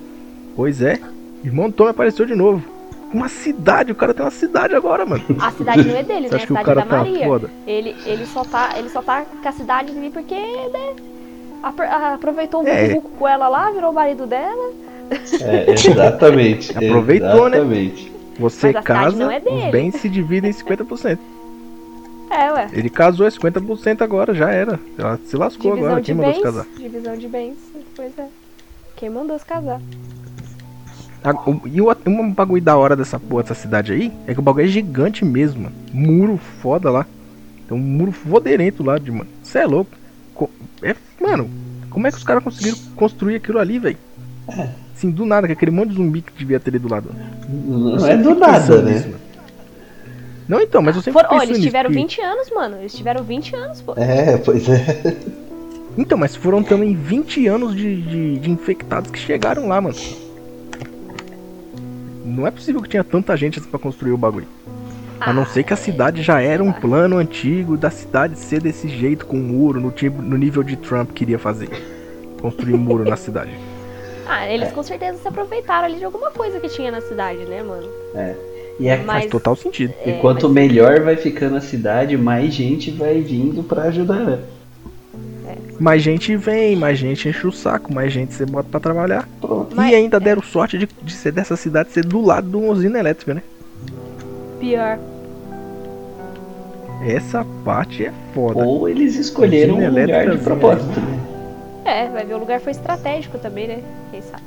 [0.57, 0.99] Pois é,
[1.45, 2.63] irmão do Tommy apareceu de novo.
[3.13, 5.23] Uma cidade, o cara tem uma cidade agora, mano.
[5.41, 6.27] A cidade não é Você né?
[6.37, 7.25] A cidade cara da tá Maria.
[7.27, 7.51] foda?
[7.67, 10.95] Ele, ele, só tá, ele só tá com a cidade ali porque, né?
[11.63, 12.89] apro- aproveitou um É.
[12.89, 14.73] vucu com ela lá, virou o marido dela.
[15.41, 16.73] É, exatamente.
[16.77, 17.57] Aproveitou, né?
[17.59, 18.13] exatamente.
[18.39, 19.57] Você Mas a cidade casa, não é dele.
[19.57, 21.19] os bens se dividem em 50%.
[22.31, 22.69] É, ué.
[22.73, 24.79] Ele casou é 50% agora, já era.
[24.99, 26.45] Ela se lascou Divisão agora, quem mandou se bens.
[26.45, 26.67] casar?
[26.77, 27.57] Divisão de bens.
[27.97, 28.27] Pois é.
[28.97, 29.81] Quem mandou se casar?
[31.25, 34.41] A- o- E o- um bagulho da hora dessa porra, dessa cidade aí, é que
[34.41, 35.75] o bagulho é gigante mesmo, mano.
[35.93, 37.07] Muro foda lá.
[37.67, 39.29] Tem um muro foderento lá de, mano.
[39.43, 39.91] Você é louco.
[40.35, 40.51] Co-
[40.83, 41.51] É, mano,
[41.91, 43.99] como é que os caras conseguiram construir aquilo ali, velho?
[44.95, 47.11] Assim, do nada, com aquele monte de zumbi que devia ter ali do lado.
[47.49, 49.01] Não Eu é do nada, né?
[49.01, 49.28] mano.
[50.49, 52.77] Não, então, mas eu sempre Foram, ó, penso eles tiveram que- 20 anos, mano.
[52.79, 53.93] Eles tiveram 20 anos, pô.
[53.97, 55.17] É, pois é.
[55.97, 59.97] Então, mas foram também 20 anos de, de, de infectados que chegaram lá, mano.
[62.25, 64.47] Não é possível que tinha tanta gente assim pra construir o bagulho.
[65.21, 68.89] A não ser que a cidade já era um plano antigo da cidade ser desse
[68.89, 71.69] jeito, com muro, no, tipo, no nível de Trump queria fazer.
[72.41, 73.51] Construir um muro na cidade.
[74.29, 77.63] Ah, eles com certeza se aproveitaram ali de alguma coisa que tinha na cidade, né,
[77.63, 77.89] mano?
[78.81, 79.93] E, é, Mas- Faz total sentido.
[80.07, 84.21] e É, quanto mas- melhor vai ficando a cidade, mais gente vai vindo pra ajudar.
[84.21, 84.39] né?
[85.81, 89.29] Mais gente vem, mais gente enche o saco, mais gente você bota pra trabalhar.
[89.41, 89.75] Pronto.
[89.77, 92.73] Mas- e ainda deram sorte de, de ser dessa cidade ser do lado de uma
[92.73, 93.43] usina elétrica, né?
[94.61, 94.99] Pior.
[97.07, 98.65] Essa parte é foda.
[98.65, 101.19] Ou eles escolheram um Usina lugar de propósito, né?
[101.85, 103.79] É, vai ver o lugar foi estratégico também, né?
[104.11, 104.43] Quem sabe?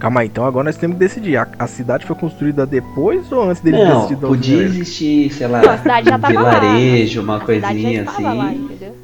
[0.00, 1.36] Calma aí, então agora nós temos que decidir.
[1.36, 5.30] A, a cidade foi construída depois ou antes dele ter Não, existido a podia existir,
[5.30, 6.58] sei lá, Não, a cidade já um tava lá.
[6.60, 8.56] vilarejo, uma a cidade já coisinha lá, assim.
[8.64, 8.96] entendeu?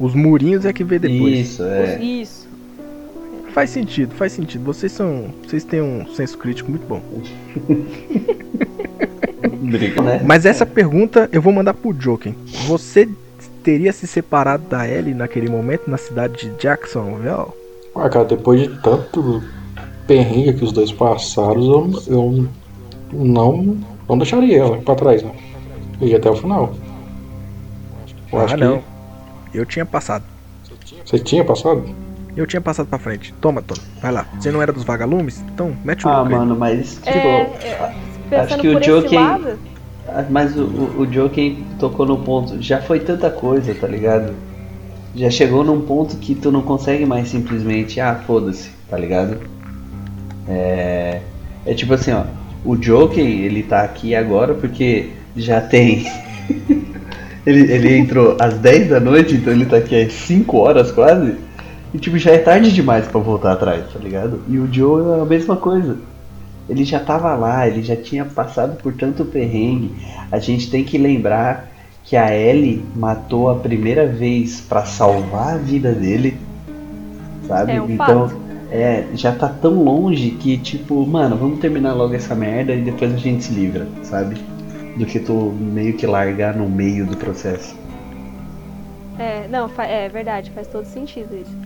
[0.00, 1.38] Os murinhos é que veio depois.
[1.38, 2.02] Isso, é.
[2.02, 2.48] Isso.
[3.52, 4.64] Faz sentido, faz sentido.
[4.64, 5.26] Vocês são.
[5.46, 7.00] Vocês têm um senso crítico muito bom.
[9.64, 10.20] Né?
[10.24, 12.34] Mas essa pergunta eu vou mandar pro Joken.
[12.66, 13.08] Você
[13.62, 17.48] teria se separado da Ellie naquele momento na cidade de Jacksonville?
[17.96, 19.42] Ah, cara, depois de tanto
[20.06, 22.48] perrengue que os dois passaram, eu, eu
[23.12, 23.78] não,
[24.08, 25.32] não deixaria ela pra trás, né?
[26.00, 26.74] Eu ia até o final.
[28.32, 28.82] Eu ah, acho não.
[29.52, 30.24] Eu tinha passado.
[30.84, 31.84] que você tinha passado?
[32.36, 33.32] Eu tinha passado pra frente.
[33.40, 33.80] Toma, Toma.
[34.02, 34.26] Vai lá.
[34.38, 35.40] Você não era dos vagalumes?
[35.52, 36.28] Então, mete o Ah, aí.
[36.28, 37.08] mano, mas tipo.
[37.08, 37.94] É,
[38.28, 39.58] pensando que o lado,
[40.08, 42.60] Ah, Mas o, o, o Joker tocou no ponto.
[42.60, 44.34] Já foi tanta coisa, tá ligado?
[45.14, 49.38] Já chegou num ponto que tu não consegue mais simplesmente, ah, foda-se, tá ligado?
[50.48, 51.20] É.
[51.64, 52.24] É tipo assim, ó.
[52.64, 56.06] O Joker, ele tá aqui agora porque já tem.
[57.46, 61.36] ele, ele entrou às 10 da noite, então ele tá aqui às 5 horas quase.
[61.92, 64.40] E tipo, já é tarde demais pra voltar atrás, tá ligado?
[64.48, 65.96] E o Joe é a mesma coisa.
[66.68, 69.94] Ele já tava lá, ele já tinha passado por tanto perrengue.
[70.32, 71.70] A gente tem que lembrar
[72.04, 76.38] que a Ellie matou a primeira vez pra salvar a vida dele.
[77.48, 77.72] Sabe?
[77.72, 78.40] É um então, fato.
[78.70, 83.12] é, já tá tão longe que tipo, mano, vamos terminar logo essa merda e depois
[83.12, 84.36] a gente se livra, sabe?
[84.96, 87.74] Do que tu meio que largar no meio do processo.
[89.18, 91.56] É, não, é verdade, faz todo sentido isso.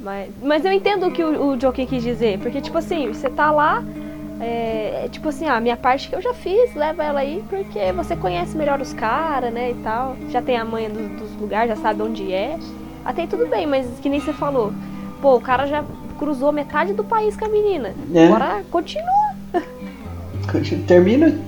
[0.00, 3.28] Mas, mas eu entendo o que o, o Joker quis dizer, porque, tipo assim, você
[3.28, 3.84] tá lá,
[4.40, 7.92] é, é tipo assim, a minha parte que eu já fiz, leva ela aí, porque
[7.92, 10.16] você conhece melhor os caras, né, e tal.
[10.30, 12.58] Já tem a manha do- dos lugares, já sabe onde é.
[13.04, 14.72] Até aí tudo bem, mas que nem você falou.
[15.22, 15.84] Pô, o cara já
[16.18, 17.94] cruzou metade do país com a menina.
[18.14, 18.26] É.
[18.26, 19.04] Agora continua,
[20.86, 21.38] Termina.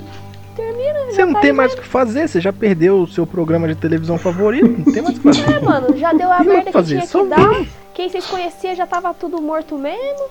[0.55, 0.99] termina.
[1.11, 3.74] Você não tá tem mais o que fazer, você já perdeu o seu programa de
[3.74, 5.57] televisão favorito, não tem mais o que fazer.
[5.57, 7.66] É, mano, já deu a merda que tinha só que dar.
[7.95, 10.26] Quem vocês conheciam já tava tudo morto mesmo.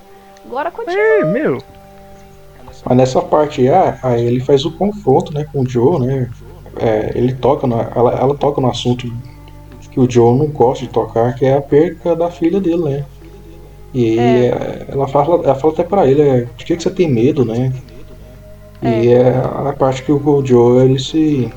[0.46, 1.00] Agora continua.
[1.00, 1.62] É, meu.
[2.86, 6.30] Mas nessa parte aí, aí ele faz o confronto, né, com o Joe, né?
[6.80, 9.12] É, ele toca, na, ela, ela toca no assunto
[9.92, 13.06] que o Joe não gosta de tocar, que é a perca da filha dele, né?
[13.94, 14.46] E É.
[14.46, 17.44] é, ela, fala, ela fala até pra ele, é, de que, que você tem medo,
[17.44, 17.74] né?
[18.82, 21.52] E é a parte que o Joe, ele se...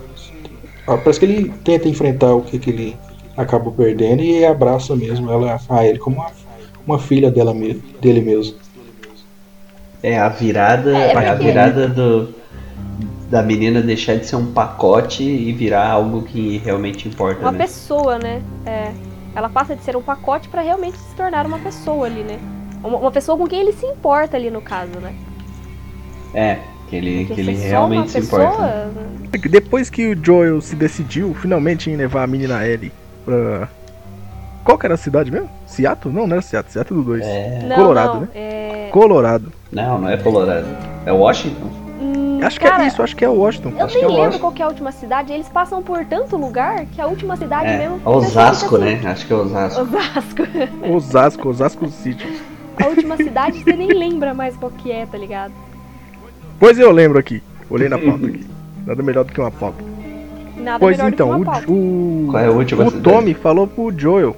[0.87, 2.97] ah, Parece que ele tenta enfrentar o que, que ele
[3.37, 6.27] acabou perdendo e abraça mesmo ela a ele como uma,
[6.87, 7.55] uma filha dela
[8.01, 8.57] dele mesmo.
[10.05, 12.35] É a virada, É, é, a virada do
[13.31, 17.59] da menina deixar de ser um pacote e virar algo que realmente importa, Uma né?
[17.59, 18.43] pessoa, né?
[18.67, 18.93] É.
[19.35, 22.39] Ela passa de ser um pacote pra realmente se tornar uma pessoa ali, né?
[22.85, 25.15] Uma, uma pessoa com quem ele se importa ali no caso, né?
[26.35, 28.45] É, que ele, Porque que ele ser só uma realmente se pessoa.
[28.45, 29.49] importa.
[29.49, 32.93] Depois que o Joel se decidiu finalmente em levar a menina Ellie
[33.25, 33.69] pra.
[34.65, 35.51] Qual que era a cidade mesmo?
[35.67, 36.15] Seattle?
[36.15, 37.25] Não, não era Seattle, Seattle do 2.
[37.25, 38.29] É, Não, Colorado, não, né?
[38.35, 38.89] É...
[38.93, 39.53] Colorado.
[39.75, 40.67] Não, não é Colorado.
[41.07, 41.71] É Washington?
[42.01, 43.73] Hum, Acho que cara, é isso, acho que é Washington.
[43.79, 44.41] Eu Acho que nem é lembro Washington.
[44.41, 45.33] qual que é a última cidade.
[45.33, 48.01] Eles passam por tanto lugar que a última cidade É, mesmo.
[48.05, 49.01] Osasco, fica né?
[49.05, 49.81] Acho que é Osasco.
[49.81, 50.43] assim, Osasco.
[50.95, 52.43] Osasco, Osasco City.
[52.83, 55.53] A última cidade você nem lembra mais qual que é, tá ligado?
[56.59, 57.43] Pois eu lembro aqui.
[57.71, 58.47] Olhei na pauta aqui.
[58.87, 59.83] Nada melhor do que uma pauta.
[60.57, 63.03] Nada Pois então, o, o, Qual é a última o cidade?
[63.03, 64.37] Tommy falou pro Joel.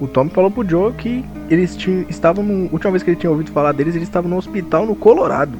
[0.00, 2.68] O Tommy falou pro Joel que eles tinham, estavam no.
[2.68, 5.58] A última vez que ele tinha ouvido falar deles, eles estavam no hospital no Colorado.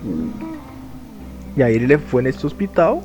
[1.57, 3.03] E aí ele foi nesse hospital.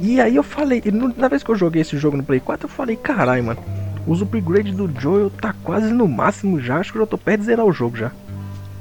[0.00, 0.82] E aí eu falei,
[1.16, 3.60] na vez que eu joguei esse jogo no Play 4, eu falei, caralho, mano.
[4.06, 6.78] Os upgrades do Joel tá quase no máximo já.
[6.78, 8.10] Acho que eu já tô perto de zerar o jogo já.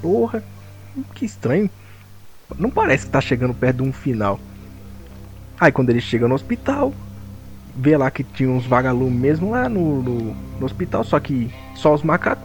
[0.01, 0.43] Porra,
[1.13, 1.69] que estranho.
[2.57, 4.39] Não parece que tá chegando perto de um final.
[5.59, 6.93] Aí quando ele chega no hospital,
[7.75, 11.93] vê lá que tinha uns vagalumes mesmo lá no, no, no hospital, só que só
[11.93, 12.43] os macacos.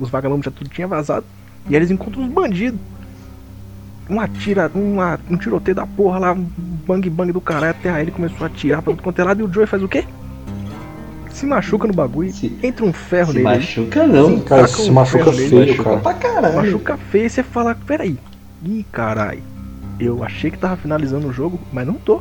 [0.00, 1.24] Os vagalumes já tudo tinha vazado.
[1.66, 2.80] E aí eles encontram uns bandidos.
[4.10, 6.44] Um atira, uma, um tiroteio da porra lá, um
[6.86, 9.40] bang bang do caralho, até aí ele começou a atirar pra tudo quanto é lado
[9.40, 10.04] e o Joey faz o quê?
[11.30, 13.44] Se machuca no bagulho, Se- entra um ferro Se nele.
[13.44, 14.26] machuca não.
[14.28, 16.00] Sim, Cara, se um machuca ferro nele, feio, machuca cara.
[16.00, 16.56] pra caralho.
[16.56, 18.18] Machuca feio e você fala, peraí.
[18.64, 19.42] Ih, caralho.
[19.98, 22.20] Eu achei que tava finalizando o jogo, mas não tô.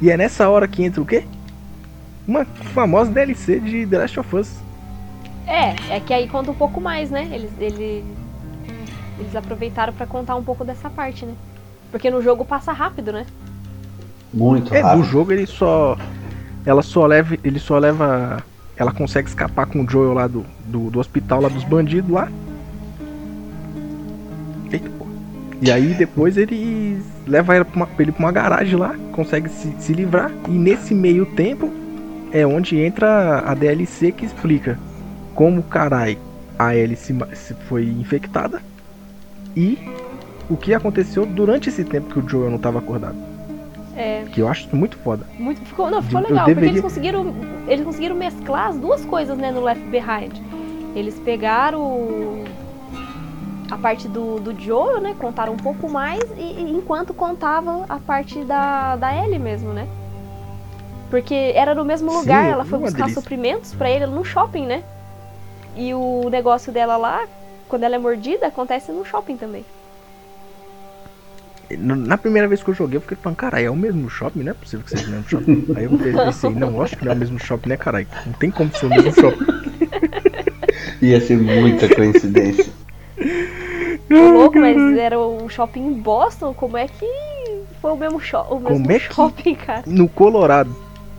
[0.00, 1.24] E é nessa hora que entra o quê?
[2.26, 4.50] Uma famosa DLC de The Last of Us.
[5.46, 7.28] É, é que aí conta um pouco mais, né?
[7.32, 8.04] Eles, ele,
[9.18, 11.34] eles aproveitaram pra contar um pouco dessa parte, né?
[11.90, 13.26] Porque no jogo passa rápido, né?
[14.32, 15.04] Muito É, do rápido.
[15.04, 15.96] jogo ele só.
[16.64, 17.36] Ela só leva.
[17.44, 18.42] Ele só leva.
[18.76, 22.28] Ela consegue escapar com o Joel lá do, do, do hospital lá dos bandidos lá.
[25.62, 29.72] E aí depois ele leva ela pra uma, ele pra uma garagem lá, consegue se,
[29.78, 30.30] se livrar.
[30.48, 31.70] E nesse meio tempo
[32.32, 34.78] é onde entra a DLC que explica
[35.34, 36.18] como carai
[36.58, 38.62] a se foi infectada
[39.56, 39.78] e
[40.48, 43.16] o que aconteceu durante esse tempo que o Joel não tava acordado.
[43.96, 45.24] É, Que eu acho muito foda.
[45.38, 47.32] muito, ficou, não, ficou legal, porque deveria- eles conseguiram,
[47.68, 50.32] eles conseguiram mesclar as duas coisas, né, no Left Behind.
[50.96, 52.42] Eles pegaram
[53.70, 57.98] a parte do, do Joel, né, contaram um pouco mais, e, e enquanto contava a
[57.98, 59.86] parte da, da Ellie mesmo, né.
[61.10, 63.20] Porque era no mesmo Sim, lugar, ela foi buscar delícia.
[63.20, 64.82] suprimentos pra ele no shopping, né.
[65.76, 67.26] E o negócio dela lá,
[67.68, 69.64] quando ela é mordida, acontece no shopping também.
[71.78, 74.52] Na primeira vez que eu joguei, eu fiquei falando, caralho, é o mesmo shopping, não
[74.52, 75.66] é possível que seja o mesmo shopping.
[75.74, 78.06] Aí eu pensei, não, acho que não é o mesmo shopping, né, caralho?
[78.26, 79.46] Não tem como ser o mesmo shopping.
[81.00, 82.83] Ia ser muita coincidência.
[84.10, 87.06] Louco, mas era o shopping em Boston, como é que
[87.80, 89.82] foi o mesmo, sho o mesmo é shopping, cara?
[89.86, 90.74] No Colorado.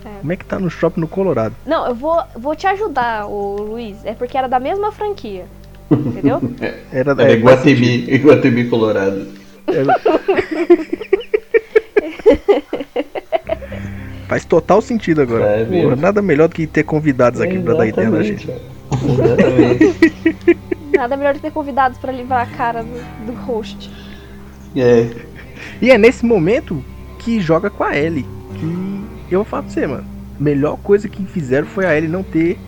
[0.05, 0.09] É.
[0.19, 1.55] Como é que tá no shopping no Colorado?
[1.65, 3.97] Não, eu vou, vou te ajudar, ô Luiz.
[4.05, 5.45] É porque era da mesma franquia.
[5.91, 6.41] Entendeu?
[6.91, 7.83] Era, É é, faz sentido.
[8.01, 9.27] Iguatemi, Iguatemi, Colorado.
[9.67, 9.95] Era-
[14.27, 15.45] Faz total sentido agora.
[15.45, 18.49] É Porra, nada melhor do que ter convidados aqui pra dar ideia na gente.
[19.03, 20.57] Exatamente.
[20.97, 23.91] Nada melhor do que ter convidados pra livrar a cara do, do host.
[24.75, 25.09] É,
[25.81, 26.83] E é nesse momento
[27.19, 28.25] que joga com a Ellie.
[28.59, 30.05] Que eu vou falar pra você, mano.
[30.39, 32.59] Melhor coisa que fizeram foi a Ellie não ter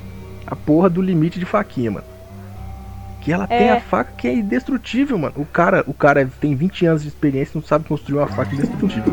[0.46, 2.06] a porra do limite de faquinha, mano.
[3.28, 3.72] Que ela tem É.
[3.74, 5.34] a faca que é indestrutível, mano.
[5.36, 8.56] O cara, o cara tem 20 anos de experiência e não sabe construir uma faca
[8.56, 9.04] indestrutível,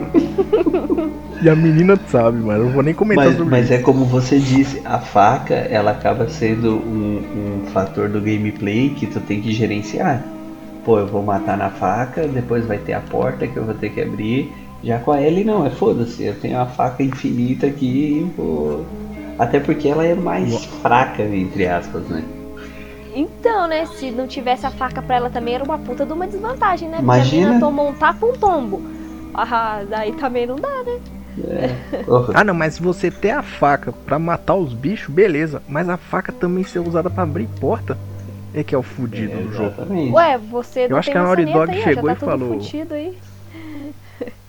[1.43, 2.61] e a menina sabe, mano.
[2.61, 3.73] Eu não vou nem comentar mas, sobre mas isso.
[3.75, 9.05] é como você disse, a faca ela acaba sendo um, um fator do gameplay que
[9.09, 10.23] tu tem que gerenciar.
[10.85, 13.89] Pô, eu vou matar na faca, depois vai ter a porta que eu vou ter
[13.89, 14.53] que abrir.
[14.85, 18.83] Já com a Ellie não, é foda-se, eu tenho a faca infinita aqui, pô.
[19.41, 22.23] Até porque ela é mais fraca, entre aspas, né?
[23.15, 23.87] Então, né?
[23.87, 26.97] Se não tivesse a faca pra ela também, era uma puta de uma desvantagem, né?
[26.97, 27.47] Porque Imagina.
[27.47, 28.83] a mina tomou um tapa um tombo.
[29.33, 31.01] Ah, daí também não dá, né?
[32.05, 35.63] Porra, Ah, não, mas se você ter a faca pra matar os bichos, beleza.
[35.69, 37.97] Mas a faca também ser usada pra abrir porta
[38.53, 40.15] é que é o fudido é, do jogo.
[40.15, 42.21] Ué, você não acho tem que a Naughty Dog aí, ó, chegou já e tá
[42.21, 42.61] tudo falou.
[42.61, 43.19] fudido aí.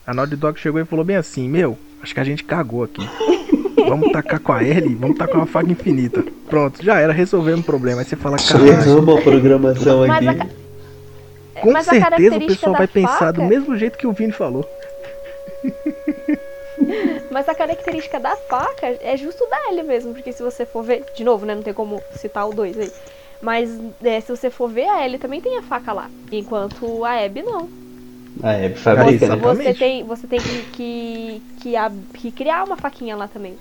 [0.05, 3.01] A Naughty Dog chegou e falou bem assim: Meu, acho que a gente cagou aqui.
[3.76, 6.23] Vamos tacar com a L, vamos tacar uma faca infinita.
[6.49, 8.02] Pronto, já era, resolvemos o problema.
[8.02, 10.41] Aí você fala, cara, Erramos a programação Mas aqui.
[10.41, 10.65] a
[11.61, 14.31] com mas a certeza o pessoal vai pensar do faca- mesmo jeito que o Vini
[14.34, 14.65] falou.
[17.31, 21.03] Mas a característica da faca é justo da L mesmo, porque se você for ver,
[21.15, 22.91] de novo, né, não tem como citar o 2 aí.
[23.41, 23.69] Mas
[24.03, 27.41] é, se você for ver, a L também tem a faca lá, enquanto a Abby
[27.43, 27.69] não.
[28.44, 29.12] É né?
[29.12, 29.64] Exatamente.
[29.64, 33.56] Você tem, você tem que, que, que, ab- que criar uma faquinha lá também.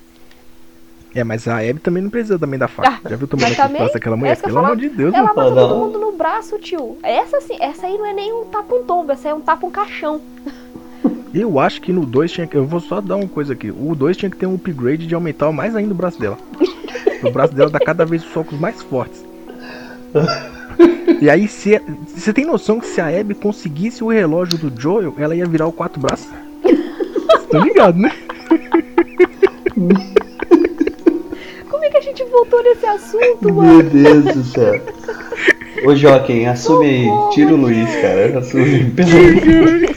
[1.15, 2.89] É, mas a Abby também não precisa também da faca.
[3.05, 4.33] Ah, Já viu o tamanho mas da também, força daquela é mulher?
[4.33, 6.99] isso que eu Pelo amor de Deus, Ela mata todo mundo no braço, tio.
[7.05, 9.41] Essa sim, essa aí não é nem um tapa um tombo, essa aí é um
[9.41, 10.21] tapa um caixão.
[11.33, 12.57] Eu acho que no 2 tinha que.
[12.57, 13.71] Eu vou só dar uma coisa aqui.
[13.71, 16.39] O 2 tinha que ter um upgrade de aumentar mais ainda o braço dela.
[17.23, 19.25] o braço dela dá cada vez os socos mais fortes.
[21.20, 25.14] E aí, se você tem noção que se a Abby conseguisse o relógio do Joel,
[25.18, 26.28] ela ia virar o quatro braços?
[27.40, 28.12] Estão ligados, né?
[31.68, 33.62] Como é que a gente voltou nesse assunto, mano?
[33.62, 34.81] Meu Deus do céu.
[35.85, 37.06] Ô Joaquim, assume aí.
[37.32, 38.39] Tira o Luiz, cara.
[38.39, 38.90] Assume.
[38.90, 39.97] Pelo amor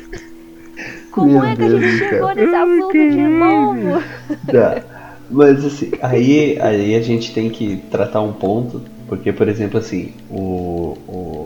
[1.12, 4.04] Como Meu é que a gente chegou nesse assunto de novo?
[4.52, 4.82] Tá.
[5.30, 10.12] Mas assim, aí, aí a gente tem que tratar um ponto, porque, por exemplo, assim,
[10.30, 11.46] o, o-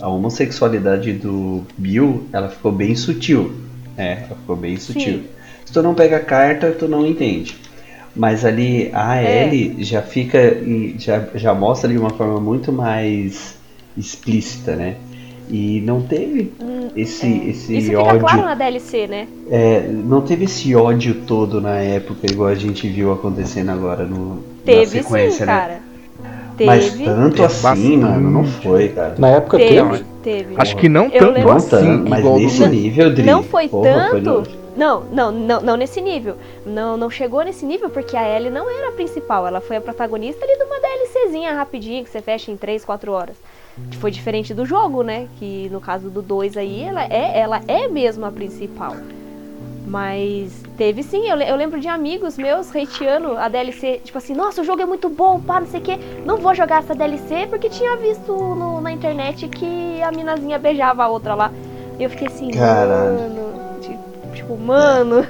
[0.00, 3.52] a homossexualidade do Bill, ela ficou bem sutil.
[3.96, 4.24] né?
[4.26, 5.22] ela ficou bem sutil.
[5.64, 7.56] Se tu não pega a carta, tu não entende.
[8.14, 9.46] Mas ali a É.
[9.46, 10.38] Ellie já fica,
[10.98, 13.56] já, já mostra de uma forma muito mais
[13.96, 14.96] explícita, né?
[15.50, 16.52] E não teve
[16.96, 17.78] esse, esse Hum, é.
[17.78, 19.26] Isso fica ódio claro na DLC, né?
[19.50, 24.36] é, não teve esse ódio todo na época, igual a gente viu acontecendo agora no,
[24.36, 25.46] na Teve sequência, sim, né?
[25.46, 25.80] cara.
[26.56, 26.66] Teve.
[26.70, 27.96] Mas tanto Teve assim, bastante.
[27.96, 29.14] mano, não foi, cara.
[29.18, 30.04] Na época Teve, teve.
[30.22, 30.54] teve.
[30.56, 33.22] Acho que não Eu tanto lembro- Não assim, tanto, mas nesse nível, Dri.
[33.24, 34.50] Não foi Porra, foi tanto.
[34.50, 36.34] no- Não, não, não, não nesse nível.
[36.66, 39.46] Não, não chegou nesse nível porque a Ellie não era a principal.
[39.46, 43.12] Ela foi a protagonista ali de uma DLCzinha rapidinha que você fecha em 3, 4
[43.12, 43.36] horas.
[43.90, 45.26] Que foi diferente do jogo, né?
[45.38, 48.94] Que no caso do 2 aí, ela é, ela é mesmo a principal.
[49.86, 54.62] Mas teve sim, eu, eu lembro de amigos meus hateando a DLC, tipo assim, nossa,
[54.62, 55.98] o jogo é muito bom, pá, não sei o quê.
[56.24, 61.04] Não vou jogar essa DLC porque tinha visto no- na internet que a minazinha beijava
[61.04, 61.52] a outra lá.
[61.98, 63.14] E eu fiquei assim, Caralho.
[63.14, 63.80] mano.
[63.80, 63.98] ti-
[64.34, 65.24] Tipo, mano.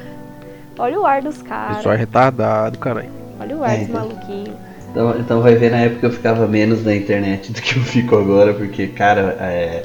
[0.78, 1.76] Olha o ar dos caras.
[1.78, 3.10] Pessoal é retardado, caralho.
[3.40, 4.01] Olha o ar É, dos então.
[4.01, 4.56] maluquinhos.
[4.90, 8.16] Então, então vai ver na época eu ficava menos na internet do que eu fico
[8.16, 9.85] agora, porque, cara, é,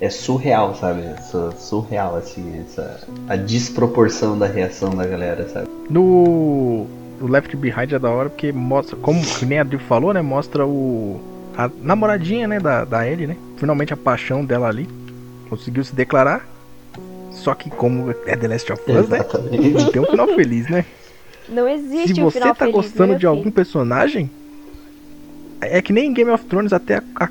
[0.00, 1.02] é surreal, sabe?
[1.02, 5.66] É su- surreal, assim, essa, a desproporção da reação da galera, sabe?
[5.88, 6.86] No,
[7.20, 10.22] no Left Behind é da hora porque mostra, como que nem a Adri falou, né?
[10.22, 11.20] Mostra o.
[11.56, 13.36] A namoradinha, né, da, da Ellie, né?
[13.56, 14.86] Finalmente a paixão dela ali.
[15.48, 16.46] Conseguiu se declarar.
[17.30, 19.18] Só que como é The Last of Us, né?
[19.18, 19.68] Exatamente.
[19.70, 20.84] Não tem um final feliz, né?
[21.48, 23.54] Não existe Se um você final tá feliz, gostando né, de algum filho?
[23.54, 24.30] personagem,
[25.60, 27.28] é que nem em Game of Thrones até a, a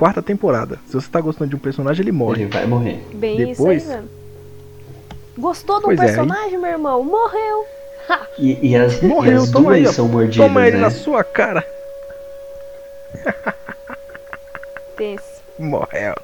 [0.00, 0.78] quarta temporada.
[0.86, 2.44] Se você tá gostando de um personagem, ele morre.
[2.44, 3.02] Ele vai morrer.
[3.12, 4.08] Bem Depois- isso aí, mano.
[5.36, 7.04] Gostou de um Pois é, personagem, meu irmão?
[7.04, 7.66] Morreu.
[8.38, 10.82] E, e as, e Morreu, as toma duas aí, são mordidas, Toma ele né?
[10.82, 11.62] na sua cara.
[14.96, 15.42] Pense.
[15.58, 16.14] Morreu.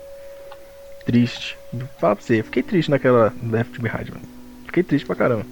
[1.05, 1.57] Triste.
[1.99, 4.27] Fala pra você, eu fiquei triste naquela Left Behind, mano.
[4.65, 5.45] Fiquei triste pra caramba.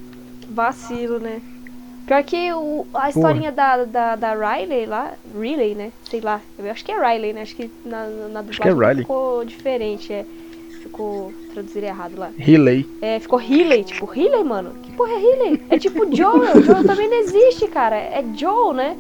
[0.51, 1.41] Vacilo, né?
[2.07, 5.91] Pior que o, a historinha da, da, da Riley lá, Riley, né?
[6.11, 6.41] Sei lá.
[6.59, 7.43] Eu acho que é Riley, né?
[7.43, 9.03] Acho que na, na é dublagem Riley.
[9.05, 10.27] ficou diferente, é.
[10.83, 12.31] Ficou traduzido errado lá.
[12.37, 12.87] Relay.
[13.01, 14.75] É, ficou Riley, tipo, Riley, mano?
[14.83, 15.63] Que porra é Riley?
[15.71, 17.97] É tipo Joel, Joel também não existe, cara.
[17.97, 18.97] É Joel, né?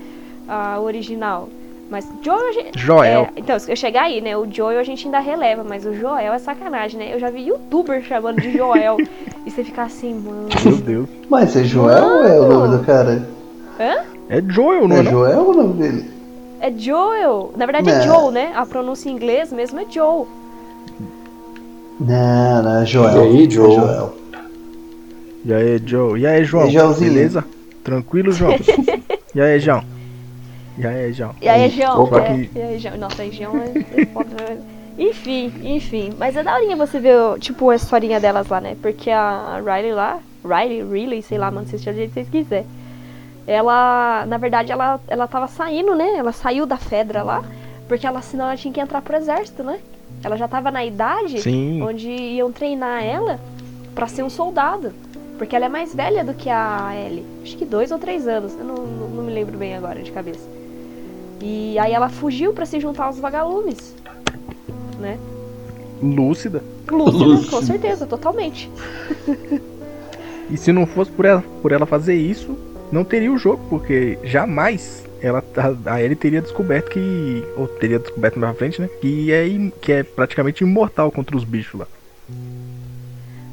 [0.48, 1.48] A original.
[1.94, 2.76] Mas Joel a gente.
[2.76, 3.28] Joel.
[3.36, 4.36] É, então, se eu chegar aí, né?
[4.36, 7.14] O Joel a gente ainda releva, mas o Joel é sacanagem, né?
[7.14, 8.96] Eu já vi youtuber chamando de Joel.
[9.46, 10.48] e você fica assim, mano.
[10.64, 11.08] Meu Deus.
[11.30, 13.24] Mas é Joel ou é o nome do cara?
[13.78, 14.02] Hã?
[14.28, 15.00] É Joel, não é?
[15.00, 15.04] É?
[15.04, 16.10] Joel ou o nome dele?
[16.58, 17.52] É Joel.
[17.56, 18.02] Na verdade é Não.
[18.02, 18.52] Joe, né?
[18.56, 20.26] A pronúncia em inglês mesmo é Joe.
[22.00, 23.18] Não, não, é Joel.
[23.18, 23.72] E aí, É Joel?
[23.72, 24.14] Joel.
[25.44, 26.20] E aí, Joe?
[26.20, 26.68] E aí, João?
[26.68, 26.98] E?
[26.98, 27.44] Beleza?
[27.84, 28.56] Tranquilo, João?
[29.32, 29.93] e aí, João?
[30.76, 31.34] E aí, João?
[31.40, 32.02] E aí, João?
[32.02, 32.96] Opa, É, que- e aí, João?
[32.98, 34.59] Nossa, aí, João é, é né?
[34.98, 36.12] Enfim, enfim.
[36.18, 38.76] Mas é daorinha você ver, tipo, a historinha delas lá, né?
[38.80, 42.28] Porque a Riley lá, Riley, Riley, sei lá, mano, vocês chamam do jeito que vocês
[42.28, 42.66] quiserem.
[43.46, 46.14] Ela, na verdade, ela, ela tava saindo, né?
[46.16, 47.44] Ela saiu da Fedra lá,
[47.88, 49.78] porque ela, senão ela tinha que entrar pro exército, né?
[50.22, 51.82] Ela já tava na idade Sim.
[51.82, 53.38] onde iam treinar ela
[53.94, 54.92] pra ser um soldado.
[55.36, 57.24] Porque ela é mais velha do que a Ellie.
[57.42, 58.56] Acho que dois ou três anos.
[58.56, 60.48] Eu não, não, não me lembro bem agora de cabeça.
[61.40, 63.94] E aí ela fugiu pra se juntar aos vagalumes.
[64.98, 65.19] Né?
[66.02, 66.62] Lúcida.
[66.90, 67.51] Lúcida, Lúcida.
[67.51, 68.70] com certeza, totalmente.
[70.51, 72.56] E se não fosse por ela, por ela fazer isso,
[72.93, 77.98] não teria o jogo, porque jamais ela a, a Ellie teria descoberto que ou teria
[77.98, 78.89] descoberto mais pra frente, né?
[79.01, 79.47] Que é
[79.81, 81.86] que é praticamente imortal contra os bichos lá.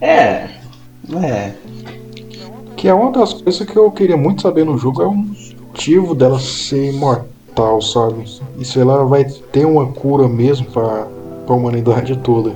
[0.01, 0.49] É.
[1.23, 1.53] É.
[2.75, 6.13] Que é uma das coisas que eu queria muito saber no jogo é o motivo
[6.13, 7.27] dela ser imortal,
[7.81, 8.25] sabe?
[8.57, 11.07] E se ela vai ter uma cura mesmo pra,
[11.45, 12.51] pra humanidade toda.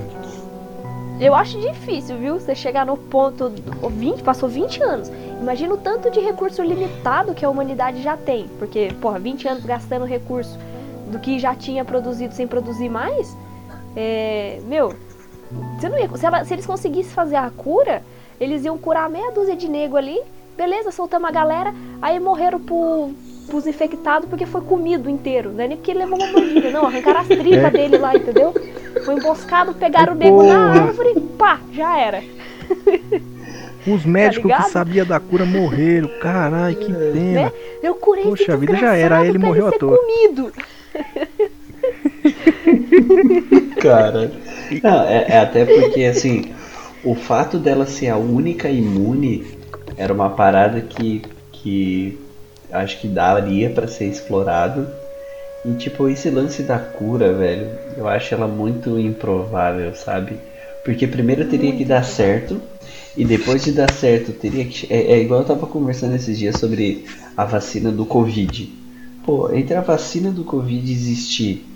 [1.20, 2.38] Eu acho difícil, viu?
[2.38, 3.48] Você chegar no ponto.
[3.48, 5.10] do- 20, passou 20 anos.
[5.40, 8.48] Imagina o tanto de recurso limitado que a humanidade já tem.
[8.58, 10.58] Porque, porra, 20 anos gastando recurso
[11.10, 13.34] do que já tinha produzido sem produzir mais.
[13.96, 14.60] É.
[14.66, 14.92] Meu.
[15.78, 18.02] Você não ia, se, ela- se eles conseguissem fazer a cura,
[18.40, 20.20] eles iam curar meia dúzia de nego ali.
[20.56, 21.72] Beleza, soltamos a galera.
[22.02, 23.10] Aí morreram pro,
[23.46, 25.52] pros infectados porque foi comido inteiro.
[25.52, 26.86] Não é nem porque ele levou uma mordida, não.
[26.86, 27.70] Arrancaram as tripas É.
[27.70, 28.52] dele lá, entendeu?
[29.04, 32.22] Foi emboscado, pegaram o nego na árvore, pá, já era.
[33.86, 34.64] Os médicos ligado?
[34.64, 36.10] que sabiam da cura morreram.
[36.20, 37.42] Caralho, que pena.
[37.42, 37.52] Né?
[37.82, 39.96] Eu curei Poxa esse vida, já era, ele morreu à ser toa.
[39.96, 40.52] comido.
[43.80, 44.32] Cara.
[44.82, 46.52] Não, é, é até porque, assim,
[47.04, 49.46] o fato dela ser a única imune
[49.96, 52.18] era uma parada que, que
[52.72, 54.86] acho que daria pra ser explorado.
[55.64, 60.34] E, tipo, esse lance da cura, velho, eu acho ela muito improvável, sabe?
[60.84, 62.60] Porque primeiro teria que dar certo,
[63.16, 64.86] e depois de dar certo, teria que.
[64.92, 67.04] É, é igual eu tava conversando esses dias sobre
[67.36, 68.72] a vacina do Covid.
[69.24, 71.66] Pô, entre a vacina do Covid existir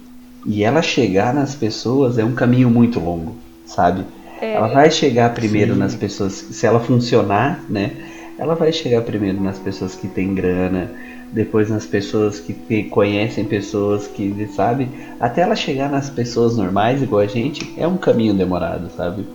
[0.46, 3.36] e ela chegar nas pessoas é um caminho muito longo,
[3.66, 4.04] sabe?
[4.40, 5.80] É, Ela vai chegar primeiro Sim.
[5.80, 7.92] nas pessoas, se ela funcionar, né?
[8.40, 10.90] Ela vai chegar primeiro nas pessoas que têm grana,
[11.30, 14.88] depois nas pessoas que conhecem pessoas que, sabe?
[15.20, 19.26] Até ela chegar nas pessoas normais, igual a gente, é um caminho demorado, sabe?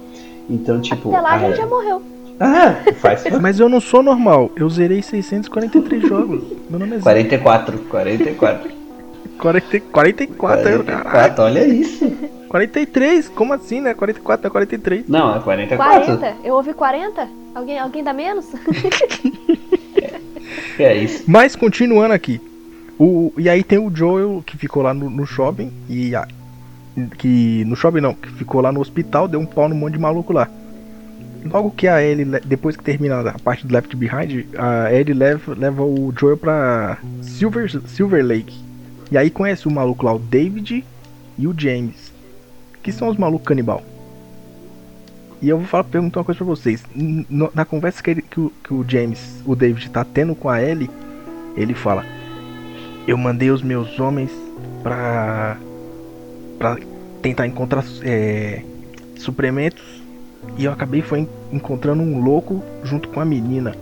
[0.50, 1.10] Então, tipo.
[1.10, 2.02] Até lá a ah, gente já morreu.
[2.40, 4.50] Ah, faz Mas eu não sou normal.
[4.56, 6.44] Eu zerei 643 jogos.
[6.68, 7.04] Meu nome é Zé.
[7.04, 8.75] 44, 44.
[9.40, 11.04] 40, 44, eu, caralho.
[11.36, 12.12] 44, olha isso.
[12.50, 13.30] 43?
[13.30, 13.94] Como assim, né?
[13.94, 15.08] 44 é 43.
[15.08, 16.18] Não, é 44.
[16.18, 16.36] 40?
[16.44, 17.28] Eu ouvi 40?
[17.54, 18.46] Alguém, alguém dá menos?
[20.78, 21.24] É isso.
[21.28, 22.40] Mas continuando aqui.
[23.00, 26.28] O, e aí tem o Joel que ficou lá no, no shopping e a-
[27.18, 30.00] que no shopping não, que ficou lá no hospital, deu um pau no monte de
[30.00, 30.50] maluco lá.
[31.52, 35.54] Logo que a Ellie, depois que termina a parte do Left Behind, a Ellie leva,
[35.56, 38.56] leva o Joel pra Silver, Silver Lake.
[39.12, 40.84] E aí conhece o maluco lá, o David
[41.38, 42.12] e o James.
[42.82, 43.84] Que são os malucos canibal.
[45.42, 46.84] E eu vou falar, perguntar uma coisa pra vocês.
[46.96, 50.62] Na conversa que, ele- que o, que o James, o David, tá tendo com a
[50.62, 50.90] Ellie,
[51.56, 52.04] ele fala:
[53.08, 54.32] Eu mandei os meus homens
[54.82, 55.58] pra.
[56.58, 56.78] pra
[57.22, 58.64] tentar encontrar é,
[59.18, 59.84] suprimentos.
[60.58, 63.76] E eu acabei foi en- encontrando um louco junto com a menina.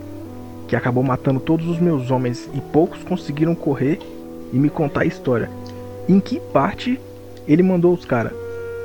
[0.66, 2.48] Que acabou matando todos os meus homens.
[2.54, 3.98] E poucos conseguiram correr
[4.54, 5.50] e me contar a história.
[6.08, 7.00] Em que parte
[7.46, 8.32] ele mandou os caras?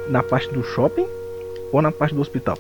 [0.10, 1.06] Na parte do shopping
[1.72, 2.58] ou na parte do hospital?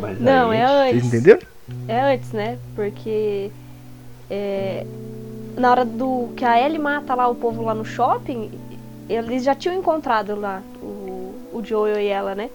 [0.00, 1.06] Mas Não, aí- é Vocês antes.
[1.14, 1.40] entenderam?
[1.86, 2.58] É antes, né?
[2.74, 3.50] Porque
[4.30, 4.84] é,
[5.56, 8.50] na hora do que a Ellie mata lá o povo lá no shopping,
[9.08, 12.48] eles já tinham encontrado lá o, o Joel e ela, né?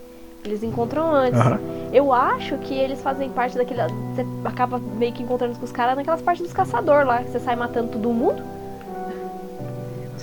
[0.44, 1.40] Eles encontram antes.
[1.40, 1.60] Aham.
[1.94, 3.82] Eu acho que eles fazem parte daquele.
[4.16, 7.40] Você acaba meio que encontrando com os caras naquelas partes dos caçadores lá, que você
[7.40, 8.42] sai matando todo mundo.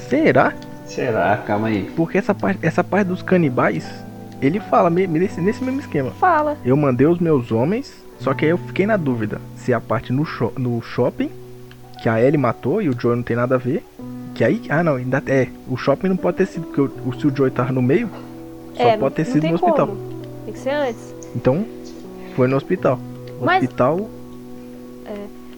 [0.09, 0.53] Será?
[0.87, 1.37] Será?
[1.47, 1.91] Calma aí.
[1.97, 3.85] Porque essa parte, essa parte dos canibais,
[4.41, 6.11] ele fala me- nesse, nesse mesmo esquema.
[6.13, 6.57] Fala.
[6.65, 10.13] Eu mandei os meus homens, só que aí eu fiquei na dúvida se a parte
[10.13, 11.31] no, sho- no shopping,
[12.03, 13.85] que a Ellie matou e o Joe não tem nada a ver.
[14.35, 14.63] Que aí.
[14.69, 15.49] Ah não, ainda é.
[15.69, 18.11] O shopping não pode ter sido, porque o, se o Joe tava no meio,
[18.77, 19.87] só é, pode ter não sido tem no hospital.
[19.87, 20.01] como.
[20.45, 21.15] Tem que ser antes.
[21.35, 21.65] Então,
[22.37, 22.99] foi no hospital.
[23.41, 24.09] Mas- Hospital.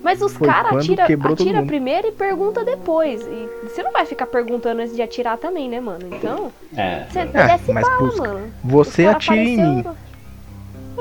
[0.07, 3.23] Mas os caras atira, atira primeiro e pergunta depois.
[3.23, 6.07] E você não vai ficar perguntando antes de atirar também, né, mano?
[6.13, 7.05] Então, É.
[7.11, 8.41] você É, desce mas bala, pros- mano.
[8.63, 9.85] Você atira em mim.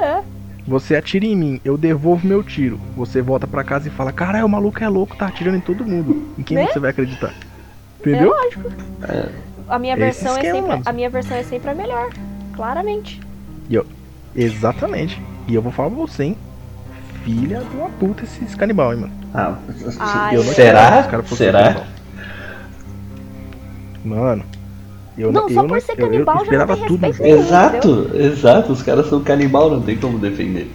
[0.02, 0.22] É.
[0.68, 2.80] Você atira em mim, eu devolvo meu tiro.
[2.98, 5.86] Você volta pra casa e fala: Caralho, o maluco é louco, tá atirando em todo
[5.86, 6.27] mundo.
[6.40, 6.65] Em quem Né?
[6.65, 7.32] você vai acreditar?
[7.99, 8.34] Entendeu?
[8.34, 8.72] É lógico.
[9.69, 10.84] A minha Esse versão é esquema, sempre mano.
[10.84, 12.10] a minha versão é sempre a melhor,
[12.56, 13.22] claramente.
[14.36, 15.22] Exatamente.
[15.48, 16.38] E eu vou falar pra você, hein?
[17.26, 19.14] Filha de uma puta esses canibal, hein, mano.
[19.34, 19.57] Ah,
[19.99, 21.02] Ai, Eu não Será?
[21.02, 21.84] os caras Será?
[24.06, 24.43] Mano,
[25.18, 27.02] eu Não, não, só eu por ser eu- eu canibal já não esperava tem tudo.
[27.02, 27.26] nenhum.
[27.26, 28.72] Exato, exato.
[28.72, 30.72] Os caras são canibal, não tem como defender.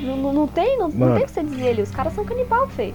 [0.00, 1.82] Não, não, não tem, não, não tem o que você dizer ali.
[1.82, 2.94] Os caras são canibal, feio.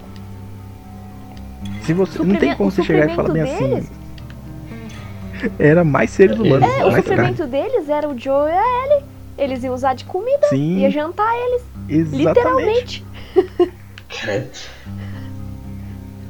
[1.82, 5.50] Se você não tem como você chegar e falar bem suprimento assim.
[5.58, 9.04] Era mais seres humanos, É, o suprimento deles era o Joe e a Ellie.
[9.40, 12.18] Eles iam usar de comida, Sim, ia jantar eles, exatamente.
[12.28, 13.04] literalmente.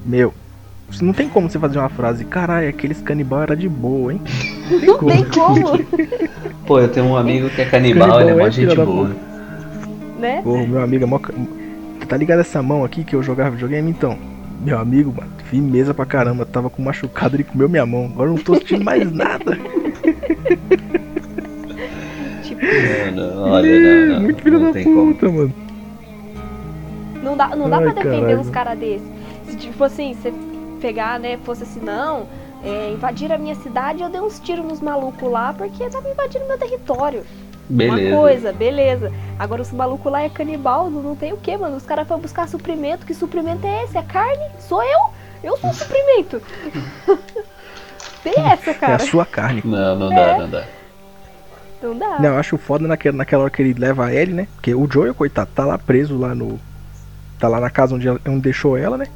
[0.07, 0.33] Meu,
[1.03, 4.21] não tem como você fazer uma frase, caralho, aqueles canibal era de boa, hein?
[4.71, 5.77] Não tem como.
[5.77, 6.09] Tem como,
[6.67, 9.11] Pô, eu tenho um amigo que é canibal, Canibal ele é mó é gente boa.
[10.17, 10.43] né?
[10.45, 11.19] Ô, meu amigo, é mó...
[12.09, 13.91] tá ligado essa mão aqui que eu jogava videogame?
[13.91, 14.17] Então,
[14.65, 18.35] meu amigo, mano, firmeza pra caramba, tava com machucado, ele comeu minha mão, agora eu
[18.35, 19.59] não tô sentindo mais nada.
[22.61, 25.15] Não, não, olha, não, não, Muito filho não da tem como.
[25.15, 25.55] puta, mano.
[27.23, 28.41] não dá, não dá Ai, pra defender caralho.
[28.41, 29.09] uns caras desses.
[29.49, 30.33] Se tipo assim, você
[30.81, 32.27] pegar, né, fosse assim, não,
[32.65, 36.47] é, invadir a minha cidade, eu dei uns tiros nos malucos lá porque tava invadindo
[36.47, 37.25] meu território.
[37.69, 38.09] Beleza.
[38.15, 39.13] Uma coisa, beleza.
[39.39, 41.77] Agora os malucos lá é canibal, não, tem o que, mano.
[41.77, 43.07] Os caras foram buscar suprimento.
[43.07, 43.97] Que suprimento é esse?
[43.97, 44.45] É carne?
[44.59, 44.99] Sou eu?
[45.43, 46.43] Eu sou o suprimento.
[48.25, 48.99] tem essa, É a cara.
[48.99, 49.63] sua carne.
[49.65, 50.17] Não, não É.
[50.17, 50.65] dá, não dá.
[51.83, 52.19] Não dá.
[52.21, 54.49] Não, eu acho foda naquela, naquela hora que ele leva a Ellie, né?
[54.55, 56.59] Porque o Joel, coitado, tá lá preso lá no.
[57.39, 59.07] Tá lá na casa onde, ela- onde deixou ela, né?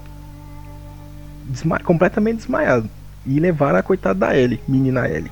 [1.45, 1.78] Desma...
[1.81, 2.89] Completamente desmaiado.
[3.27, 5.31] E levaram a coitada da Ellie, menina Ellie.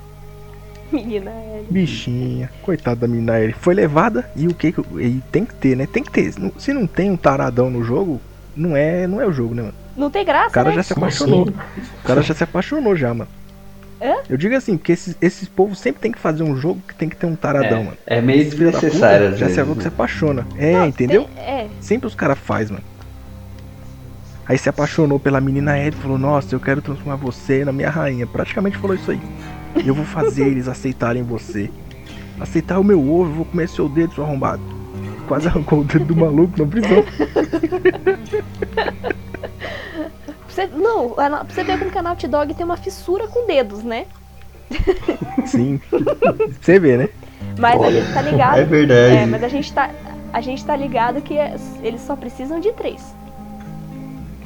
[0.91, 1.63] Menina, é.
[1.71, 3.55] Bichinha, coitada da menina Ellie.
[3.59, 4.81] Foi levada e o que que.
[5.01, 5.87] E tem que ter, né?
[5.87, 6.35] Tem que ter.
[6.59, 8.21] Se não tem um taradão no jogo,
[8.55, 9.75] não é, não é o jogo, né, mano?
[9.97, 10.77] Não tem graça, O cara né?
[10.77, 11.43] já se apaixonou.
[11.49, 11.51] assim?
[12.03, 13.31] O cara já se apaixonou já, mano.
[14.03, 14.15] Hã?
[14.29, 17.09] Eu digo assim, porque esses, esses povos sempre tem que fazer um jogo que tem
[17.09, 17.97] que ter um taradão, mano.
[18.05, 19.95] É, é meio puta desnecessário Já se avô que se né?
[19.95, 20.47] apaixona.
[20.59, 21.25] É, Não, entendeu?
[21.35, 21.69] tem- é.
[21.81, 22.83] Sempre os caras faz, mano.
[24.45, 27.89] Aí se apaixonou pela menina Ellie e falou, nossa, eu quero transformar você na minha
[27.89, 28.27] rainha.
[28.27, 29.21] Praticamente falou isso aí.
[29.87, 31.71] Eu vou fazer eles aceitarem você.
[32.41, 34.61] Aceitar o meu ovo, eu vou comer seu dedo, seu arrombado.
[35.29, 37.05] Quase arrancou o dedo do maluco na prisão.
[40.53, 43.47] Você, não, a, pra você ver como que a Naughty Dog tem uma fissura com
[43.47, 44.05] dedos, né?
[45.47, 45.81] Sim.
[46.61, 47.09] Você vê, né?
[47.59, 48.59] Mas a Olha, gente tá ligado.
[48.59, 49.17] É verdade.
[49.17, 49.91] É, mas a gente tá.
[50.33, 53.15] A gente tá ligado que é- eles só precisam de três.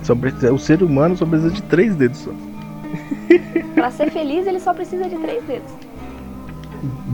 [0.02, 2.30] Só precisa- o ser humano só precisa de três dedos só.
[3.74, 5.72] Pra ser feliz, ele só precisa de três dedos.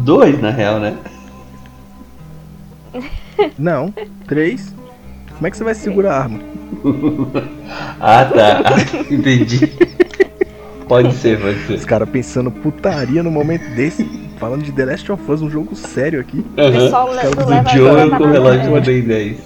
[0.04, 0.96] Dois, na real, né?
[3.58, 3.92] Não,
[4.26, 4.74] três.
[5.42, 6.38] Como é que você vai segurar a arma?
[8.00, 8.62] Ah, tá.
[9.10, 9.72] Entendi.
[10.86, 11.84] Pode ser, pode Os ser.
[11.84, 14.04] caras pensando putaria no momento desse,
[14.38, 16.44] falando de The Last of Us, um jogo sério aqui.
[16.56, 16.72] O Aham.
[16.72, 19.38] pessoal le- do leva Joel com o relógio do Ben 10.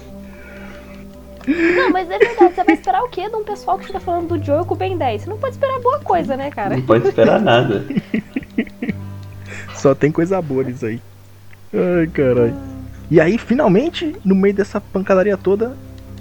[1.47, 4.37] Não, mas é verdade, você vai esperar o quê de um pessoal que fica falando
[4.37, 5.23] do Joel com o Ben 10?
[5.23, 6.75] Você não pode esperar boa coisa, né, cara?
[6.75, 7.83] Não pode esperar nada.
[9.73, 11.01] Só tem coisa boa nisso aí.
[11.73, 12.53] Ai, caralho.
[13.09, 15.75] E aí, finalmente, no meio dessa pancadaria toda,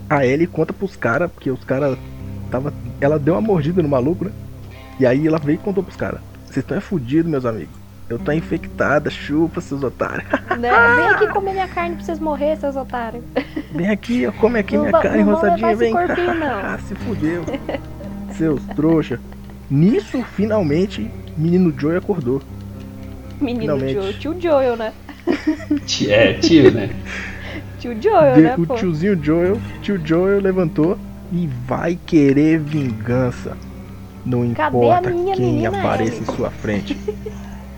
[0.09, 1.99] a Ellie conta pros caras, porque os caras
[2.51, 2.73] tava.
[3.01, 4.33] Ela deu uma mordida no maluco, né?
[4.99, 6.21] E aí ela veio e contou pros caras.
[6.45, 7.75] Vocês estão é fudidos, meus amigos.
[8.09, 10.27] Eu tô infectada, chupa, seus otários.
[10.57, 10.71] Né?
[10.71, 13.23] Vem aqui comer minha carne pra vocês morrer, seus otários.
[13.75, 15.93] Vem aqui, ó, come aqui Não minha carne rosadinha, vem.
[15.93, 16.79] corpinho, não.
[16.89, 17.45] Se fudeu.
[18.33, 19.21] Seus trouxa.
[19.71, 22.41] Nisso, finalmente, menino Joey acordou.
[23.39, 23.93] Menino Finalmente.
[23.93, 24.13] Joel.
[24.15, 24.93] Tio Joel, né?
[26.09, 26.89] É, tio, né?
[27.79, 28.75] Tio Joel, De- né, o pô?
[28.75, 30.99] tiozinho Joel, tio Joel levantou
[31.33, 33.57] e vai querer vingança.
[34.25, 36.97] Não Cadê importa quem apareça em sua frente.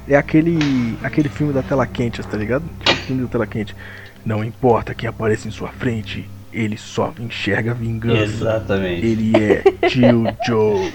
[0.08, 2.64] É aquele aquele filme da tela quente, tá ligado?
[2.80, 3.76] Tipo, filme da tela quente.
[4.24, 8.22] Não importa quem apareça em sua frente, ele só enxerga vingança.
[8.22, 9.06] Exatamente.
[9.06, 10.92] Ele é tio Joe.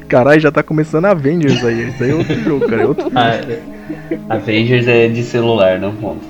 [0.09, 1.89] Caralho, já tá começando Avengers aí.
[1.89, 2.83] Isso aí é outro jogo, cara.
[2.83, 6.25] É outro Ah, Avengers é de celular, não conta.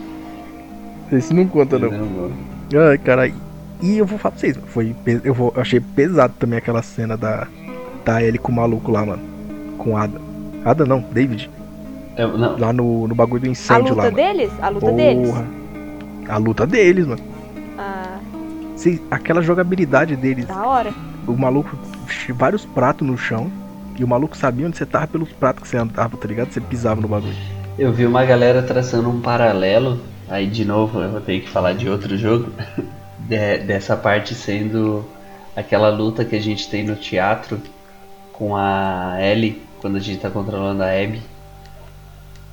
[1.12, 1.90] Esse não conta, não.
[1.90, 2.30] Não.
[2.90, 3.34] Ai, caralho.
[3.82, 7.16] E eu vou falar pra vocês, foi, eu, vou, eu achei pesado também aquela cena
[7.16, 7.46] da,
[8.04, 9.22] da Ellie com o maluco lá, mano.
[9.76, 10.18] Com Ada.
[10.64, 11.50] Ada não, David.
[12.16, 14.16] Eu- não, Lá no, no bagulho do A incêndio luta lá, mano.
[14.16, 14.50] deles?
[14.62, 15.28] A luta deles?
[15.28, 15.44] Porra.
[16.28, 17.20] A luta deles, mano.
[17.78, 18.18] Ah,
[18.74, 20.46] Cês- aquela jogabilidade deles.
[20.46, 20.92] da hora.
[21.26, 21.76] O maluco,
[22.34, 23.50] vários pratos no chão.
[23.98, 26.52] E o maluco sabia onde você tava pelos pratos que você andava, tá ligado?
[26.52, 27.34] Você pisava no bagulho.
[27.78, 30.00] eu vi uma galera traçando um paralelo.
[30.28, 32.52] Aí de novo eu vou ter que falar de outro jogo.
[33.20, 35.04] de- dessa parte sendo
[35.54, 37.60] aquela luta que a gente tem no teatro
[38.32, 41.22] com a Ellie quando a gente tá controlando a Abby.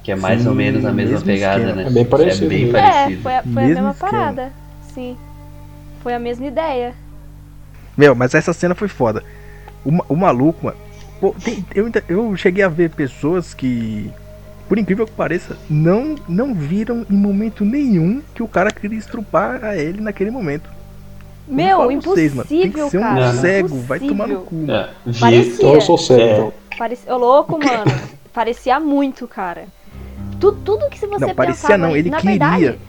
[0.03, 1.81] Que é mais Sim, ou menos a mesma pegada, esquema.
[1.81, 1.87] né?
[1.87, 2.77] É bem parecido É bem mesmo.
[2.77, 3.21] É, parecido.
[3.21, 4.11] foi a, foi a mesma esquema.
[4.11, 4.51] parada.
[4.93, 5.17] Sim.
[6.01, 6.93] Foi a mesma ideia.
[7.97, 9.23] Meu, mas essa cena foi foda.
[9.85, 10.77] O, o maluco, mano.
[11.23, 14.11] Pô, tem- eu, eu cheguei a ver pessoas que,
[14.67, 19.63] por incrível que pareça, não, não viram em momento nenhum que o cara queria estrupar
[19.63, 20.69] a ele naquele momento.
[21.47, 23.33] Meu, pra vocês, mano, impossível, Tem que ser um cara.
[23.35, 24.65] cego, vai tomar no impossível.
[24.65, 24.71] cu.
[24.71, 25.53] É, vi- Parecia.
[25.55, 26.77] Então eu sou cego, É.
[26.77, 27.83] Parecia, ô louco, mano.
[28.33, 29.65] Parecia muito, cara.
[30.41, 32.31] Tu, tudo que se você Não, parecia pensava não, ele na queria.
[32.39, 32.79] verdade,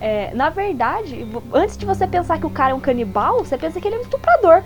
[0.00, 3.80] É, na verdade, antes de você pensar que o cara é um canibal, você pensa
[3.80, 4.62] que ele é um estuprador.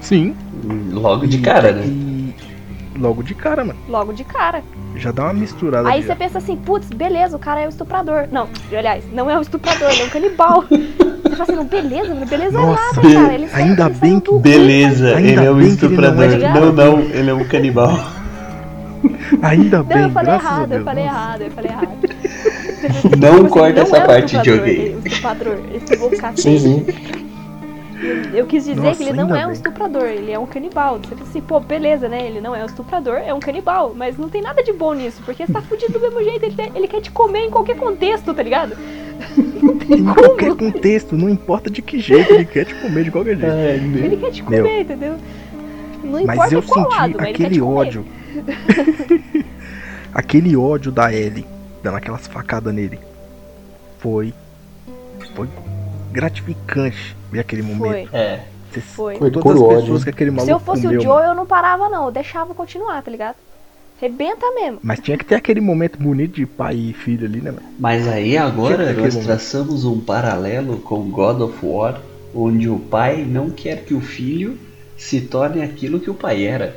[0.00, 0.34] Sim.
[0.92, 1.84] Logo de cara, né?
[1.86, 2.34] E
[2.98, 3.78] logo de cara, mano.
[3.88, 4.62] Logo de cara.
[4.96, 8.28] Já dá uma misturada Aí você pensa assim, putz, beleza, o cara é um estuprador.
[8.30, 10.64] Não, aliás, não é um estuprador, ele é um canibal.
[10.68, 13.34] você fala assim, não, beleza, mano, beleza Nossa, nada, cara.
[13.34, 16.26] Ele sai- ainda ele bem que- Beleza, Ainda ele é um não é estuprador.
[16.54, 17.98] Não, não, ele é um canibal.
[19.42, 20.78] Ainda Não, bem, eu falei errado, Deus.
[20.78, 21.16] eu falei Nossa.
[21.16, 21.88] errado, eu falei errado.
[23.18, 24.74] Não assim, corta não essa é parte, estuprador, joguei.
[24.78, 25.58] Ele é um estuprador,
[28.34, 29.52] Eu, quis dizer Nossa, que ele não é um bem.
[29.54, 30.98] estuprador, ele é um canibal.
[30.98, 32.26] Você pensa assim, pô, beleza, né?
[32.26, 33.94] Ele não é um estuprador, é um canibal.
[33.96, 36.44] Mas não tem nada de bom nisso, porque você tá fudido do mesmo jeito.
[36.44, 38.76] Ele, te- ele quer te comer em qualquer contexto, tá ligado?
[39.62, 40.14] Não tem Em como.
[40.14, 43.54] qualquer contexto, não importa de que jeito, ele quer te comer de qualquer jeito.
[44.04, 44.80] Ele quer te comer, Meu.
[44.80, 45.16] entendeu?
[46.02, 48.04] Não Mas importa eu qual senti lado, mas aquele ódio.
[50.12, 51.46] aquele ódio da Ellie,
[51.82, 52.98] dando aquelas facadas nele.
[54.00, 54.34] Foi.
[55.34, 55.48] Foi
[56.10, 57.74] gratificante ver aquele Foi.
[57.74, 58.14] momento.
[58.14, 58.40] É.
[58.70, 59.16] Você- Foi.
[59.16, 60.04] Foi Todas as pessoas ódio.
[60.04, 62.06] que aquele maluco Se eu fosse comeu, o Joe, eu não parava, não.
[62.06, 63.36] Eu deixava continuar, tá ligado?
[64.00, 64.78] Rebenta mesmo.
[64.82, 67.62] Mas tinha que ter aquele momento bonito de pai e filho ali, né, mano?
[67.78, 72.00] Mas aí agora nós aquele traçamos um paralelo com God of War,
[72.34, 74.58] onde o pai não quer que o filho
[74.98, 76.74] se torne aquilo que o pai era.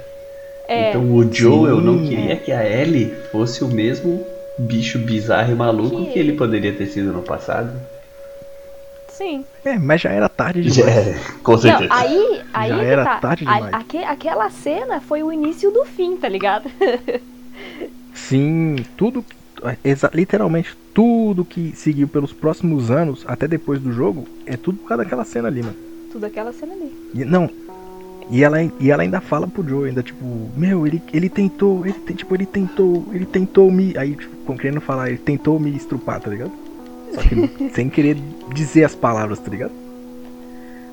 [0.68, 0.90] É.
[0.90, 2.10] Então o Joel não Sim.
[2.10, 4.23] queria que a Ellie fosse o mesmo
[4.60, 7.72] bicho bizarro e maluco Que- que ele poderia ter sido no passado.
[9.18, 9.46] Sim.
[9.64, 10.96] É, mas já era tarde demais.
[11.08, 11.94] é, com Não, certeza.
[11.94, 13.18] aí, aí Já era tá.
[13.20, 13.74] tarde A- demais.
[13.74, 16.70] aque- aquela cena foi o início do fim, tá ligado?
[18.14, 19.24] Sim, tudo.
[20.14, 25.04] literalmente tudo que seguiu pelos próximos anos, até depois do jogo, é tudo por causa
[25.04, 25.76] daquela cena ali, mano.
[26.12, 26.92] Tudo aquela cena ali.
[27.14, 27.50] E, não.
[28.30, 30.26] E ela, e ela ainda fala pro Joe, ainda tipo,
[30.56, 33.96] meu, ele, ele tentou, ele tipo, ele tentou, ele tentou me.
[33.98, 36.52] Aí, tipo, com querendo falar, ele tentou me estrupar, tá ligado?
[37.16, 38.18] Só que sem querer
[38.54, 39.72] dizer as palavras, tá ligado?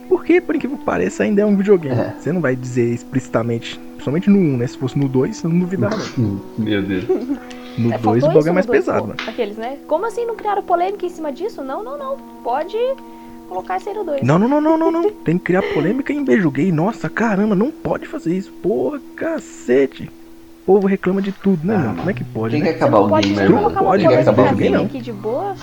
[0.08, 1.98] Porque, por incrível que pareça, ainda é um videogame.
[1.98, 2.14] É.
[2.18, 4.66] Você não vai dizer explicitamente, principalmente no 1, né?
[4.66, 5.96] Se fosse no 2, eu não duvidava.
[6.18, 6.40] não.
[6.58, 7.04] Meu Deus.
[7.78, 9.18] No É, 2 faltou o bagulho isso é mais dois, pesado, pô, mano.
[9.26, 9.78] Aqueles, né?
[9.86, 11.62] Como assim não criaram polêmica em cima disso?
[11.62, 12.18] Não, não, não.
[12.44, 12.76] Pode
[13.48, 14.22] colocar isso aí no 2.
[14.22, 15.10] Não, não, não, não, não, não.
[15.10, 16.70] Tem que criar polêmica em beijo gay.
[16.70, 18.52] Nossa, caramba, não pode fazer isso.
[18.62, 20.10] Porra, cacete.
[20.62, 21.96] O povo reclama de tudo, né, Ah, mano?
[21.96, 22.72] Como é que pode, Tem que né?
[22.74, 24.86] Você acabar não o nem colocar uma Pode, que acabar o alguém, gamer.
[24.86, 25.56] aqui de boa.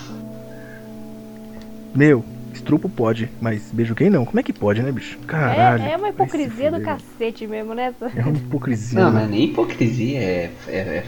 [1.99, 2.23] Meu,
[2.53, 4.23] estrupo pode, mas beijo gay não.
[4.23, 5.19] Como é que pode, né, bicho?
[5.27, 5.83] Caralho.
[5.83, 7.93] É, é uma hipocrisia do cacete mesmo, né?
[8.15, 9.01] É uma hipocrisia.
[9.01, 10.51] Não, mas nem hipocrisia é.
[10.69, 11.05] é, é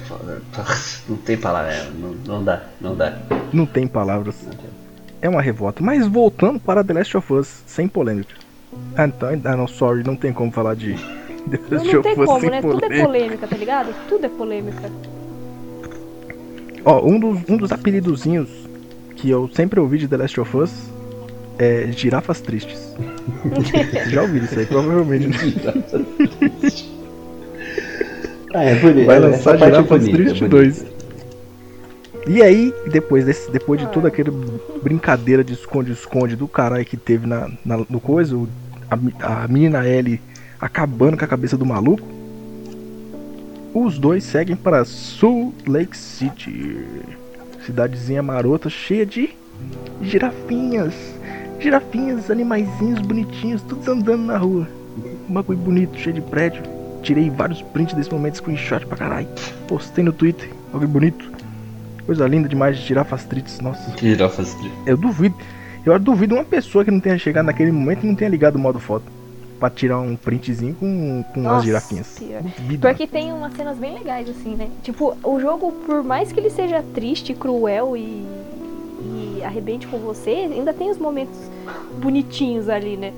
[1.08, 3.18] não tem palavra, é, não, não dá, não dá.
[3.54, 4.36] Não tem palavras.
[5.22, 5.82] É uma revolta.
[5.82, 8.36] Mas voltando para The Last of Us, sem polêmica.
[8.98, 10.96] Ah, então, ah, não, sorry, não tem como falar de
[11.50, 12.62] The Não, Last não of tem Us como, sem né?
[12.62, 13.06] Tudo é polêmica.
[13.06, 13.96] polêmica, tá ligado?
[14.10, 14.92] Tudo é polêmica.
[16.84, 18.70] Ó, um dos, um dos apelidozinhos
[19.16, 20.72] que eu sempre ouvi de The Last of Us
[21.60, 22.94] é girafas tristes.
[23.46, 25.28] Vocês já ouviram isso aí, provavelmente.
[25.28, 26.92] né?
[28.54, 29.06] Ah, é bonito.
[29.06, 30.86] Vai essa lançar é Girafas bonita, Tristes é 2.
[32.28, 34.30] E aí, depois, desse, depois de toda aquela
[34.84, 38.38] brincadeira de esconde-esconde do caralho que teve na, na- no coisa,
[38.90, 40.20] a, a menina Ellie
[40.60, 42.06] acabando com a cabeça do maluco,
[43.74, 46.86] os dois seguem para Sul Lake City.
[47.66, 49.30] Cidadezinha marota cheia de
[50.02, 50.94] girafinhas.
[51.60, 54.68] Girafinhas, animaizinhos bonitinhos, todos andando na rua.
[55.30, 56.64] Um bagulho bonito, cheio de prédio.
[57.04, 59.28] Tirei vários prints desse momento, screenshot pra caralho.
[59.68, 61.32] Postei no Twitter, bagulho bonito.
[62.06, 63.96] Coisa linda demais de girafas tristes, nossa.
[63.98, 64.88] Girafas tristes.
[64.88, 65.36] Eu duvido.
[65.86, 68.60] Eu duvido uma pessoa que não tenha chegado naquele momento e não tenha ligado o
[68.60, 69.06] modo foto.
[69.62, 72.20] Pra tirar um printzinho com, com as girafinhas.
[72.82, 74.72] Porque tem umas cenas bem legais, assim, né?
[74.82, 78.26] Tipo, o jogo, por mais que ele seja triste, cruel e,
[79.04, 81.38] e arrebente com você, ainda tem os momentos
[82.02, 83.14] bonitinhos ali, né?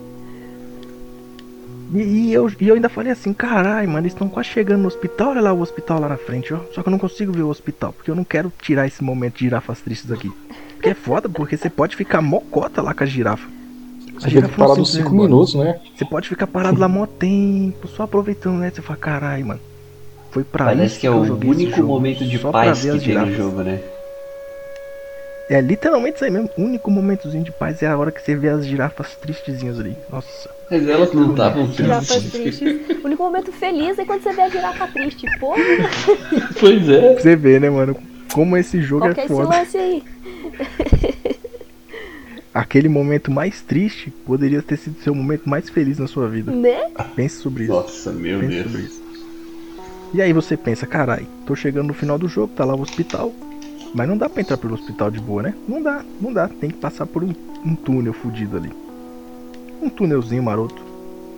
[1.93, 4.87] E, e eu, e eu ainda falei assim, caralho, mano, eles estão quase chegando no
[4.87, 6.59] hospital, olha lá o hospital lá na frente, ó.
[6.73, 9.35] Só que eu não consigo ver o hospital, porque eu não quero tirar esse momento
[9.35, 10.29] de girafas tristes aqui.
[10.73, 13.49] Porque é foda, porque você pode ficar mocota lá com a girafa.
[14.19, 15.79] Você fica parado uns 5 minutos, né?
[15.95, 18.71] Você pode ficar parado lá mó tempo, só aproveitando, né?
[18.73, 19.59] Você fala, caralho, mano.
[20.31, 23.03] Foi pra Parece isso que é o esse único momento de paz ver que as
[23.03, 23.79] tem no girafas." jogo, né?
[25.49, 26.49] É literalmente isso aí mesmo.
[26.57, 29.95] O único momentozinho de paz é a hora que você vê as girafas tristezinhas ali.
[30.11, 30.49] Nossa.
[30.71, 32.59] Mas elas não estavam Girafas tristes.
[32.59, 32.97] tristes.
[33.03, 35.25] O único momento feliz é quando você vê a girafa triste.
[35.39, 35.57] Porra,
[36.59, 37.13] Pois é.
[37.15, 37.95] Você ver, né, mano?
[38.33, 39.49] Como esse jogo qual que é é esse foda.
[39.57, 40.03] lance aí?
[42.53, 46.51] Aquele momento mais triste poderia ter sido seu momento mais feliz na sua vida.
[46.51, 46.91] Né?
[47.15, 47.73] Pense sobre isso.
[47.73, 48.91] Nossa, meu Pense sobre Deus.
[48.91, 49.03] isso.
[50.13, 53.33] E aí você pensa, carai, tô chegando no final do jogo, tá lá o hospital.
[53.95, 55.55] Mas não dá pra entrar pelo hospital de boa, né?
[55.67, 56.47] Não dá, não dá.
[56.47, 57.33] Tem que passar por um,
[57.65, 58.71] um túnel fudido ali.
[59.81, 60.83] Um túnelzinho maroto.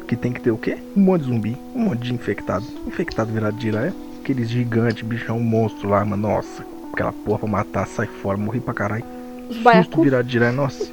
[0.08, 0.78] Que tem que ter o quê?
[0.96, 2.66] Um monte de zumbi, um monte de infectado.
[2.86, 3.94] Infectado virado de giraia.
[4.22, 6.28] Aqueles gigantes, bichão, monstro lá, mano.
[6.28, 6.64] Nossa,
[6.94, 9.04] aquela porra pra matar, sai fora, morri pra caralho.
[9.50, 10.02] Os baiacu.
[10.04, 10.92] virado de nossa.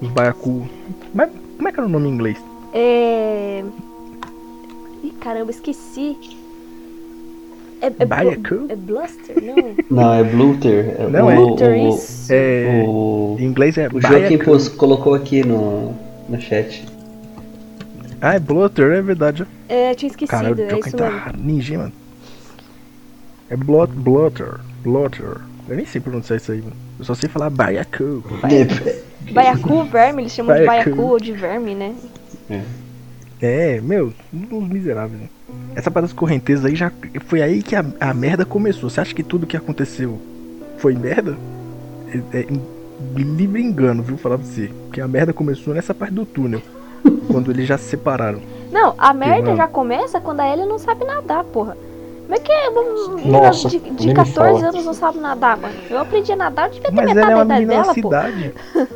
[0.00, 0.68] Os baiacu.
[1.14, 2.38] Mas como é que era o nome em inglês?
[2.72, 3.62] É.
[5.04, 6.16] Ih, caramba, esqueci.
[7.80, 9.36] É, é, blu- é Bluster?
[9.90, 10.02] Não.
[10.02, 10.96] Não, é Bluter.
[11.10, 12.32] Não, o, é- Bluter, o, isso.
[12.32, 12.84] É.
[12.86, 15.94] o, Em inglês é o Joaquim pos- colocou aqui no,
[16.28, 16.84] no chat.
[18.20, 19.46] Ah, é Blotter, é verdade.
[19.68, 21.20] É, tinha esquecido, Cara, o é Joker isso mesmo.
[21.20, 21.92] tá ninja, mano.
[23.50, 24.54] É Blot, Blotter.
[24.82, 25.36] Blotter.
[25.68, 26.76] Eu nem sei pronunciar isso aí, mano.
[26.98, 28.22] Eu só sei falar baiacu.
[29.32, 30.90] Baiacu, verme, eles chamam de Baiacu.
[30.90, 31.94] baiacu ou de verme, né?
[33.40, 35.20] É, meu, uns miseráveis.
[35.20, 35.28] Né?
[35.74, 36.90] Essa parada das correntezas aí já.
[37.26, 38.88] Foi aí que a, a merda começou.
[38.88, 40.20] Você acha que tudo que aconteceu
[40.78, 41.36] foi merda?
[42.32, 42.46] É, é
[43.16, 44.16] livre engano, viu?
[44.16, 44.70] Falar pra você.
[44.84, 46.62] Porque a merda começou nessa parte do túnel.
[47.30, 48.40] quando eles já se separaram.
[48.70, 51.76] Não, a merda já começa quando a Ellie não sabe nadar, porra.
[52.26, 54.68] Como é que uma menina Nossa, de, de me 14 fala.
[54.70, 55.74] anos não sabe nadar, mano?
[55.88, 57.76] Eu aprendi a nadar, eu devia ter Mas metade ela é da uma idade menina
[57.76, 58.08] da dela, pô.
[58.08, 58.54] cidade.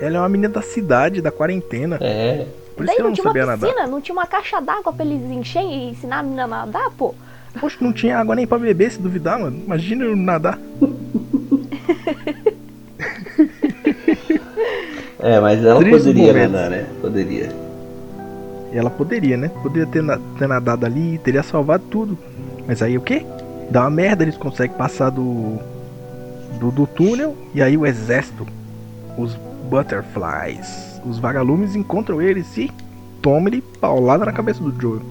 [0.00, 1.98] ela é uma menina da cidade, da quarentena.
[2.00, 2.46] É.
[2.76, 3.66] Por isso Daí que ela não não tinha uma sabia nadar.
[3.68, 6.90] piscina, não tinha uma caixa d'água pra eles encherem e ensinar a menina a nadar,
[6.96, 7.12] pô.
[7.60, 9.60] Poxa, não tinha água nem pra beber, se duvidar, mano.
[9.64, 10.58] Imagina eu nadar.
[15.20, 16.52] É, mas ela Tristes poderia momentos.
[16.52, 16.86] nadar, né?
[17.00, 17.48] Poderia.
[18.72, 19.48] Ela poderia, né?
[19.62, 22.18] Poderia ter, na- ter nadado ali teria salvado tudo.
[22.66, 23.24] Mas aí o quê?
[23.70, 25.58] Dá uma merda, eles conseguem passar do,
[26.58, 26.70] do.
[26.70, 28.46] do túnel e aí o exército,
[29.16, 29.34] os
[29.70, 32.70] butterflies, os vagalumes encontram eles e
[33.20, 35.02] toma ele paulada na cabeça do Joel.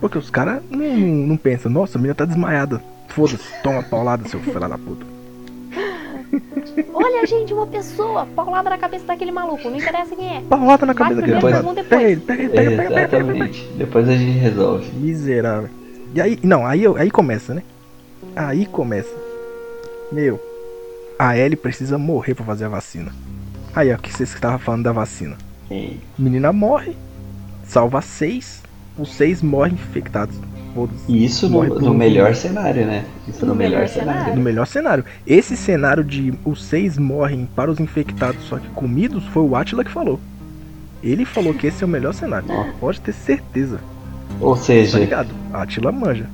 [0.00, 2.82] Porque os caras não, não pensam, nossa, a menina tá desmaiada.
[3.08, 5.04] Foda-se, toma paulada, seu filho da puta.
[6.94, 10.40] Olha, gente, uma pessoa paulada na cabeça daquele maluco, não interessa quem é.
[10.42, 12.18] Paulada na cabeça daquele Pega depois.
[12.22, 12.84] pega pega.
[13.00, 13.64] Exatamente.
[13.76, 14.90] Depois a gente resolve.
[14.92, 15.68] Miserável.
[16.14, 17.62] E aí, não, aí, eu- aí começa, né?
[18.36, 19.14] Aí começa.
[20.12, 20.40] Meu,
[21.18, 23.12] a Ellie precisa morrer pra fazer a vacina.
[23.74, 25.36] Aí, ó, que vocês estavam falando da vacina.
[26.18, 26.96] Menina morre,
[27.64, 28.60] salva seis,
[28.98, 30.36] os seis morrem infectados.
[31.08, 33.04] E isso no, no melhor cenário, né?
[33.26, 34.36] Isso no, No melhor, melhor cenário.
[34.36, 35.04] No melhor cenário.
[35.26, 39.84] Esse cenário de os seis morrem para os infectados, só que comidos, foi o Atila
[39.84, 40.20] que falou.
[41.02, 42.46] Ele falou que esse é o melhor cenário.
[42.78, 43.80] Pode ter certeza.
[44.40, 45.30] Ou Tá seja, ligado?
[45.52, 46.26] A Atila manja.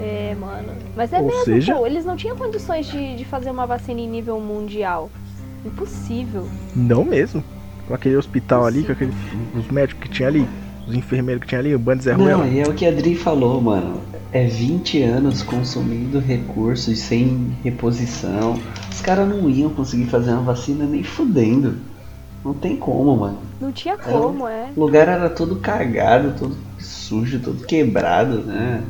[0.00, 0.68] É, mano.
[0.96, 4.00] Mas é Ou mesmo, seja- pô, eles não tinham condições de, de fazer uma vacina
[4.00, 5.10] em nível mundial.
[5.64, 6.48] Impossível.
[6.74, 7.42] Não mesmo.
[7.86, 9.12] Com aquele hospital ali, com aquele,
[9.56, 10.46] os médicos que tinha ali,
[10.88, 12.44] os enfermeiros que tinha ali, o bando de Zé Ruela.
[12.44, 14.00] Não, e é o que a Adri falou, mano.
[14.32, 18.58] É 20 anos consumindo recursos sem reposição.
[18.90, 21.76] Os caras não iam conseguir fazer uma vacina nem fudendo.
[22.44, 23.38] Não tem como, mano.
[23.60, 24.68] Não tinha como, é.
[24.76, 28.82] O lugar era todo cagado, todo sujo, todo quebrado, né?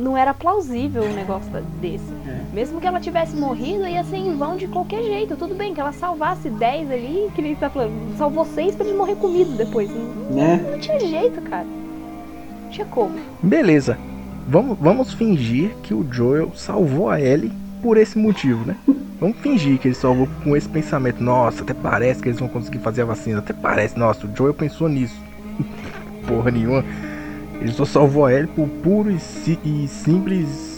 [0.00, 1.50] Não era plausível um negócio
[1.80, 2.10] desse.
[2.26, 2.40] É.
[2.54, 5.36] Mesmo que ela tivesse morrido, ia ser em vão de qualquer jeito.
[5.36, 8.16] Tudo bem que ela salvasse 10 ali, que nem tá falando.
[8.16, 9.90] Salvou 6 pra eles morrer comido depois.
[9.90, 10.68] Não, Né?
[10.72, 11.64] não tinha jeito, cara.
[12.64, 13.18] Não tinha como.
[13.42, 13.98] Beleza.
[14.48, 17.52] Vamos, vamos fingir que o Joel salvou a Ellie
[17.82, 18.76] por esse motivo, né?
[19.20, 21.22] Vamos fingir que ele salvou com esse pensamento.
[21.22, 23.40] Nossa, até parece que eles vão conseguir fazer a vacina.
[23.40, 23.98] Até parece.
[23.98, 25.14] Nossa, o Joel pensou nisso.
[26.26, 26.82] Porra nenhuma.
[27.60, 30.70] Ele só salvou a Ellie por puro e, si- e simples.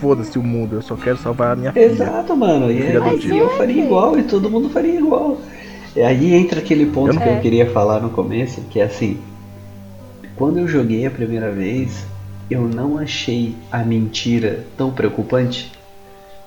[0.00, 0.74] Foda-se o mundo.
[0.76, 1.84] Eu só quero salvar a minha filha.
[1.84, 2.70] Exato, mano.
[2.70, 5.38] E, Filha aí, eu faria igual e todo mundo faria igual.
[5.96, 8.84] E aí entra aquele ponto Eu não- que eu queria falar no começo, que é
[8.84, 9.18] assim.
[10.36, 12.04] Quando eu joguei a primeira vez,
[12.50, 15.72] eu não achei a mentira tão preocupante.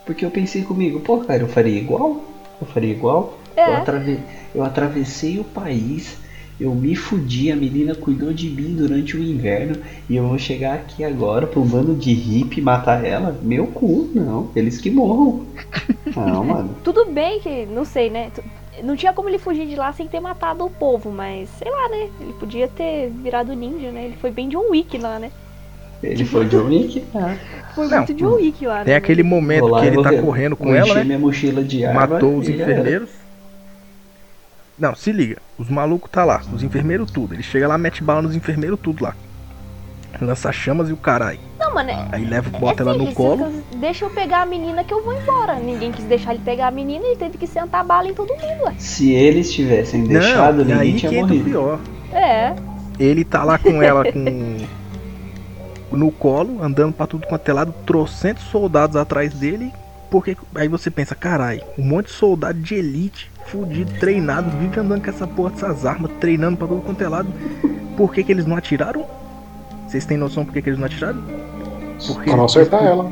[0.06, 2.22] Porque eu pensei comigo, pô, cara, eu faria igual?
[2.62, 3.38] Eu faria igual?
[3.56, 3.76] Eu, É.
[3.78, 4.20] atrave-
[4.54, 6.18] eu atravessei o país,
[6.60, 9.76] eu me fudi, a menina cuidou de mim durante o inverno
[10.10, 13.38] e eu vou chegar aqui agora pra um bando de hippie matar ela?
[13.44, 15.46] Meu cu, não, eles que morram.
[16.16, 16.76] Não, mano.
[16.84, 18.32] Tudo bem que, não sei, né?
[18.84, 21.90] Não tinha como ele fugir de lá sem ter matado o povo, mas sei lá,
[21.90, 22.10] né?
[22.20, 24.06] Ele podia ter virado ninja, né?
[24.06, 25.32] Ele foi bem John Wick lá, né?
[26.02, 27.04] Ele foi John Wick?
[27.74, 28.86] Foi Não, muito John Wick lá, né?
[28.86, 30.22] Tem aquele momento Vou lá que ele tá ver.
[30.22, 31.04] correndo com Vou ela, né?
[31.04, 33.08] minha mochila de arma Matou os e já era.
[34.78, 35.38] Não, se liga.
[35.58, 36.42] Os malucos tá lá.
[36.54, 37.34] Os enfermeiros tudo.
[37.34, 39.16] Ele chega lá, mete bala nos enfermeiros tudo lá.
[40.22, 41.40] Lança chamas e o caralho.
[41.60, 43.52] Não, mano, é, Aí leva, é bota ela no colo.
[43.76, 45.56] Deixa eu pegar a menina que eu vou embora.
[45.56, 48.64] Ninguém quis deixar ele pegar a menina e teve que sentar bala em todo mundo,
[48.66, 48.74] ué.
[48.78, 51.50] Se eles tivessem deixado, Não, ninguém aí tinha que entra o morrido.
[51.50, 51.80] pior.
[52.12, 52.56] É.
[53.00, 54.58] Ele tá lá com ela com.
[55.96, 59.72] no colo, andando pra tudo quanto é lado, trocentos soldados atrás dele.
[60.10, 65.04] Porque aí você pensa, carai, um monte de soldado de elite, fudido, treinado, vive andando
[65.04, 67.30] com essa porra dessas armas, treinando pra todo quanto é lado.
[67.96, 69.06] Por que, que eles não atiraram?
[69.88, 71.22] Vocês têm noção por que, que eles não atiraram?
[72.06, 73.12] Porque Pra não acertar ela.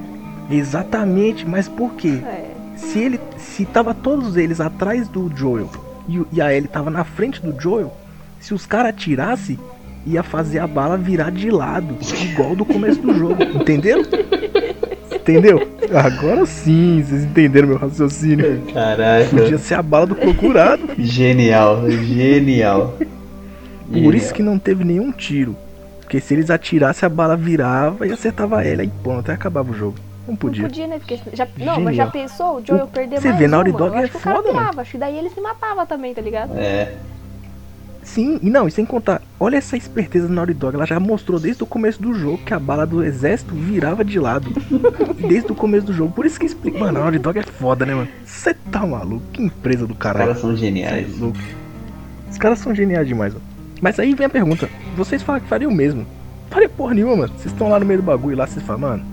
[0.49, 2.21] Exatamente, mas por quê?
[2.23, 2.51] É.
[2.75, 3.19] Se ele.
[3.37, 5.69] Se tava todos eles atrás do Joel
[6.07, 7.91] e, e a Ellie tava na frente do Joel,
[8.39, 9.57] se os caras atirassem,
[10.05, 14.03] ia fazer a bala virar de lado, igual do começo do jogo, entendeu?
[15.25, 15.67] Entendeu?
[15.91, 18.61] Agora sim, vocês entenderam meu raciocínio.
[18.71, 19.27] Caraca.
[19.29, 20.83] Podia ser a bala do procurado.
[20.99, 22.95] Genial, genial.
[23.91, 25.55] Por isso que não teve nenhum tiro.
[26.01, 28.83] Porque se eles atirassem, a bala virava e acertava ela.
[28.83, 29.95] Aí pronto, aí acabava o jogo.
[30.27, 30.63] Não Não podia.
[30.63, 30.99] podia, né?
[30.99, 32.11] Porque já, não, mas já Genial.
[32.11, 32.57] pensou?
[32.57, 33.77] O Joel O- perder você mais vê, Naughty uma.
[33.79, 34.59] Dog é acho que o cara foda, mano.
[34.59, 34.81] pirava.
[34.81, 36.51] Acho que daí ele se matava também, tá ligado?
[36.55, 36.93] É.
[38.05, 41.39] Sim, e não, e sem contar, olha essa esperteza da Naughty Dog, ela já mostrou
[41.39, 44.49] desde o começo do jogo que a bala do exército virava de lado.
[45.27, 46.77] desde o começo do jogo, por isso que explica.
[46.77, 48.07] Mano, a Naughty Dog é foda, né, mano?
[48.23, 49.23] Você tá maluco?
[49.33, 50.27] Que empresa do Os caralho.
[50.27, 51.07] caras são geniais.
[51.17, 51.37] É louco.
[52.31, 53.45] Os caras são geniais demais, mano.
[53.81, 56.05] Mas aí vem a pergunta: vocês falam que faria o mesmo?
[56.51, 57.33] Faria porra nenhuma, mano.
[57.37, 59.03] Vocês estão lá no meio do bagulho e lá vocês falam, mano,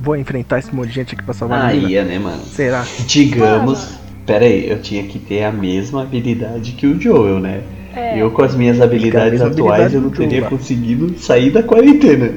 [0.00, 2.42] vou enfrentar esse monte de gente aqui pra salvar a Ah, ia, né, mano?
[2.44, 2.84] Será?
[3.06, 3.96] Digamos.
[4.26, 7.62] Pera aí, eu tinha que ter a mesma habilidade que o Joel, né?
[7.94, 8.18] É.
[8.18, 10.50] Eu com as minhas habilidades atuais habilidade eu não teria lá.
[10.50, 12.32] conseguido sair da quarentena.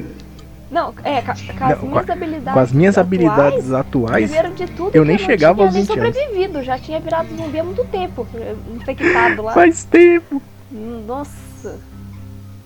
[0.70, 2.52] Não, é, com, com as Não, minhas com habilidades.
[2.52, 4.30] Com as minhas atuais, habilidades atuais,
[4.76, 6.14] tudo, eu nem não chegava aos nem 20 anos.
[6.14, 9.52] sobrevivido, já tinha virado zumbi há muito tempo, eh, infectado lá.
[9.52, 10.42] faz tempo.
[10.70, 11.78] Hum, Nossa.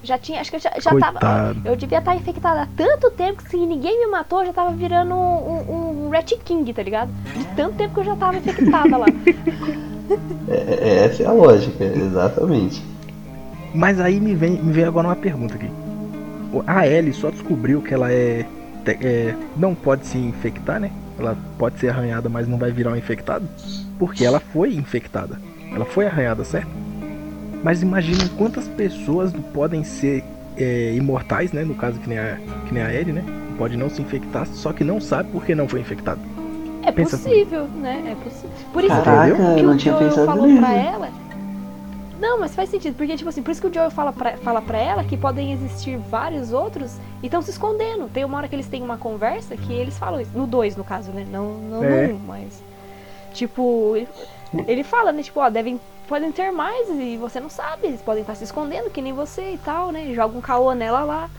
[0.03, 1.21] Já tinha, acho que eu já, já tava.
[1.21, 1.63] Coitado.
[1.65, 4.73] Eu devia estar infectada há tanto tempo que se ninguém me matou, eu já tava
[4.73, 7.13] virando um, um, um Rat King, tá ligado?
[7.37, 9.07] De tanto tempo que eu já tava infectada lá.
[10.49, 12.83] É, é- essa é a lógica, exatamente.
[13.75, 15.71] Mas aí me vem, me vem agora uma pergunta aqui.
[16.67, 18.45] A Ellie só descobriu que ela é,
[18.87, 20.91] é- não pode se infectar, né?
[21.19, 23.49] Ela pode ser arranhada, mas não vai virar um infectado,
[23.99, 25.39] porque ela foi infectada.
[25.75, 26.69] Ela foi arranhada, certo?
[27.63, 30.25] Mas imaginem quantas pessoas podem ser
[30.57, 31.65] é, imortais, né?
[31.65, 33.25] No caso que nem a que nem a Ellie, né?
[33.57, 36.21] Pode não se infectar, só que não sabe porque não foi infectado.
[36.83, 38.03] É Pensa possível, né?
[38.13, 38.51] É possível.
[38.73, 40.59] Por isso Caraca, que, eu que não o tinha Joel pensado falou nisso.
[40.61, 41.09] pra ela.
[42.21, 44.63] Não, mas faz sentido, porque, tipo assim, por isso que o Joel fala pra, fala
[44.63, 48.09] pra ela que podem existir vários outros e estão se escondendo.
[48.09, 50.31] Tem uma hora que eles têm uma conversa que eles falam isso.
[50.35, 51.27] No 2, no caso, né?
[51.31, 52.09] Não, não É.
[52.09, 52.63] no 1, mas.
[53.33, 54.09] Tipo, ele,
[54.69, 55.23] ele fala, né?
[55.23, 55.81] Tipo, ó, devem.
[56.09, 57.87] Podem ter mais e você não sabe.
[57.87, 60.13] Eles podem estar se escondendo, que nem você e tal, né?
[60.15, 61.31] Joga um caô nela lá.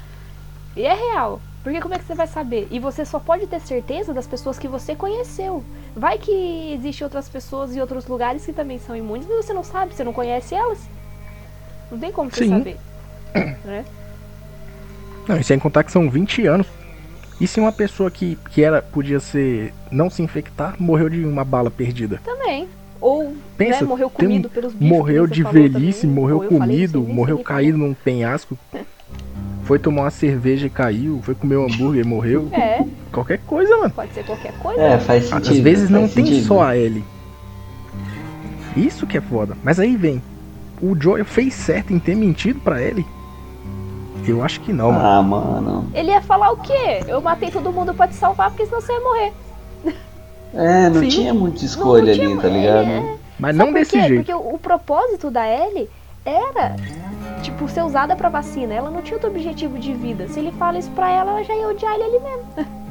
[0.75, 1.39] E é real.
[1.63, 2.67] Porque como é que você vai saber?
[2.69, 5.63] E você só pode ter certeza das pessoas que você conheceu.
[5.95, 9.63] Vai que existe outras pessoas em outros lugares que também são imunes, mas você não
[9.63, 10.79] sabe, você não conhece elas.
[11.89, 12.49] Não tem como você Sim.
[12.49, 12.77] saber.
[13.63, 13.85] Né?
[15.27, 16.67] Não, e sem contar que são 20 anos.
[17.39, 21.45] E se uma pessoa que, que era, podia ser não se infectar, morreu de uma
[21.45, 22.21] bala perdida?
[22.25, 22.67] Também.
[22.99, 24.87] Ou Pensa, né, morreu tem comido pelos bichos.
[24.87, 26.15] morreu de velhice, também.
[26.15, 28.57] morreu comido, morreu caído num penhasco.
[29.65, 32.49] Foi tomar uma cerveja e caiu, foi comer um hambúrguer e morreu.
[32.51, 33.89] É, Qualquer coisa, mano.
[33.91, 34.81] pode ser qualquer coisa.
[34.81, 34.99] É, né?
[34.99, 35.51] faz sentido.
[35.53, 36.45] Às vezes não faz tem sentido.
[36.47, 37.03] só a Ellie.
[38.75, 39.55] Isso que é foda.
[39.63, 40.21] Mas aí vem.
[40.81, 43.05] O Joel fez certo em ter mentido pra Ellie?
[44.27, 45.05] Eu acho que não, mano.
[45.05, 45.87] Ah, mano.
[45.93, 47.01] Ele ia falar o quê?
[47.07, 49.33] Eu matei todo mundo pra te salvar, porque senão você ia morrer.
[50.53, 51.07] É, não Sim.
[51.07, 52.87] tinha muita escolha Não, não ali, tinha- tá ligado?
[52.89, 54.01] é, Mas Sabe não por desse quê?
[54.07, 54.15] jeito.
[54.25, 55.89] Porque o, o propósito da Ellie
[56.25, 56.75] era,
[57.41, 58.73] tipo, ser usada pra vacina.
[58.73, 60.27] Ela não tinha outro objetivo de vida.
[60.27, 62.73] Se ele fala isso pra ela, ela já ia odiar ele ali mesmo.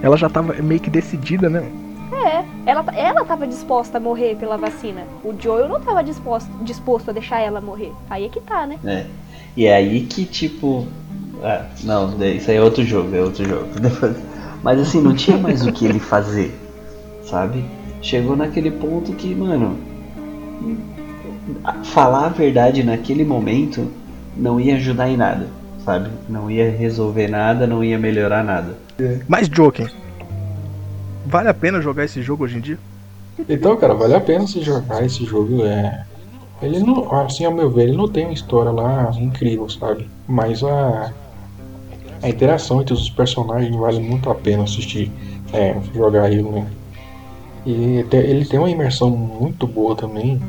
[0.00, 1.68] Ela já tava meio que decidida, né?
[2.12, 5.02] É, ela, ela tava disposta a morrer pela vacina.
[5.24, 7.92] O Joel não tava disposto, disposto a deixar ela morrer.
[8.08, 8.78] Aí é que tá, né?
[8.84, 9.06] É.
[9.56, 10.86] E é aí que, tipo.
[11.42, 13.66] Ah, não, isso aí é outro jogo, é outro jogo.
[13.80, 14.16] Depois-
[14.62, 16.56] Mas assim, não tinha mais o que ele fazer,
[17.24, 17.64] sabe?
[18.00, 19.76] Chegou naquele ponto que, mano.
[21.84, 23.90] Falar a verdade naquele momento
[24.36, 25.46] não ia ajudar em nada,
[25.84, 26.10] sabe?
[26.28, 28.76] Não ia resolver nada, não ia melhorar nada.
[29.26, 29.88] Mas Joking.
[31.26, 32.78] Vale a pena jogar esse jogo hoje em dia?
[33.48, 35.64] Então, cara, vale a pena você jogar esse jogo.
[35.64, 36.04] É...
[36.60, 40.08] Ele não, assim, ao meu ver, ele não tem uma história lá incrível, sabe?
[40.26, 41.12] Mas a,
[42.22, 45.10] a interação entre os personagens vale muito a pena assistir,
[45.52, 46.66] é, jogar ele, né?
[47.64, 50.40] E ele tem uma imersão muito boa também.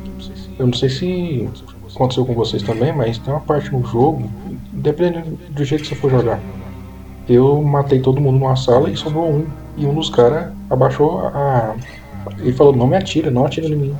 [0.60, 1.48] Eu não sei se
[1.94, 4.30] aconteceu com vocês também, mas tem uma parte no jogo,
[4.74, 6.38] dependendo do jeito que você for jogar.
[7.26, 9.46] Eu matei todo mundo numa sala e sobrou um.
[9.78, 11.74] E um dos caras abaixou a,
[12.40, 13.96] ele falou, não me atira, não atira em mim.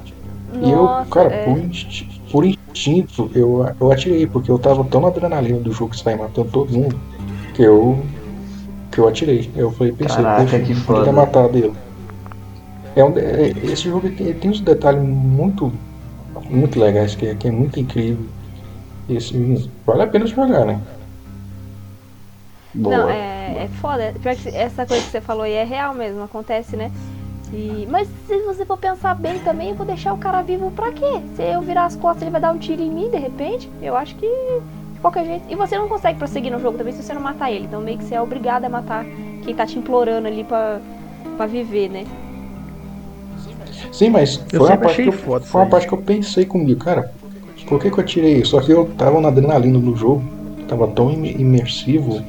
[0.61, 1.45] e eu, Nossa, cara, é.
[1.47, 5.93] por, insti- por instinto, eu, eu atirei, porque eu tava tão na adrenalina do jogo
[5.93, 6.95] que você tá aí matando todo mundo,
[7.55, 7.99] que eu
[8.93, 9.49] que eu atirei.
[9.57, 11.05] Eu falei, pensei, Caraca, poxa, que foda.
[11.05, 11.73] ter matado ele.
[12.95, 15.73] É um, é- esse jogo tem, tem uns detalhes muito
[16.51, 18.25] muito legais que, é- que é muito incrível.
[19.09, 20.81] E assim, vale a pena jogar, né?
[22.75, 22.97] Boa.
[22.97, 24.15] Não, é, é foda.
[24.23, 26.91] Pior que essa coisa que você falou aí é real mesmo, acontece, né?
[27.53, 30.93] E, mas se você for pensar bem também, eu vou deixar o cara vivo pra
[30.93, 31.21] quê?
[31.35, 33.69] Se eu virar as costas, ele vai dar um tiro em mim de repente?
[33.83, 34.27] Eu acho que
[34.95, 35.45] de qualquer jeito.
[35.49, 37.65] E você não consegue prosseguir no jogo também se você não matar ele.
[37.65, 39.05] Então meio que você é obrigado a matar
[39.43, 40.81] quem tá te implorando ali pra,
[41.37, 42.05] pra viver, né?
[43.93, 46.44] Sim, mas foi, uma parte, que eu, foda isso foi uma parte que eu pensei
[46.44, 47.12] comigo, cara,
[47.69, 48.44] por que, que eu tirei?
[48.44, 50.23] Só que eu tava na adrenalina do jogo,
[50.69, 52.23] tava tão im- imersivo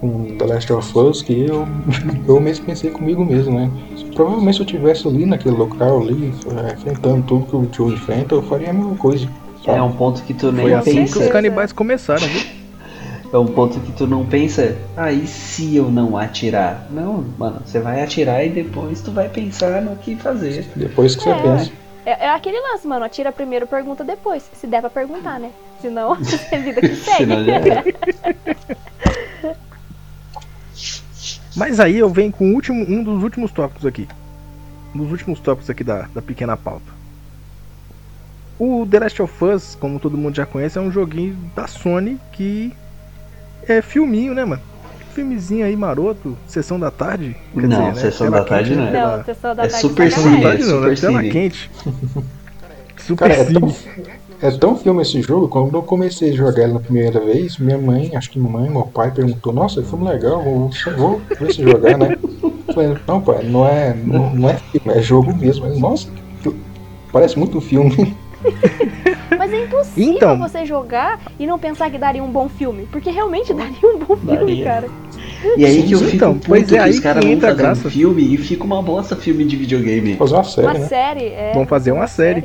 [0.00, 1.66] com The Last of Us que eu,
[2.26, 3.70] eu mesmo pensei comigo mesmo, né?
[4.14, 6.32] Provavelmente se eu tivesse ali naquele local ali,
[6.68, 9.28] é, enfrentando tudo que o Joe enfrenta, eu faria a mesma coisa.
[9.66, 12.57] É um ponto que tu nem Foi assim que os canibais começaram, viu?
[13.30, 16.86] É um ponto que tu não pensa, ah, e se eu não atirar?
[16.90, 20.66] Não, mano, você vai atirar e depois tu vai pensar no que fazer.
[20.74, 21.72] Depois que você É, pensa.
[22.06, 23.04] É, é aquele lance, mano.
[23.04, 24.48] Atira primeiro, pergunta depois.
[24.54, 25.50] Se der pra perguntar, né?
[25.82, 26.16] Senão,
[26.50, 27.16] é vida que segue.
[27.18, 27.84] Senão já era.
[31.54, 34.08] Mas aí eu venho com o último, um dos últimos tópicos aqui.
[34.94, 36.96] Um dos últimos tópicos aqui da, da pequena pauta.
[38.58, 42.18] O The Last of Us, como todo mundo já conhece, é um joguinho da Sony
[42.32, 42.72] que
[43.72, 44.62] é filminho, né, mano?
[45.14, 47.36] Filmezinho aí maroto, sessão da tarde.
[47.52, 48.90] quer Não, né, sessão da tarde quente, não é.
[48.92, 50.42] né, Não, tela- sessão da É tarde super Sessão da cine, sacanagem.
[50.42, 50.96] tarde não, né?
[50.96, 51.30] super Tela cine.
[51.32, 51.70] quente.
[52.98, 54.04] Super Cara, é tão, cine.
[54.42, 57.78] é tão filme esse jogo, quando eu comecei a jogar ele na primeira vez, minha
[57.78, 61.52] mãe, acho que minha mãe, meu pai perguntou, nossa, é filme legal, vou, vou ver
[61.52, 62.16] se jogar, né?
[62.68, 65.66] Eu falei, não pai, não é, não, não é filme, é jogo mesmo.
[65.66, 66.08] Eu, Nossa,
[67.12, 68.14] parece muito filme.
[69.36, 70.38] Mas é impossível Então.
[70.38, 72.86] você jogar e não pensar que daria um bom filme.
[72.90, 74.64] Porque realmente daria um bom filme, Daria.
[74.64, 74.88] cara.
[75.56, 77.54] E aí que eu fico Então, puto pois é que aí os caras vão fazer
[77.56, 77.86] graça.
[77.86, 80.16] um filme e fica uma bosta filme de videogame.
[80.16, 80.86] Fazer uma série, Uma né?
[80.86, 81.50] série, é.
[81.54, 82.44] Vamos fazer uma série.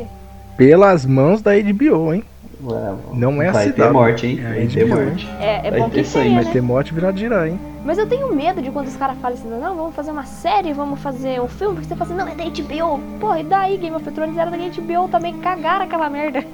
[0.58, 2.24] Pelas mãos da HBO, hein?
[2.64, 4.40] Ué, Não é a Vai ter morte, hein?
[4.40, 5.28] É Vai ter morte.
[5.40, 6.52] É, é Vai bom ter que sangue, tenha, Vai né?
[6.54, 7.60] ter morte virar girar, hein?
[7.86, 10.72] Mas eu tenho medo de quando os caras falam assim, não, vamos fazer uma série,
[10.72, 13.00] vamos fazer um filme, porque você fala assim, não, é da HBO.
[13.20, 16.46] Porra, e daí Game of Thrones era da HBO também, cagaram aquela merda.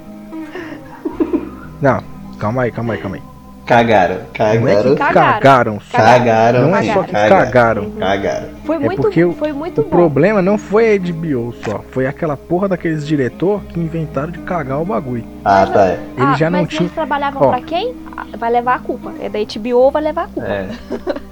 [1.80, 2.02] Não,
[2.38, 3.29] calma aí, calma aí, calma aí.
[3.70, 5.32] Cagaram, Não é cagaram, que Cagaram.
[5.40, 5.96] cagaram só.
[5.96, 6.60] cagaram.
[6.62, 7.90] Não é só que cagaram.
[7.92, 8.48] Cagaram.
[8.64, 9.90] Foi É muito, porque o- foi muito O bom.
[9.90, 14.80] problema não foi a HBO só, foi aquela porra daqueles diretor que inventaram de cagar
[14.82, 15.24] o bagulho.
[15.44, 15.86] Ah, tá.
[15.86, 16.00] é.
[16.16, 16.82] Ele ah, já não mas tinha.
[16.82, 17.48] eles trabalhavam Ó.
[17.50, 17.94] pra quem?
[18.38, 19.12] Vai levar a culpa.
[19.20, 20.48] É da HBO, vai levar a culpa.
[20.48, 20.68] É.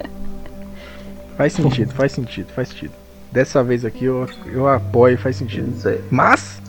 [1.37, 2.91] Faz sentido, faz sentido, faz sentido.
[3.31, 5.69] Dessa vez aqui eu, eu apoio, faz sentido.
[5.77, 6.01] Isso aí.
[6.09, 6.61] Mas,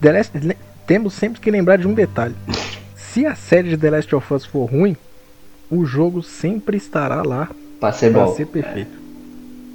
[0.00, 2.34] The Last- le- temos sempre que lembrar de um detalhe.
[3.12, 4.96] Se a série de The Last of Us for ruim,
[5.70, 7.48] o jogo sempre estará lá
[7.80, 8.34] Pra ser pra bom.
[8.34, 8.98] ser perfeito.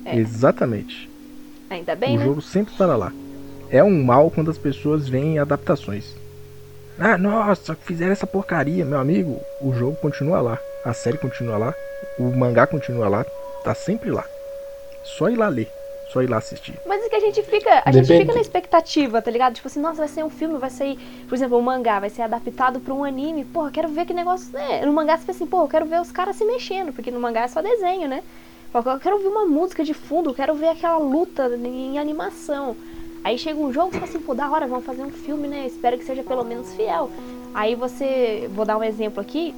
[0.05, 0.17] É.
[0.17, 1.09] Exatamente.
[1.69, 2.25] Ainda bem, o né?
[2.25, 3.11] jogo sempre estará lá.
[3.69, 6.15] É um mal quando as pessoas veem adaptações.
[6.99, 9.39] Ah, nossa, fizeram essa porcaria, meu amigo.
[9.61, 11.73] O jogo continua lá, a série continua lá,
[12.19, 13.25] o mangá continua lá,
[13.63, 14.25] tá sempre lá.
[15.03, 15.69] Só ir lá ler,
[16.13, 16.79] só ir lá assistir.
[16.85, 18.21] Mas é que a gente fica, a gente Depende.
[18.21, 19.55] fica na expectativa, tá ligado?
[19.55, 22.21] Tipo assim, nossa, vai ser um filme, vai ser, por exemplo, um mangá, vai ser
[22.21, 23.43] adaptado pra um anime.
[23.43, 24.55] Porra, quero ver que negócio.
[24.55, 27.09] É, no mangá você fica assim, pô, eu quero ver os caras se mexendo, porque
[27.09, 28.23] no mangá é só desenho, né?
[28.73, 32.75] Eu quero ver uma música de fundo, eu quero ver aquela luta em animação.
[33.23, 35.47] Aí chega um jogo e você fala assim, pô, da hora, vamos fazer um filme,
[35.47, 35.65] né?
[35.65, 37.09] Espero que seja pelo menos fiel.
[37.53, 38.49] Aí você.
[38.53, 39.53] Vou dar um exemplo aqui.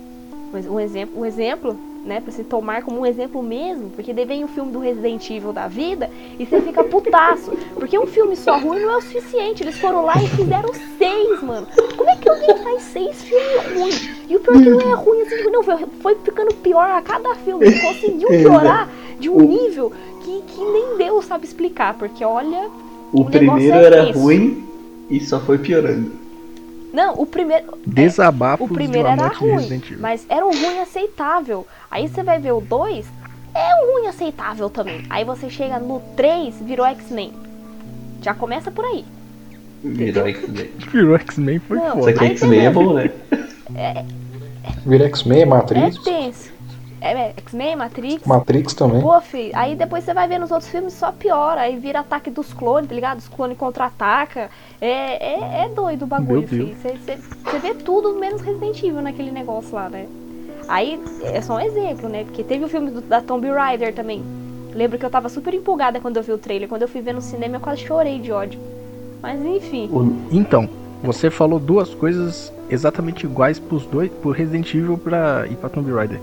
[0.51, 2.21] mas Um exemplo, um exemplo, né?
[2.21, 3.89] Pra se tomar como um exemplo mesmo.
[3.89, 6.09] Porque daí vem o filme do Resident Evil da vida
[6.39, 7.51] e você fica putaço.
[7.73, 9.63] Porque um filme só ruim não é o suficiente.
[9.63, 11.67] Eles foram lá e fizeram seis, mano.
[11.97, 14.09] Como é que alguém faz seis filmes ruins?
[14.29, 16.89] E o pior é que não é ruim assim, tipo, não, foi, foi ficando pior
[16.89, 17.65] a cada filme.
[17.65, 19.91] Ele conseguiu piorar de um nível
[20.23, 21.97] que, que nem Deus sabe explicar.
[21.97, 22.69] Porque olha.
[23.11, 24.19] O, O primeiro é era isso.
[24.19, 24.63] ruim
[25.09, 26.24] e só foi piorando.
[26.95, 27.77] Não, o primeiro.
[27.85, 31.67] Desabafos O primeiro era ruim, mas era um ruim aceitável.
[31.91, 33.05] Aí você vai ver o 2,
[33.53, 35.03] é um ruim aceitável também.
[35.09, 37.33] Aí você chega no 3, virou X-Men.
[38.21, 39.03] Já começa por aí.
[39.83, 40.71] Virou X-Men.
[40.89, 42.13] Virou X-Men foi Não, Só foda.
[42.13, 42.73] que Aí X-Men é beleza.
[42.73, 44.05] bom, né?
[44.85, 45.97] Vira X-Men, Matrix.
[45.97, 46.54] É tenso.
[47.05, 48.25] É, é, X-Men, Matrix.
[48.25, 48.99] Matrix também.
[49.01, 51.61] Pô, fi, aí depois você vai ver nos outros filmes só piora.
[51.61, 53.19] Aí vira ataque dos clones, tá ligado?
[53.19, 54.49] Os clones contra-ataca.
[54.81, 56.69] É, é, é doido o bagulho, Meu Deus.
[56.81, 56.97] fi.
[56.97, 60.07] Você- vê tudo menos Resident Evil naquele negócio lá, né?
[60.67, 62.23] Aí é só um exemplo, né?
[62.23, 64.23] Porque teve o filme do- da Tomb Raider também.
[64.73, 66.67] Lembro que eu tava super empolgada quando eu vi o trailer.
[66.67, 68.59] Quando eu fui ver no cinema, eu quase chorei de ódio.
[69.21, 69.87] Mas enfim.
[69.91, 70.67] O- Então,
[71.03, 75.91] você falou duas coisas exatamente iguais pros dois, pro Resident Evil pra, e pra Tomb
[75.93, 76.19] Raider.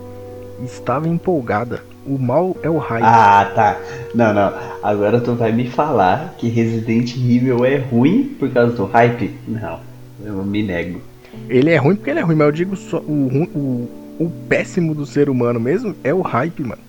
[0.64, 1.82] Estava empolgada.
[2.06, 3.04] O mal é o hype.
[3.04, 3.78] Ah, tá.
[4.14, 4.52] Não, não.
[4.82, 9.34] Agora tu vai me falar que Resident Evil é ruim por causa do hype?
[9.46, 9.78] Não,
[10.24, 11.00] eu me nego.
[11.48, 13.88] Ele é ruim porque ele é ruim, mas eu digo só o, o,
[14.24, 16.82] o péssimo do ser humano mesmo é o hype, mano.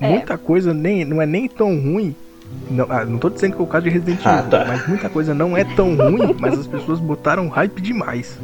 [0.00, 0.08] É.
[0.10, 2.14] Muita coisa nem, não é nem tão ruim.
[2.70, 4.64] Não, ah, não tô dizendo que é o caso de Resident Evil, Ah, tá.
[4.66, 8.38] mas muita coisa não é tão ruim, mas as pessoas botaram hype demais.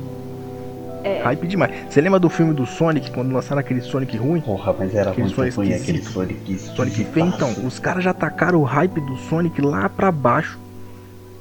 [1.09, 1.23] É.
[1.23, 1.73] Hype demais.
[1.89, 4.41] Você lembra do filme do Sonic, quando lançaram aquele Sonic ruim?
[4.41, 6.03] Porra, mas era Aquele muito Sonic ruim aquele.
[6.03, 10.59] Sonic Sonic feio, então, os caras já tacaram o hype do Sonic lá pra baixo.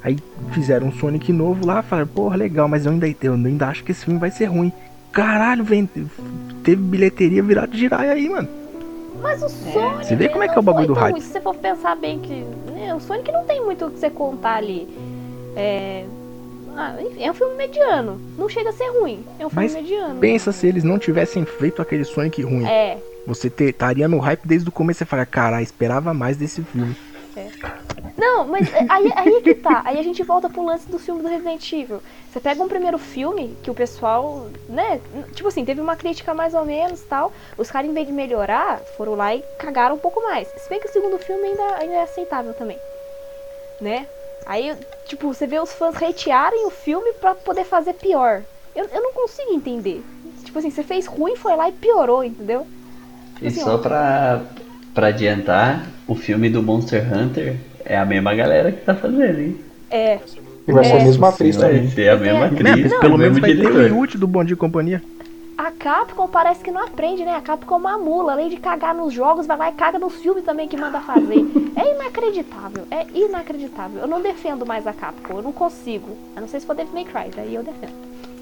[0.04, 0.18] Aí
[0.52, 3.92] fizeram um Sonic novo lá, falaram, porra, legal, mas eu ainda, eu ainda acho que
[3.92, 4.72] esse filme vai ser ruim.
[5.12, 5.90] Caralho, vem,
[6.64, 8.48] teve bilheteria virada de giraia aí, mano.
[9.22, 10.06] Mas o Sonic.
[10.06, 11.22] Você vê como é que é o bagulho foi do hype.
[11.22, 12.46] Se você for pensar bem que.
[12.72, 14.88] né, o Sonic não tem muito o que você contar ali.
[15.56, 16.06] É.
[16.78, 18.22] ah, é um filme mediano.
[18.38, 19.26] Não chega a ser ruim.
[19.40, 20.20] É um filme Mas mediano.
[20.20, 22.68] Pensa se eles não tivessem feito aquele Sonic ruim.
[22.68, 23.00] É.
[23.26, 25.00] Você estaria no hype desde o começo.
[25.00, 26.96] Você fala, caralho, esperava mais desse filme.
[28.16, 29.82] Não, mas é- aí, aí que tá.
[29.86, 32.02] Aí a gente volta pro lance do filme do Resident Evil.
[32.32, 35.00] Você pega um primeiro filme que o pessoal, né?
[35.34, 37.32] Tipo assim, teve uma crítica mais ou menos tal.
[37.58, 40.48] Os caras, em vez de melhorar, foram lá e cagaram um pouco mais.
[40.48, 42.78] Se bem que o segundo filme ainda, ainda é aceitável também.
[43.82, 44.08] Né?
[44.46, 44.74] Aí,
[45.06, 48.42] tipo, você vê os fãs hatearem o filme pra poder fazer pior.
[48.76, 50.02] Eu, eu não consigo entender.
[50.44, 52.66] Tipo assim, você fez ruim, foi lá e piorou, entendeu?
[53.42, 53.78] E Assim, só ó.
[53.78, 54.42] pra,
[54.94, 59.60] pra adiantar, o filme do Monster Hunter é a mesma galera que tá fazendo, hein?
[59.90, 60.20] É.
[60.68, 61.04] E vai ser a É.
[61.04, 61.90] mesma atriz Vai também.
[61.92, 62.48] ser a mesma É.
[62.48, 63.88] atriz, Pelo menos vai ter o.
[63.88, 65.02] Yute do Bom Dia e Companhia.
[65.68, 67.36] A Capcom parece que não aprende, né?
[67.36, 68.32] A Capcom é uma mula.
[68.32, 71.46] Além de cagar nos jogos, vai lá e caga nos filmes também que manda fazer.
[71.76, 72.86] É inacreditável.
[72.90, 74.00] É inacreditável.
[74.00, 75.34] Eu não defendo mais a Capcom.
[75.36, 76.16] Eu não consigo.
[76.38, 77.32] A não ser se for Devil May Cry.
[77.36, 77.92] Daí eu defendo.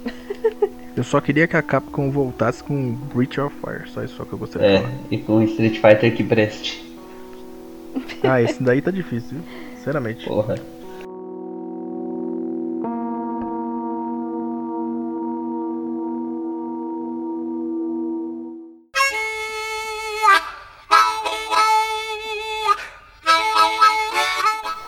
[0.95, 3.89] Eu só queria que a Capcom voltasse com Breach of Fire.
[3.89, 4.93] Só isso só que eu gostaria de É, falar.
[5.11, 6.95] e com Street Fighter que preste.
[8.23, 9.41] Ah, esse daí tá difícil, viu?
[9.76, 10.26] Sinceramente.
[10.26, 10.56] Porra.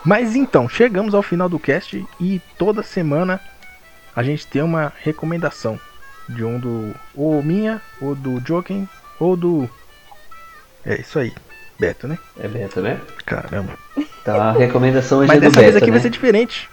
[0.08, 3.38] Mas então, chegamos ao final do cast e toda semana
[4.16, 5.78] a gente tem uma recomendação
[6.26, 8.88] de um do ou minha, ou do Joken,
[9.20, 9.68] ou do
[10.82, 11.30] É isso aí,
[11.78, 12.18] Beto, né?
[12.40, 12.98] É Beto, né?
[13.26, 13.74] Caramba.
[14.22, 15.92] Então a recomendação hoje Mas é do dessa vez Beto, aqui né?
[15.92, 16.70] vai ser diferente.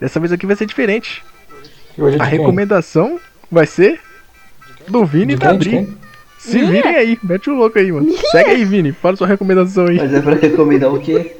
[0.00, 1.22] Dessa vez aqui vai ser diferente.
[1.98, 2.28] É A de quem?
[2.28, 3.20] recomendação
[3.52, 4.00] vai ser
[4.88, 5.86] do Vini e da Adri.
[6.38, 8.10] Se virem aí, mete o louco aí, mano.
[8.30, 9.98] Segue aí, Vini, fala sua recomendação aí.
[9.98, 11.36] Mas é pra recomendar o quê?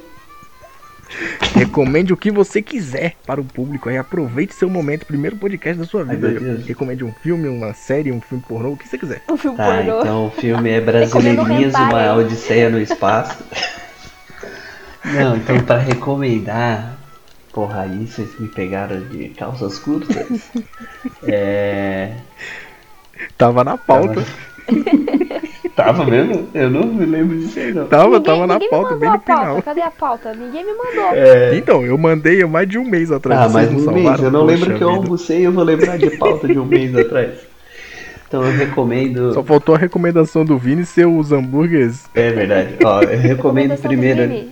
[1.55, 3.97] Recomende o que você quiser para o público aí.
[3.97, 6.39] Aproveite seu momento, primeiro podcast da sua Ai, vida.
[6.39, 6.65] Deus.
[6.65, 9.21] Recomende um filme, uma série, um filme pornô, o que você quiser.
[9.27, 10.01] O filme Tá, pornô.
[10.01, 13.43] então o filme é Brasileirinhas, uma odisseia no espaço.
[15.05, 16.97] Não, então pra recomendar...
[17.51, 20.27] Porra, aí vocês me pegaram de calças curtas.
[21.23, 22.13] É...
[23.37, 24.21] Tava na pauta.
[24.21, 24.27] Tava
[26.05, 26.47] mesmo?
[26.53, 27.87] Eu não me lembro disso aí, não.
[27.87, 29.41] Tava, Ninguém- tava na pauta, bem no a pauta.
[29.41, 29.61] final.
[29.61, 30.33] Cadê a pauta?
[30.33, 31.13] Ninguém me mandou.
[31.13, 31.55] É...
[31.55, 33.41] Então, eu mandei mais de um mês atrás.
[33.41, 34.05] Ah, não um mês.
[34.05, 34.23] salvaram?
[34.25, 37.31] Eu não lembro que eu almocei eu vou lembrar de pauta de um mês atrás.
[38.27, 39.33] Então eu recomendo.
[39.33, 42.05] Só faltou a recomendação do Vini ser os hambúrgueres.
[42.13, 42.75] É verdade.
[42.83, 44.49] Ó, eu recomendo primeiro.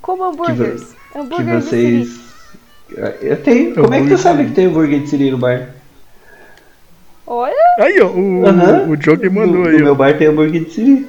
[0.00, 0.94] Como hambúrgueres.
[1.12, 2.20] que Hambúrguer de vocês.
[3.20, 3.74] Eu tenho.
[3.74, 5.68] Como é que tu sabe que tem hambúrguer de Siri no bar?
[7.34, 8.90] Olha, Aí, ó, o, Aham.
[8.90, 11.08] o Joker mandou no, aí, no meu bar tem hambúrguer de Siri.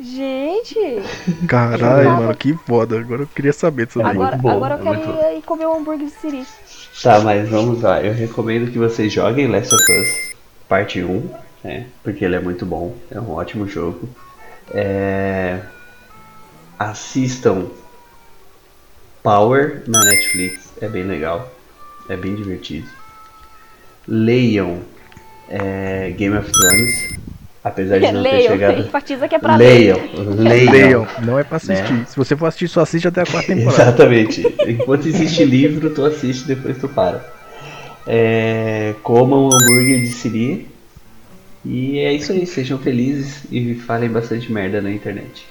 [0.00, 1.02] gente.
[1.46, 2.98] Caralho, mano, que foda.
[2.98, 4.10] Agora eu queria saber disso daí.
[4.10, 6.44] Agora, bom, agora eu é quero muito ir, ir comer um hambúrguer de Siri.
[7.00, 8.02] Tá, mas vamos lá.
[8.02, 10.08] Eu recomendo que vocês joguem Last of Us
[10.68, 11.30] Parte 1,
[11.62, 11.86] né?
[12.02, 12.96] Porque ele é muito bom.
[13.08, 14.08] É um ótimo jogo.
[14.72, 15.60] É...
[16.76, 17.66] Assistam
[19.22, 20.72] Power na Netflix.
[20.82, 21.48] É bem legal.
[22.08, 22.97] É bem divertido.
[24.08, 24.78] Leiam
[25.48, 27.18] é, Game of Thrones.
[27.62, 28.80] Apesar de não ter Leiam, chegado.
[28.80, 29.56] enfatiza que é pra.
[29.56, 29.98] Leiam,
[30.38, 30.72] leiam.
[30.72, 31.92] Leiam, não é pra assistir.
[31.92, 32.06] Né?
[32.08, 33.82] Se você for assistir, só assiste até a quarta temporada.
[33.82, 34.56] Exatamente.
[34.66, 37.24] Enquanto existe livro, tu assiste depois tu para.
[38.06, 40.68] É, comam hambúrguer de Siri.
[41.64, 45.44] E é isso aí, sejam felizes e falem bastante merda na internet.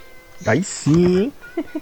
[0.46, 1.34] Aí sim, hein?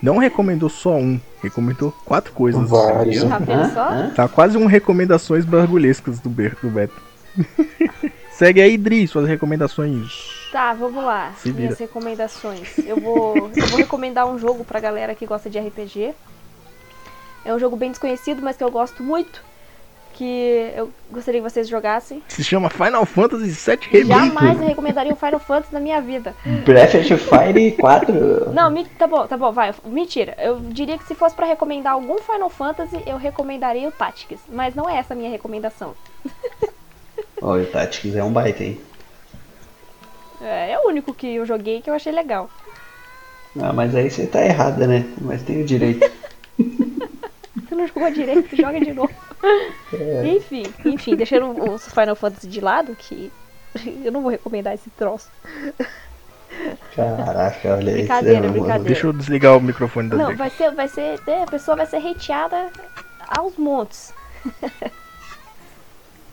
[0.01, 2.69] Não recomendou só um, recomendou quatro coisas.
[2.69, 3.23] Vários.
[3.23, 4.11] Tá?
[4.15, 7.01] Tá quase um recomendações bargulhescas do, do Beto.
[8.31, 10.49] Segue aí, Dri, suas recomendações.
[10.51, 11.33] Tá, vamos lá.
[11.37, 11.63] Se vira.
[11.63, 12.77] Minhas recomendações.
[12.79, 16.13] Eu vou, eu vou recomendar um jogo pra galera que gosta de RPG.
[17.45, 19.41] É um jogo bem desconhecido, mas que eu gosto muito.
[20.15, 22.23] Que eu gostaria que vocês jogassem.
[22.29, 24.07] Se chama Final Fantasy VII Remake.
[24.07, 26.33] Jamais eu recomendaria um Final Fantasy na minha vida.
[26.65, 28.53] Breath of Fire 4.
[28.53, 29.73] Não, mi- tá bom, tá bom, vai.
[29.85, 30.35] Mentira.
[30.39, 34.39] Eu diria que se fosse pra recomendar algum Final Fantasy, eu recomendaria o Tactics.
[34.49, 35.93] Mas não é essa a minha recomendação.
[37.41, 38.79] Olha, o Tactics é um baita, hein?
[40.41, 42.49] É, é o único que eu joguei que eu achei legal.
[43.61, 45.05] Ah, mas aí você tá errada, né?
[45.21, 46.09] Mas tem o direito.
[47.67, 49.11] Você não jogou direito, joga de novo.
[50.35, 53.31] Enfim, enfim, deixando os Final Fantasy de lado, que
[54.03, 55.29] eu não vou recomendar esse troço.
[56.95, 57.97] Caraca, olha isso.
[57.99, 58.51] Brincadeira, mano.
[58.53, 58.83] brincadeira.
[58.83, 60.37] Deixa eu desligar o microfone da Não, Drica.
[60.37, 62.69] vai ser, vai ser, né, a pessoa vai ser hateada
[63.27, 64.13] aos montes.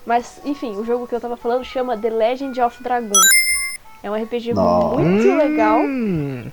[0.04, 3.10] Mas, enfim, o jogo que eu tava falando chama The Legend of Dragoon.
[4.02, 4.98] É um RPG Nossa.
[4.98, 6.50] muito legal Hum,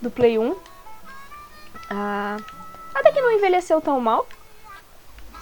[0.00, 0.56] do Play 1.
[1.90, 2.38] Ah,
[2.94, 4.26] até que não envelheceu tão mal.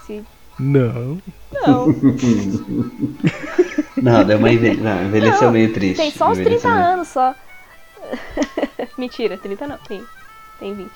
[0.06, 0.24] Se...
[0.58, 1.20] não.
[1.52, 1.86] Não,
[3.96, 4.80] Não, deu uma envelhe...
[4.80, 5.96] não, envelheceu Não, meio triste.
[5.96, 7.34] tem só uns 30 Envelheceu meio- anos só.
[8.98, 10.04] Mentira, 30 não, tem,
[10.58, 10.90] tem 20.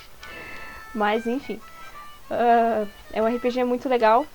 [0.95, 1.59] Mas enfim.
[2.31, 4.27] Ah, é um RPG muito legal.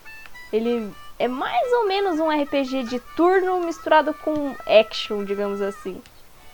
[0.51, 0.89] Ele
[1.19, 6.01] é mais ou menos um RPG de turno misturado com action, digamos assim.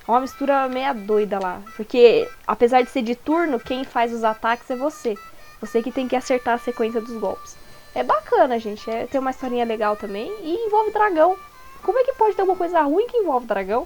[0.08, 1.62] É uma mistura meia doida lá.
[1.76, 5.16] Porque apesar de ser de turno, quem faz os ataques é você.
[5.62, 7.56] Você que tem que acertar a sequência dos golpes.
[7.96, 8.90] É bacana, gente.
[8.90, 10.32] É, tem uma historinha legal também.
[10.42, 11.36] E envolve dragão.
[11.84, 13.86] Como é que pode ter alguma coisa ruim que envolve dragão?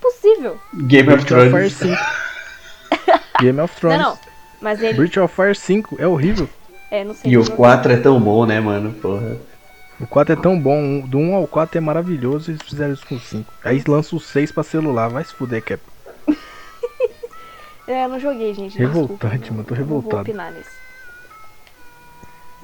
[0.00, 0.58] Possível.
[0.74, 1.72] Game of Thrones.
[1.74, 1.94] 5.
[3.40, 3.98] Game of Não, Thrones.
[4.00, 4.18] não.
[4.60, 4.94] Mas ele.
[4.94, 6.48] Breath of Fire 5 é horrível.
[6.90, 7.30] É, não sei.
[7.32, 7.56] E o jogo.
[7.56, 8.92] 4 é tão bom, né, mano?
[8.94, 9.36] Porra.
[10.00, 13.04] O 4 é tão bom, do 1 ao 4 é maravilhoso e eles fizeram isso
[13.06, 13.52] com o 5.
[13.64, 15.82] Aí lança o 6 pra celular, vai se fuder, Cap.
[17.86, 18.76] É, eu não joguei, gente.
[18.76, 19.52] Revoltante, desculpa.
[19.54, 20.20] mano, tô Não vou revoltado.
[20.22, 20.70] opinar nisso.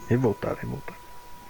[0.09, 0.99] Revoltado, revoltado.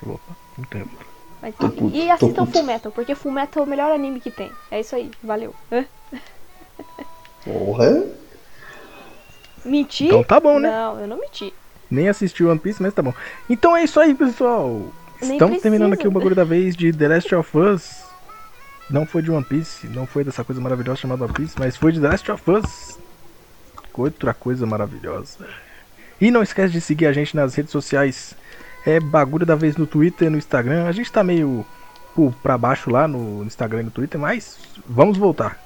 [0.01, 1.15] Revoltado, muito revoltado.
[1.43, 2.47] Mas, Tô puto, e assistam.
[2.47, 4.51] Full Metal, porque Full Metal é o melhor anime que tem.
[4.71, 5.55] É isso aí, valeu.
[7.45, 8.05] Porra.
[9.65, 10.07] Menti?
[10.07, 10.71] Então tá bom, né?
[10.71, 11.53] Não, eu não menti.
[11.91, 13.13] Nem assisti One Piece, mas tá bom.
[13.49, 14.89] Então é isso aí, pessoal.
[15.21, 18.05] Nem Estamos terminando aqui o bagulho da vez de The Last of Us.
[18.91, 21.93] Não foi de One Piece, não foi dessa coisa maravilhosa chamada One Piece, mas foi
[21.93, 22.99] de The Last of Us.
[23.93, 25.47] Outra coisa maravilhosa.
[26.21, 28.35] E não esquece de seguir a gente nas redes sociais.
[28.87, 30.87] É bagulho da vez no Twitter, no Instagram.
[30.87, 31.65] A gente tá meio
[32.15, 34.57] pô, pra baixo lá no Instagram e no Twitter, mas
[34.87, 35.59] vamos voltar.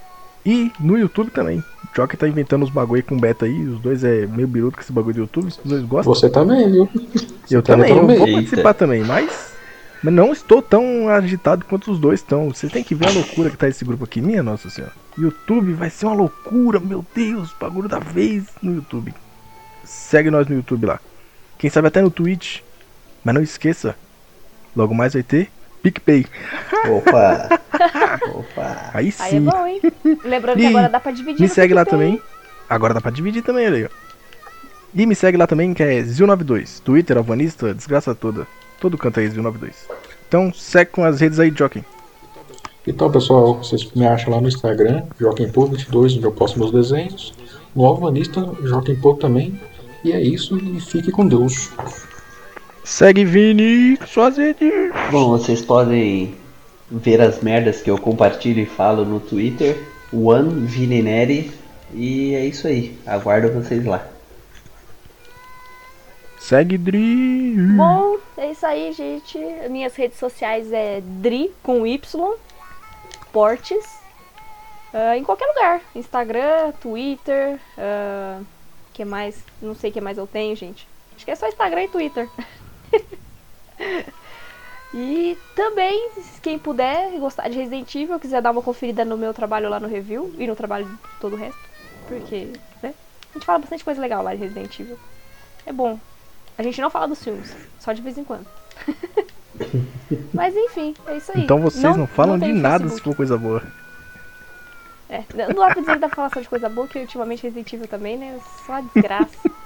[0.47, 1.59] E no YouTube também.
[1.59, 3.69] O Joker tá inventando os bagulho com beta aí.
[3.69, 5.49] Os dois é meio biruto com esse bagulho do YouTube.
[5.49, 6.15] Os dois gostam.
[6.15, 6.89] Você também, viu?
[7.51, 9.53] Eu tá também, eu vou participar também, mas,
[10.03, 12.49] mas não estou tão agitado quanto os dois estão.
[12.49, 14.93] Você tem que ver a loucura que tá esse grupo aqui, minha nossa senhora.
[15.19, 19.13] YouTube vai ser uma loucura, meu Deus, bagulho da vez no YouTube.
[19.85, 21.01] Segue nós no YouTube lá.
[21.59, 22.61] Quem sabe até no Twitch.
[23.25, 23.97] Mas não esqueça,
[24.77, 25.51] logo mais vai ter
[25.83, 26.27] PicPay.
[26.89, 27.61] Opa.
[28.35, 28.91] Opa.
[28.95, 29.41] Aí Aí é sim.
[29.41, 29.81] bom, hein?
[30.25, 31.41] Lembrando que E agora dá pra dividir.
[31.41, 32.07] Me no segue lá PicPay.
[32.09, 32.23] também.
[32.69, 33.89] Agora dá pra dividir também, olha aí, ó.
[34.95, 36.81] E me segue lá também, que é Zil92.
[36.83, 38.47] Twitter, Alvanista, desgraça toda.
[38.81, 39.73] Todo canto aí, Zil92.
[40.27, 41.85] Então segue com as redes aí, Jockey.
[42.87, 47.35] Então, pessoal, vocês me acham lá no Instagram, JoaquimPô22, onde eu posto meus desenhos.
[47.75, 49.61] No Alvanista, JoaquimPô também.
[50.03, 51.71] E é isso, e fique com Deus.
[52.89, 54.73] Segue Vini, suas redes.
[55.11, 56.35] Bom, vocês podem
[56.91, 59.87] ver as merdas que eu compartilho e falo no Twitter.
[60.11, 61.53] One Vinineri.
[61.93, 62.99] E é isso aí.
[63.07, 64.09] Aguardo vocês lá.
[66.39, 67.57] Segue Dri.
[67.77, 69.39] Bom, é isso aí, gente.
[69.69, 72.35] Minhas redes sociais é Dri com Y,
[73.31, 73.85] Portes.
[74.95, 75.83] ah, em qualquer lugar.
[75.95, 77.61] Instagram, Twitter.
[77.77, 78.41] ah,
[78.95, 79.45] que mais?
[79.61, 80.89] Não sei o que mais eu tenho, gente.
[81.15, 82.27] Acho que é só Instagram e Twitter.
[84.93, 86.11] e também,
[86.43, 89.89] quem puder gostar de Resident Evil, quiser dar uma conferida no meu trabalho lá no
[89.89, 91.61] review e no trabalho de todo o resto.
[92.07, 92.49] Porque,
[92.83, 92.95] né?
[93.31, 94.99] A gente fala bastante coisa legal lá de Resident Evil.
[95.67, 95.99] É bom.
[96.57, 98.47] A gente não fala dos filmes, só de vez em quando.
[100.33, 101.45] Mas enfim, é isso aí.
[101.45, 103.11] Então vocês não, falam de tem nada se Facebook.
[103.11, 103.63] for coisa boa.
[105.11, 107.43] É, não dá pra dizer que dá pra falar só de coisa boa, que ultimamente
[107.43, 108.39] Resident Evil também, né?
[108.67, 109.49] Só desgraça.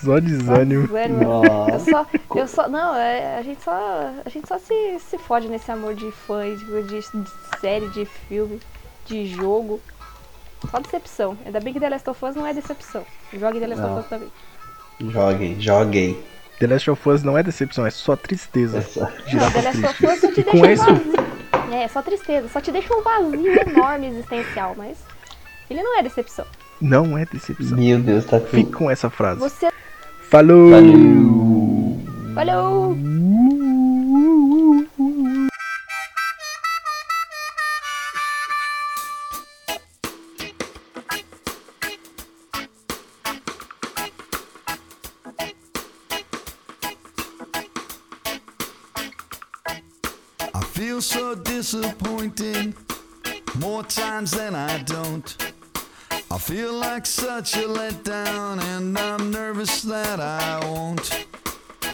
[0.00, 0.86] Só Só desânimo.
[0.86, 1.22] desânimo.
[1.22, 1.90] Eu Nossa.
[1.90, 2.06] só,
[2.36, 5.94] eu só, não, é, a gente só, a gente só se, se fode nesse amor
[5.94, 7.04] de fãs, de, de
[7.60, 8.60] série, de filme,
[9.06, 9.80] de jogo.
[10.70, 11.36] Só decepção.
[11.44, 13.04] Ainda bem que The Last of Us não é decepção.
[13.32, 13.92] Jogue The Last Não.
[13.92, 14.28] of Us também.
[15.00, 16.22] Joguem, joguem.
[16.60, 18.78] The Last of Us não é decepção, é só tristeza.
[18.78, 21.74] Essa- Não, Girafa The Last of Us só te deixa um isso, vazio.
[21.74, 22.48] É, só tristeza.
[22.48, 24.98] Só te deixa um vazio enorme existencial, mas
[25.68, 26.44] ele não é decepção.
[26.80, 27.76] não é decepção.
[27.76, 28.76] Meu Deus, tá Fique tudo.
[28.78, 29.40] com essa frase.
[29.40, 29.68] Você.
[30.32, 30.70] Falou!
[30.70, 32.00] Valeu.
[32.34, 32.96] Falou!
[50.54, 52.74] I feel so disappointed
[53.58, 55.51] more times than I don't.
[56.32, 61.26] I feel like such a letdown, and I'm nervous that I won't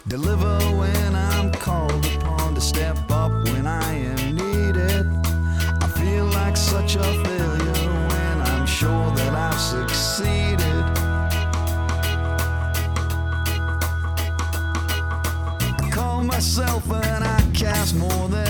[0.07, 5.07] deliver when I'm called upon to step up when I am needed.
[5.83, 10.85] I feel like such a failure when I'm sure that I've succeeded.
[15.83, 18.48] I call myself an outcast more than.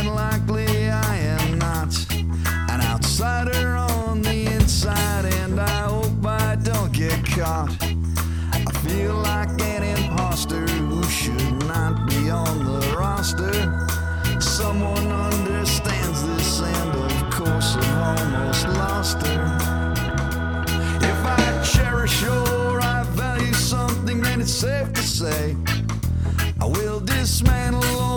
[24.58, 25.56] safe to say
[26.60, 28.07] I will dismantle